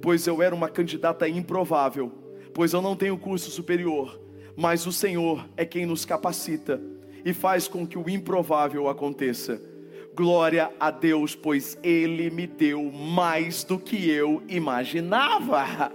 pois 0.00 0.26
eu 0.26 0.42
era 0.42 0.54
uma 0.54 0.68
candidata 0.68 1.28
improvável, 1.28 2.10
pois 2.52 2.72
eu 2.72 2.82
não 2.82 2.96
tenho 2.96 3.18
curso 3.18 3.50
superior, 3.50 4.20
mas 4.56 4.86
o 4.86 4.92
Senhor 4.92 5.48
é 5.56 5.64
quem 5.64 5.86
nos 5.86 6.04
capacita 6.04 6.80
e 7.24 7.32
faz 7.32 7.68
com 7.68 7.86
que 7.86 7.98
o 7.98 8.08
improvável 8.08 8.88
aconteça. 8.88 9.71
Glória 10.14 10.70
a 10.78 10.90
Deus, 10.90 11.34
pois 11.34 11.78
Ele 11.82 12.28
me 12.30 12.46
deu 12.46 12.92
mais 12.92 13.64
do 13.64 13.78
que 13.78 14.10
eu 14.10 14.42
imaginava. 14.46 15.92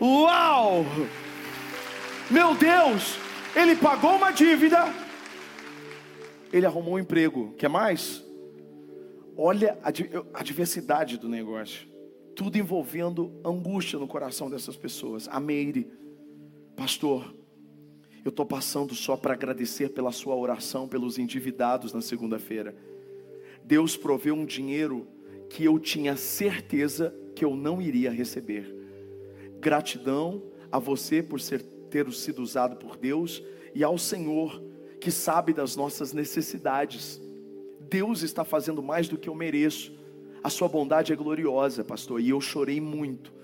Uau! 0.00 0.84
Meu 2.30 2.54
Deus, 2.54 3.18
Ele 3.54 3.76
pagou 3.76 4.16
uma 4.16 4.30
dívida, 4.30 4.92
Ele 6.52 6.64
arrumou 6.64 6.94
um 6.94 6.98
emprego. 6.98 7.54
Quer 7.58 7.68
mais? 7.68 8.24
Olha 9.36 9.78
a, 9.82 9.88
a 10.40 10.42
diversidade 10.42 11.18
do 11.18 11.28
negócio. 11.28 11.86
Tudo 12.34 12.56
envolvendo 12.56 13.38
angústia 13.44 13.98
no 13.98 14.08
coração 14.08 14.48
dessas 14.48 14.76
pessoas. 14.76 15.28
A 15.28 15.38
Meire, 15.38 15.90
pastor, 16.74 17.34
eu 18.24 18.30
estou 18.30 18.46
passando 18.46 18.94
só 18.94 19.16
para 19.16 19.34
agradecer 19.34 19.90
pela 19.90 20.12
sua 20.12 20.34
oração 20.34 20.88
pelos 20.88 21.18
endividados 21.18 21.92
na 21.92 22.00
segunda-feira. 22.00 22.74
Deus 23.68 23.98
proveu 23.98 24.34
um 24.34 24.46
dinheiro 24.46 25.06
que 25.50 25.62
eu 25.62 25.78
tinha 25.78 26.16
certeza 26.16 27.14
que 27.34 27.44
eu 27.44 27.54
não 27.54 27.82
iria 27.82 28.10
receber. 28.10 28.74
Gratidão 29.60 30.42
a 30.72 30.78
você 30.78 31.22
por 31.22 31.38
ser, 31.38 31.60
ter 31.90 32.10
sido 32.14 32.40
usado 32.40 32.76
por 32.76 32.96
Deus 32.96 33.42
e 33.74 33.84
ao 33.84 33.98
Senhor 33.98 34.62
que 34.98 35.10
sabe 35.10 35.52
das 35.52 35.76
nossas 35.76 36.14
necessidades. 36.14 37.20
Deus 37.90 38.22
está 38.22 38.42
fazendo 38.42 38.82
mais 38.82 39.06
do 39.06 39.18
que 39.18 39.28
eu 39.28 39.34
mereço. 39.34 39.92
A 40.42 40.48
sua 40.48 40.66
bondade 40.66 41.12
é 41.12 41.16
gloriosa, 41.16 41.84
pastor, 41.84 42.22
e 42.22 42.30
eu 42.30 42.40
chorei 42.40 42.80
muito, 42.80 43.34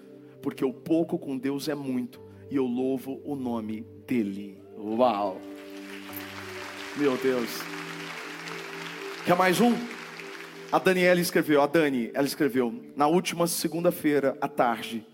porque 0.40 0.64
o 0.64 0.72
pouco 0.72 1.18
com 1.18 1.36
Deus 1.36 1.68
é 1.68 1.74
muito, 1.74 2.18
e 2.50 2.56
eu 2.56 2.64
louvo 2.64 3.20
o 3.26 3.36
nome 3.36 3.86
dele. 4.06 4.58
Uau! 4.78 5.38
Meu 6.96 7.14
Deus. 7.18 7.60
Quer 9.26 9.36
mais 9.36 9.60
um? 9.60 9.74
A 10.74 10.80
Daniela 10.80 11.20
escreveu, 11.20 11.62
a 11.62 11.68
Dani, 11.68 12.10
ela 12.12 12.26
escreveu, 12.26 12.74
na 12.96 13.06
última 13.06 13.46
segunda-feira 13.46 14.36
à 14.40 14.48
tarde, 14.48 15.06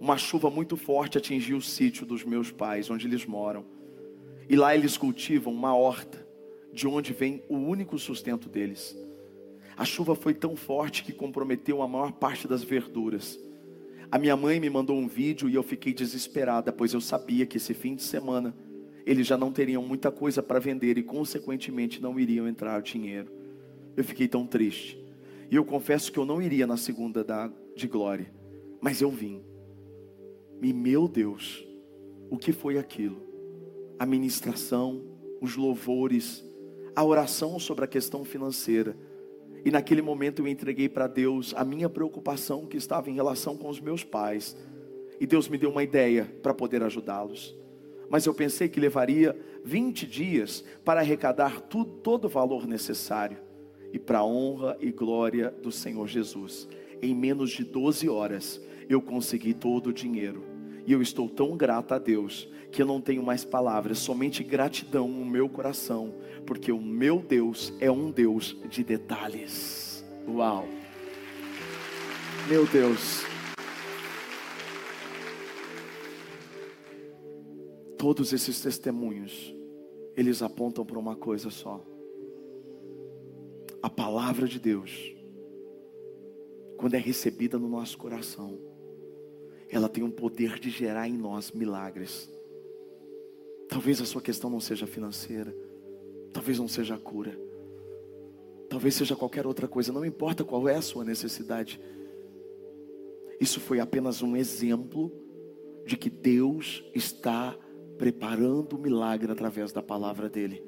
uma 0.00 0.18
chuva 0.18 0.50
muito 0.50 0.76
forte 0.76 1.16
atingiu 1.16 1.58
o 1.58 1.62
sítio 1.62 2.04
dos 2.04 2.24
meus 2.24 2.50
pais, 2.50 2.90
onde 2.90 3.06
eles 3.06 3.24
moram. 3.24 3.64
E 4.48 4.56
lá 4.56 4.74
eles 4.74 4.98
cultivam 4.98 5.52
uma 5.52 5.76
horta, 5.76 6.26
de 6.72 6.88
onde 6.88 7.12
vem 7.12 7.40
o 7.48 7.54
único 7.54 7.96
sustento 8.00 8.48
deles. 8.48 8.98
A 9.76 9.84
chuva 9.84 10.16
foi 10.16 10.34
tão 10.34 10.56
forte 10.56 11.04
que 11.04 11.12
comprometeu 11.12 11.82
a 11.82 11.86
maior 11.86 12.10
parte 12.10 12.48
das 12.48 12.64
verduras. 12.64 13.38
A 14.10 14.18
minha 14.18 14.36
mãe 14.36 14.58
me 14.58 14.68
mandou 14.68 14.98
um 14.98 15.06
vídeo 15.06 15.48
e 15.48 15.54
eu 15.54 15.62
fiquei 15.62 15.94
desesperada, 15.94 16.72
pois 16.72 16.92
eu 16.92 17.00
sabia 17.00 17.46
que 17.46 17.58
esse 17.58 17.74
fim 17.74 17.94
de 17.94 18.02
semana 18.02 18.56
eles 19.06 19.24
já 19.24 19.36
não 19.36 19.52
teriam 19.52 19.84
muita 19.84 20.10
coisa 20.10 20.42
para 20.42 20.58
vender 20.58 20.98
e, 20.98 21.02
consequentemente, 21.04 22.02
não 22.02 22.18
iriam 22.18 22.48
entrar 22.48 22.82
dinheiro 22.82 23.35
eu 23.96 24.04
fiquei 24.04 24.28
tão 24.28 24.46
triste. 24.46 25.02
E 25.50 25.56
eu 25.56 25.64
confesso 25.64 26.12
que 26.12 26.18
eu 26.18 26.26
não 26.26 26.42
iria 26.42 26.66
na 26.66 26.76
segunda 26.76 27.24
da, 27.24 27.50
de 27.74 27.88
glória, 27.88 28.30
mas 28.80 29.00
eu 29.00 29.10
vim. 29.10 29.42
E 30.60 30.72
meu 30.72 31.08
Deus, 31.08 31.66
o 32.28 32.36
que 32.36 32.52
foi 32.52 32.78
aquilo? 32.78 33.22
A 33.98 34.04
ministração, 34.04 35.02
os 35.40 35.56
louvores, 35.56 36.44
a 36.94 37.04
oração 37.04 37.58
sobre 37.58 37.84
a 37.84 37.88
questão 37.88 38.24
financeira. 38.24 38.96
E 39.64 39.70
naquele 39.70 40.02
momento 40.02 40.42
eu 40.42 40.48
entreguei 40.48 40.88
para 40.88 41.06
Deus 41.06 41.54
a 41.56 41.64
minha 41.64 41.88
preocupação 41.88 42.66
que 42.66 42.76
estava 42.76 43.10
em 43.10 43.14
relação 43.14 43.56
com 43.56 43.68
os 43.68 43.80
meus 43.80 44.04
pais. 44.04 44.56
E 45.20 45.26
Deus 45.26 45.48
me 45.48 45.56
deu 45.56 45.70
uma 45.70 45.82
ideia 45.82 46.24
para 46.42 46.52
poder 46.52 46.82
ajudá-los. 46.82 47.56
Mas 48.08 48.26
eu 48.26 48.34
pensei 48.34 48.68
que 48.68 48.78
levaria 48.78 49.36
20 49.64 50.06
dias 50.06 50.64
para 50.84 51.00
arrecadar 51.00 51.60
tudo, 51.62 51.90
todo 52.02 52.26
o 52.26 52.28
valor 52.28 52.66
necessário 52.66 53.45
e 53.92 53.98
para 53.98 54.18
a 54.18 54.24
honra 54.24 54.76
e 54.80 54.90
glória 54.90 55.50
do 55.62 55.70
Senhor 55.70 56.06
Jesus. 56.06 56.68
Em 57.00 57.14
menos 57.14 57.50
de 57.50 57.64
12 57.64 58.08
horas, 58.08 58.60
eu 58.88 59.00
consegui 59.00 59.54
todo 59.54 59.88
o 59.88 59.92
dinheiro. 59.92 60.44
E 60.86 60.92
eu 60.92 61.02
estou 61.02 61.28
tão 61.28 61.56
grato 61.56 61.94
a 61.94 61.98
Deus 61.98 62.48
que 62.70 62.80
eu 62.80 62.86
não 62.86 63.00
tenho 63.00 63.22
mais 63.22 63.44
palavras, 63.44 63.98
somente 63.98 64.44
gratidão 64.44 65.08
no 65.08 65.24
meu 65.24 65.48
coração, 65.48 66.14
porque 66.44 66.70
o 66.70 66.80
meu 66.80 67.18
Deus 67.20 67.72
é 67.80 67.90
um 67.90 68.10
Deus 68.10 68.56
de 68.68 68.84
detalhes. 68.84 70.04
Uau! 70.28 70.68
Meu 72.48 72.66
Deus. 72.66 73.24
Todos 77.98 78.32
esses 78.32 78.60
testemunhos, 78.60 79.54
eles 80.16 80.42
apontam 80.42 80.84
para 80.84 80.98
uma 80.98 81.16
coisa 81.16 81.50
só 81.50 81.95
a 83.86 83.88
palavra 83.88 84.48
de 84.48 84.58
Deus, 84.58 85.14
quando 86.76 86.94
é 86.94 86.98
recebida 86.98 87.56
no 87.56 87.68
nosso 87.68 87.96
coração, 87.96 88.58
ela 89.70 89.88
tem 89.88 90.02
um 90.02 90.10
poder 90.10 90.58
de 90.58 90.70
gerar 90.70 91.06
em 91.06 91.16
nós 91.16 91.52
milagres. 91.52 92.28
Talvez 93.68 94.00
a 94.00 94.04
sua 94.04 94.20
questão 94.20 94.50
não 94.50 94.58
seja 94.58 94.88
financeira, 94.88 95.56
talvez 96.32 96.58
não 96.58 96.66
seja 96.66 96.96
a 96.96 96.98
cura, 96.98 97.38
talvez 98.68 98.96
seja 98.96 99.14
qualquer 99.14 99.46
outra 99.46 99.68
coisa, 99.68 99.92
não 99.92 100.04
importa 100.04 100.42
qual 100.42 100.68
é 100.68 100.74
a 100.74 100.82
sua 100.82 101.04
necessidade. 101.04 101.80
Isso 103.38 103.60
foi 103.60 103.78
apenas 103.78 104.20
um 104.20 104.36
exemplo 104.36 105.12
de 105.86 105.96
que 105.96 106.10
Deus 106.10 106.82
está 106.92 107.56
preparando 107.96 108.72
o 108.72 108.80
milagre 108.80 109.30
através 109.30 109.70
da 109.70 109.80
palavra 109.80 110.28
dEle. 110.28 110.60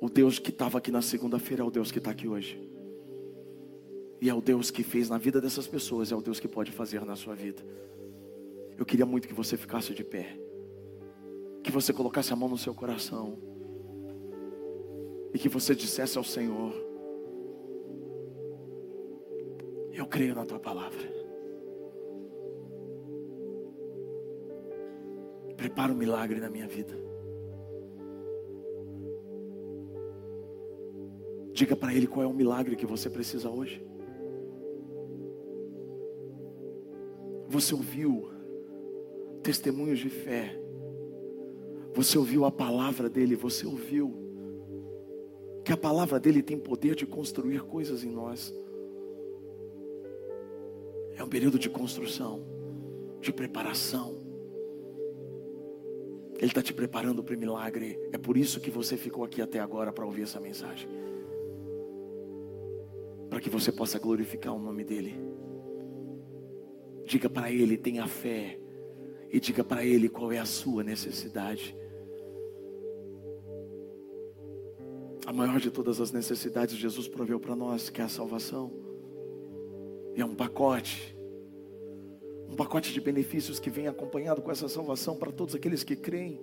O 0.00 0.08
Deus 0.08 0.38
que 0.38 0.50
estava 0.50 0.78
aqui 0.78 0.90
na 0.90 1.00
segunda-feira 1.00 1.62
é 1.62 1.66
o 1.66 1.70
Deus 1.70 1.90
que 1.90 1.98
está 1.98 2.10
aqui 2.10 2.28
hoje. 2.28 2.60
E 4.20 4.28
é 4.28 4.34
o 4.34 4.40
Deus 4.40 4.70
que 4.70 4.82
fez 4.82 5.08
na 5.08 5.18
vida 5.18 5.40
dessas 5.40 5.66
pessoas, 5.66 6.12
é 6.12 6.16
o 6.16 6.20
Deus 6.20 6.40
que 6.40 6.48
pode 6.48 6.70
fazer 6.70 7.04
na 7.04 7.16
sua 7.16 7.34
vida. 7.34 7.62
Eu 8.78 8.84
queria 8.84 9.06
muito 9.06 9.28
que 9.28 9.34
você 9.34 9.56
ficasse 9.56 9.94
de 9.94 10.04
pé, 10.04 10.38
que 11.62 11.70
você 11.70 11.92
colocasse 11.92 12.32
a 12.32 12.36
mão 12.36 12.48
no 12.48 12.58
seu 12.58 12.74
coração, 12.74 13.38
e 15.32 15.38
que 15.38 15.48
você 15.48 15.74
dissesse 15.74 16.16
ao 16.18 16.24
Senhor: 16.24 16.74
Eu 19.92 20.06
creio 20.06 20.34
na 20.34 20.44
tua 20.44 20.58
palavra. 20.58 21.14
Prepara 25.56 25.92
um 25.92 25.96
milagre 25.96 26.38
na 26.38 26.50
minha 26.50 26.68
vida. 26.68 27.05
Diga 31.56 31.74
para 31.74 31.94
Ele 31.94 32.06
qual 32.06 32.22
é 32.22 32.26
o 32.26 32.34
milagre 32.34 32.76
que 32.76 32.84
você 32.84 33.08
precisa 33.08 33.48
hoje. 33.48 33.82
Você 37.48 37.74
ouviu 37.74 38.28
testemunhos 39.42 39.98
de 39.98 40.10
fé. 40.10 40.54
Você 41.94 42.18
ouviu 42.18 42.44
a 42.44 42.52
palavra 42.52 43.08
dele, 43.08 43.34
você 43.34 43.64
ouviu 43.64 44.14
que 45.64 45.72
a 45.72 45.78
palavra 45.78 46.20
dele 46.20 46.42
tem 46.42 46.58
poder 46.58 46.94
de 46.94 47.06
construir 47.06 47.62
coisas 47.62 48.04
em 48.04 48.10
nós. 48.10 48.54
É 51.16 51.24
um 51.24 51.28
período 51.28 51.58
de 51.58 51.70
construção, 51.70 52.44
de 53.18 53.32
preparação. 53.32 54.14
Ele 56.36 56.48
está 56.48 56.62
te 56.62 56.74
preparando 56.74 57.24
para 57.24 57.34
o 57.34 57.38
milagre. 57.38 57.98
É 58.12 58.18
por 58.18 58.36
isso 58.36 58.60
que 58.60 58.70
você 58.70 58.98
ficou 58.98 59.24
aqui 59.24 59.40
até 59.40 59.58
agora 59.58 59.90
para 59.90 60.04
ouvir 60.04 60.24
essa 60.24 60.38
mensagem. 60.38 61.15
Para 63.36 63.42
que 63.42 63.50
você 63.50 63.70
possa 63.70 63.98
glorificar 63.98 64.54
o 64.54 64.58
nome 64.58 64.82
dEle. 64.82 65.14
Diga 67.04 67.28
para 67.28 67.52
Ele, 67.52 67.76
tenha 67.76 68.06
fé. 68.06 68.58
E 69.30 69.38
diga 69.38 69.62
para 69.62 69.84
Ele 69.84 70.08
qual 70.08 70.32
é 70.32 70.38
a 70.38 70.46
sua 70.46 70.82
necessidade. 70.82 71.76
A 75.26 75.34
maior 75.34 75.60
de 75.60 75.70
todas 75.70 76.00
as 76.00 76.12
necessidades 76.12 76.76
Jesus 76.76 77.08
proveu 77.08 77.38
para 77.38 77.54
nós, 77.54 77.90
que 77.90 78.00
é 78.00 78.04
a 78.04 78.08
salvação. 78.08 78.72
E 80.14 80.22
é 80.22 80.24
um 80.24 80.34
pacote. 80.34 81.14
Um 82.48 82.56
pacote 82.56 82.90
de 82.90 83.02
benefícios 83.02 83.60
que 83.60 83.68
vem 83.68 83.86
acompanhado 83.86 84.40
com 84.40 84.50
essa 84.50 84.66
salvação 84.66 85.14
para 85.14 85.30
todos 85.30 85.54
aqueles 85.54 85.84
que 85.84 85.94
creem. 85.94 86.40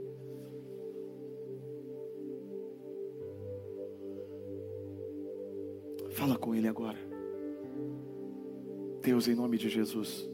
Fala 6.24 6.38
com 6.38 6.56
Ele 6.56 6.70
agora. 6.70 6.98
Deus, 9.02 9.28
em 9.28 9.36
nome 9.36 9.58
de 9.58 9.68
Jesus. 9.68 10.26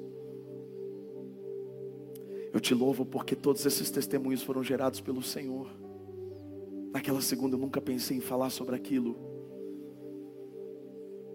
Eu 2.53 2.59
te 2.59 2.75
louvo 2.75 3.03
porque 3.03 3.35
todos 3.35 3.65
esses 3.65 3.89
testemunhos 3.89 4.43
foram 4.43 4.63
gerados 4.63 5.01
pelo 5.01 5.23
Senhor. 5.23 5.67
Naquela 6.93 7.21
segunda 7.21 7.55
eu 7.55 7.59
nunca 7.59 7.81
pensei 7.81 8.17
em 8.17 8.21
falar 8.21 8.51
sobre 8.51 8.75
aquilo. 8.75 9.17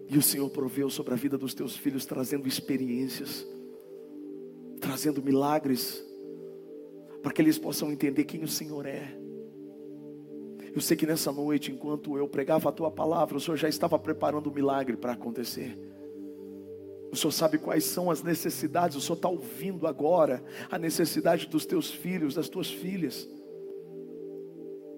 E 0.07 0.17
o 0.17 0.21
Senhor 0.21 0.49
proveu 0.49 0.89
sobre 0.89 1.13
a 1.13 1.17
vida 1.17 1.37
dos 1.37 1.53
teus 1.53 1.75
filhos, 1.75 2.05
trazendo 2.05 2.47
experiências, 2.47 3.45
trazendo 4.79 5.21
milagres, 5.21 6.01
para 7.21 7.33
que 7.33 7.41
eles 7.41 7.59
possam 7.59 7.91
entender 7.91 8.23
quem 8.23 8.41
o 8.41 8.47
Senhor 8.47 8.85
é. 8.85 9.24
Eu 10.75 10.81
sei 10.81 10.97
que 10.97 11.07
nessa 11.07 11.31
noite, 11.31 11.71
enquanto 11.71 12.17
eu 12.17 12.27
pregava 12.27 12.67
a 12.67 12.71
tua 12.71 12.91
palavra, 12.91 13.37
o 13.37 13.39
Senhor 13.39 13.55
já 13.55 13.69
estava 13.69 13.97
preparando 13.97 14.47
o 14.47 14.53
milagre 14.53 14.97
para 14.97 15.13
acontecer. 15.13 15.79
O 17.13 17.15
Senhor 17.15 17.31
sabe 17.31 17.57
quais 17.57 17.85
são 17.85 18.11
as 18.11 18.21
necessidades, 18.21 18.97
o 18.97 19.01
Senhor 19.01 19.15
está 19.15 19.29
ouvindo 19.29 19.87
agora 19.87 20.43
a 20.69 20.77
necessidade 20.77 21.47
dos 21.47 21.65
teus 21.65 21.89
filhos, 21.89 22.35
das 22.35 22.49
tuas 22.49 22.69
filhas. 22.69 23.25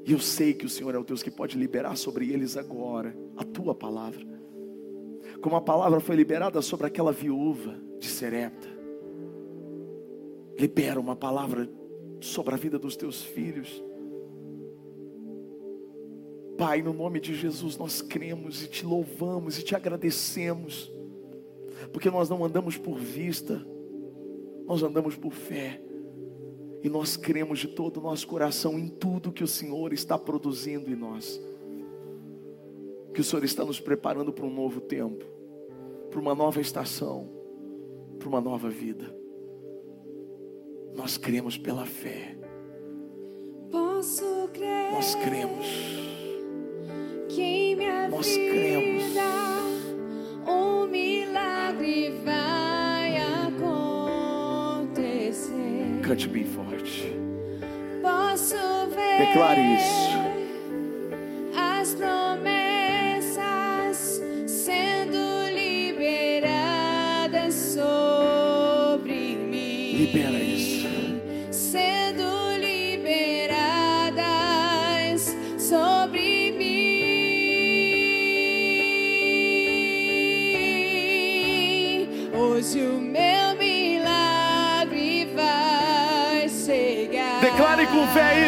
E 0.04 0.12
eu 0.14 0.20
sei 0.20 0.56
que 0.56 0.66
o 0.66 0.70
Senhor 0.70 0.96
é 0.96 0.98
o 0.98 1.04
Deus 1.04 1.22
que 1.22 1.30
pode 1.30 1.56
liberar 1.56 1.96
sobre 1.96 2.34
eles 2.34 2.58
agora 2.58 3.16
a 3.36 3.44
tua 3.44 3.76
palavra. 3.76 4.26
Como 5.44 5.56
a 5.56 5.62
palavra 5.62 6.00
foi 6.00 6.16
liberada 6.16 6.60
sobre 6.64 6.88
aquela 6.88 7.12
viúva 7.12 7.76
de 8.00 8.08
Serepta. 8.08 8.68
Libera 10.58 11.00
uma 11.00 11.16
palavra 11.16 11.70
sobre 12.20 12.56
a 12.56 12.58
vida 12.58 12.80
dos 12.80 12.96
teus 12.96 13.22
filhos. 13.22 13.84
Pai, 16.58 16.82
no 16.82 16.92
nome 16.92 17.20
de 17.20 17.36
Jesus, 17.36 17.78
nós 17.78 18.02
cremos 18.02 18.64
e 18.64 18.68
te 18.68 18.84
louvamos 18.84 19.60
e 19.60 19.64
te 19.64 19.76
agradecemos, 19.76 20.92
porque 21.94 22.10
nós 22.10 22.30
não 22.30 22.44
andamos 22.44 22.78
por 22.78 22.98
vista, 22.98 23.64
nós 24.66 24.82
andamos 24.82 25.16
por 25.16 25.32
fé. 25.32 25.80
E 26.84 26.90
nós 26.90 27.16
cremos 27.18 27.60
de 27.60 27.68
todo 27.68 27.98
o 27.98 28.02
nosso 28.02 28.28
coração 28.28 28.78
em 28.78 28.88
tudo 28.88 29.32
que 29.32 29.44
o 29.44 29.48
Senhor 29.48 29.94
está 29.94 30.18
produzindo 30.18 30.90
em 30.90 30.96
nós. 30.96 31.42
Que 33.14 33.22
o 33.22 33.24
Senhor 33.24 33.44
está 33.44 33.64
nos 33.66 33.80
preparando 33.80 34.32
para 34.32 34.46
um 34.46 34.54
novo 34.54 34.80
tempo, 34.82 35.26
para 36.10 36.20
uma 36.20 36.36
nova 36.36 36.62
estação, 36.62 37.30
para 38.18 38.28
uma 38.28 38.42
nova 38.42 38.70
vida. 38.70 39.16
Nós 40.96 41.18
cremos 41.18 41.58
pela 41.58 41.86
fé. 41.86 42.38
Posso 43.72 44.50
crer. 44.54 44.92
Nós 44.92 45.16
cremos. 45.16 46.07
Nós 48.28 48.36
cremos. 48.36 49.04
um 50.46 50.86
milagre 50.88 52.12
vai 52.26 53.16
acontecer. 54.76 56.02
Cante 56.04 56.28
bem 56.28 56.44
forte. 56.44 57.14
Posso 58.02 58.58
ver. 58.94 59.28
Declare 59.28 59.62
isso. 59.76 60.18
As 61.56 61.96
promessas 61.96 63.40
sendo 64.46 65.48
liberadas 65.54 67.54
sobre 67.54 69.38
mim. 69.38 69.94
Libera 70.00 70.38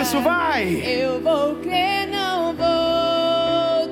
com 0.10 0.22
fé 0.22 0.22
isso, 0.22 0.22
vai. 0.22 0.64
Eu 0.86 1.22
vou 1.22 1.55
crer, 1.57 2.07
não 2.07 2.53
vou 2.53 3.88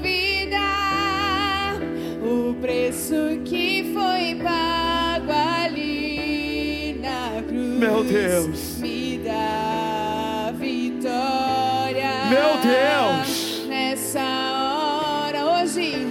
duvidar. 0.00 1.76
O 2.22 2.54
preço 2.60 3.40
que 3.44 3.92
foi 3.94 4.34
pago 4.42 5.32
ali 5.32 7.00
na 7.00 7.42
cruz. 7.42 7.78
Meu 7.78 8.04
Deus. 8.04 8.78
Me 8.78 9.18
dá 9.24 10.52
vitória. 10.54 12.26
Meu 12.28 12.58
Deus. 12.58 13.66
Nessa 13.68 14.20
hora, 14.20 15.44
hoje, 15.46 16.06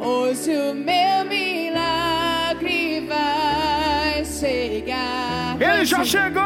hoje 0.00 0.50
o 0.56 0.74
meu 0.74 1.24
milagre 1.28 3.00
vai 3.08 4.24
chegar. 4.24 5.56
Ele 5.60 5.84
já 5.84 6.04
chegou. 6.04 6.45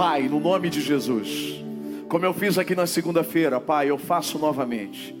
Pai, 0.00 0.30
no 0.30 0.40
nome 0.40 0.70
de 0.70 0.80
Jesus, 0.80 1.62
como 2.08 2.24
eu 2.24 2.32
fiz 2.32 2.56
aqui 2.56 2.74
na 2.74 2.86
segunda-feira, 2.86 3.60
Pai, 3.60 3.90
eu 3.90 3.98
faço 3.98 4.38
novamente. 4.38 5.14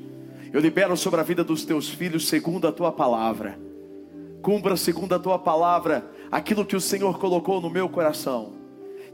Eu 0.50 0.58
libero 0.58 0.96
sobre 0.96 1.20
a 1.20 1.22
vida 1.22 1.44
dos 1.44 1.66
teus 1.66 1.90
filhos 1.90 2.26
segundo 2.26 2.66
a 2.66 2.72
tua 2.72 2.90
palavra. 2.90 3.60
Cumpra 4.40 4.78
segundo 4.78 5.14
a 5.14 5.18
tua 5.18 5.38
palavra 5.38 6.10
aquilo 6.32 6.64
que 6.64 6.74
o 6.74 6.80
Senhor 6.80 7.18
colocou 7.18 7.60
no 7.60 7.68
meu 7.68 7.90
coração. 7.90 8.54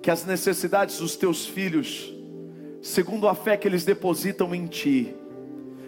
Que 0.01 0.09
as 0.09 0.25
necessidades 0.25 1.01
dos 1.01 1.17
teus 1.17 1.45
filhos, 1.45 2.15
segundo 2.81 3.27
a 3.27 3.35
fé 3.35 3.57
que 3.57 3.67
eles 3.67 3.85
depositam 3.85 4.55
em 4.55 4.69
ti, 4.69 5.17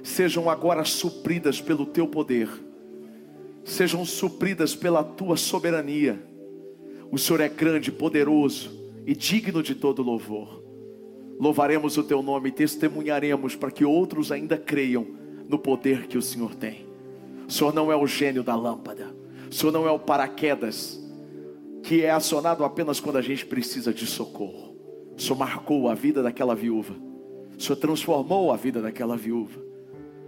sejam 0.02 0.50
agora 0.50 0.84
supridas 0.84 1.60
pelo 1.60 1.86
teu 1.86 2.08
poder, 2.08 2.48
sejam 3.62 4.04
supridas 4.04 4.74
pela 4.74 5.04
tua 5.04 5.36
soberania. 5.36 6.20
O 7.12 7.16
Senhor 7.16 7.40
é 7.40 7.48
grande, 7.48 7.92
poderoso 7.92 8.77
e 9.08 9.14
digno 9.14 9.62
de 9.62 9.74
todo 9.74 10.02
louvor. 10.02 10.62
Louvaremos 11.40 11.96
o 11.96 12.02
teu 12.02 12.22
nome 12.22 12.50
e 12.50 12.52
testemunharemos 12.52 13.56
para 13.56 13.70
que 13.70 13.82
outros 13.82 14.30
ainda 14.30 14.58
creiam 14.58 15.06
no 15.48 15.58
poder 15.58 16.06
que 16.06 16.18
o 16.18 16.20
Senhor 16.20 16.54
tem. 16.54 16.86
O 17.48 17.50
Senhor 17.50 17.72
não 17.72 17.90
é 17.90 17.96
o 17.96 18.06
gênio 18.06 18.42
da 18.42 18.54
lâmpada. 18.54 19.06
O 19.50 19.54
Senhor 19.54 19.72
não 19.72 19.88
é 19.88 19.90
o 19.90 19.98
paraquedas 19.98 21.02
que 21.82 22.02
é 22.02 22.10
acionado 22.10 22.62
apenas 22.66 23.00
quando 23.00 23.16
a 23.16 23.22
gente 23.22 23.46
precisa 23.46 23.94
de 23.94 24.06
socorro. 24.06 24.76
O 25.16 25.18
Senhor 25.18 25.38
marcou 25.38 25.88
a 25.88 25.94
vida 25.94 26.22
daquela 26.22 26.54
viúva. 26.54 26.94
O 27.56 27.62
Senhor 27.62 27.76
transformou 27.76 28.52
a 28.52 28.58
vida 28.58 28.82
daquela 28.82 29.16
viúva. 29.16 29.58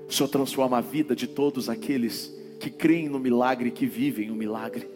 O 0.09 0.11
Senhor 0.11 0.31
transforma 0.31 0.79
a 0.79 0.81
vida 0.81 1.15
de 1.15 1.27
todos 1.27 1.69
aqueles 1.69 2.35
que 2.59 2.71
creem 2.71 3.11
no 3.11 3.19
milagre, 3.19 3.71
que 3.71 3.85
vivem 3.85 4.31
o 4.31 4.35
milagre. 4.35 4.89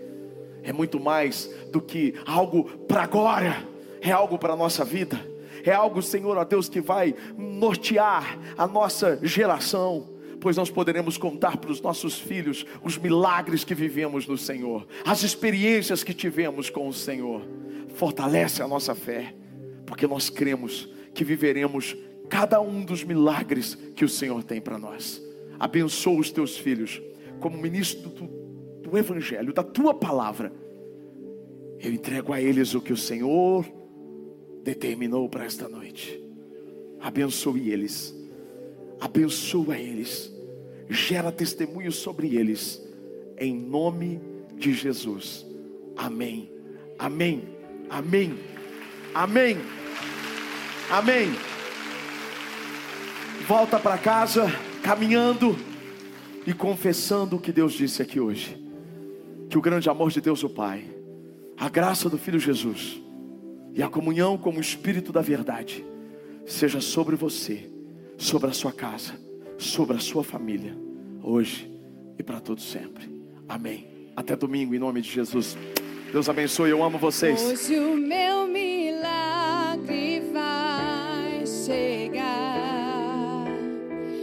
É 0.62 0.72
muito 0.72 0.98
mais 0.98 1.54
do 1.70 1.82
que 1.82 2.14
algo 2.24 2.64
para 2.88 3.02
agora, 3.02 3.73
é 4.04 4.12
algo 4.12 4.38
para 4.38 4.52
a 4.52 4.56
nossa 4.56 4.84
vida, 4.84 5.18
é 5.64 5.72
algo, 5.72 6.02
Senhor, 6.02 6.36
ó 6.36 6.44
Deus, 6.44 6.68
que 6.68 6.80
vai 6.80 7.14
nortear 7.36 8.38
a 8.56 8.66
nossa 8.66 9.18
geração 9.22 10.14
pois 10.44 10.58
nós 10.58 10.70
poderemos 10.70 11.16
contar 11.16 11.56
para 11.56 11.70
os 11.70 11.80
nossos 11.80 12.18
filhos 12.18 12.66
os 12.82 12.98
milagres 12.98 13.64
que 13.64 13.74
vivemos 13.74 14.26
no 14.26 14.36
Senhor, 14.36 14.86
as 15.02 15.22
experiências 15.22 16.04
que 16.04 16.12
tivemos 16.12 16.68
com 16.68 16.86
o 16.86 16.92
Senhor. 16.92 17.40
Fortalece 17.94 18.60
a 18.62 18.68
nossa 18.68 18.94
fé, 18.94 19.34
porque 19.86 20.06
nós 20.06 20.28
cremos 20.28 20.86
que 21.14 21.24
viveremos 21.24 21.96
cada 22.28 22.60
um 22.60 22.84
dos 22.84 23.02
milagres 23.02 23.74
que 23.96 24.04
o 24.04 24.08
Senhor 24.08 24.44
tem 24.44 24.60
para 24.60 24.78
nós. 24.78 25.22
Abençoa 25.58 26.20
os 26.20 26.30
teus 26.30 26.58
filhos, 26.58 27.00
como 27.40 27.56
ministro 27.56 28.10
do, 28.10 28.26
do 28.82 28.98
Evangelho, 28.98 29.50
da 29.50 29.62
tua 29.62 29.94
palavra. 29.94 30.52
Eu 31.80 31.90
entrego 31.90 32.34
a 32.34 32.40
eles 32.42 32.74
o 32.74 32.82
que 32.82 32.92
o 32.92 32.98
Senhor 32.98 33.64
determinou 34.64 35.28
para 35.28 35.44
esta 35.44 35.68
noite. 35.68 36.20
Abençoe 37.00 37.70
eles, 37.70 38.14
abençoa 38.98 39.78
eles 39.78 40.32
gera 40.88 41.30
testemunho 41.30 41.92
sobre 41.92 42.36
eles, 42.36 42.82
em 43.38 43.54
nome 43.54 44.20
de 44.56 44.72
Jesus. 44.72 45.46
Amém, 45.96 46.50
amém, 46.98 47.44
amém, 47.88 48.38
amém, 49.14 49.58
amém. 50.90 51.30
Volta 53.46 53.78
para 53.78 53.98
casa 53.98 54.46
caminhando 54.82 55.56
e 56.46 56.52
confessando 56.52 57.36
o 57.36 57.40
que 57.40 57.52
Deus 57.52 57.74
disse 57.74 58.02
aqui 58.02 58.18
hoje. 58.18 58.62
Que 59.48 59.58
o 59.58 59.62
grande 59.62 59.88
amor 59.88 60.10
de 60.10 60.20
Deus, 60.20 60.42
o 60.42 60.48
Pai, 60.48 60.84
a 61.56 61.68
graça 61.68 62.08
do 62.08 62.18
Filho 62.18 62.40
Jesus 62.40 63.03
e 63.74 63.82
a 63.82 63.88
comunhão 63.88 64.38
como 64.38 64.58
o 64.58 64.60
Espírito 64.60 65.12
da 65.12 65.20
Verdade 65.20 65.84
seja 66.46 66.80
sobre 66.80 67.16
você, 67.16 67.68
sobre 68.16 68.48
a 68.48 68.52
sua 68.52 68.72
casa, 68.72 69.14
sobre 69.58 69.96
a 69.96 70.00
sua 70.00 70.22
família, 70.22 70.76
hoje 71.22 71.70
e 72.16 72.22
para 72.22 72.40
todo 72.40 72.60
sempre. 72.60 73.10
Amém. 73.48 73.88
Até 74.14 74.36
domingo, 74.36 74.74
em 74.74 74.78
nome 74.78 75.00
de 75.00 75.10
Jesus. 75.10 75.56
Deus 76.12 76.28
abençoe, 76.28 76.70
eu 76.70 76.84
amo 76.84 76.98
vocês. 76.98 77.42
Hoje 77.42 77.78
o 77.80 77.96
meu 77.96 78.46
milagre 78.46 80.22
vai 80.32 81.44
chegar. 81.44 83.46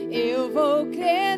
Eu 0.10 0.50
vou 0.52 0.86
crer. 0.86 1.31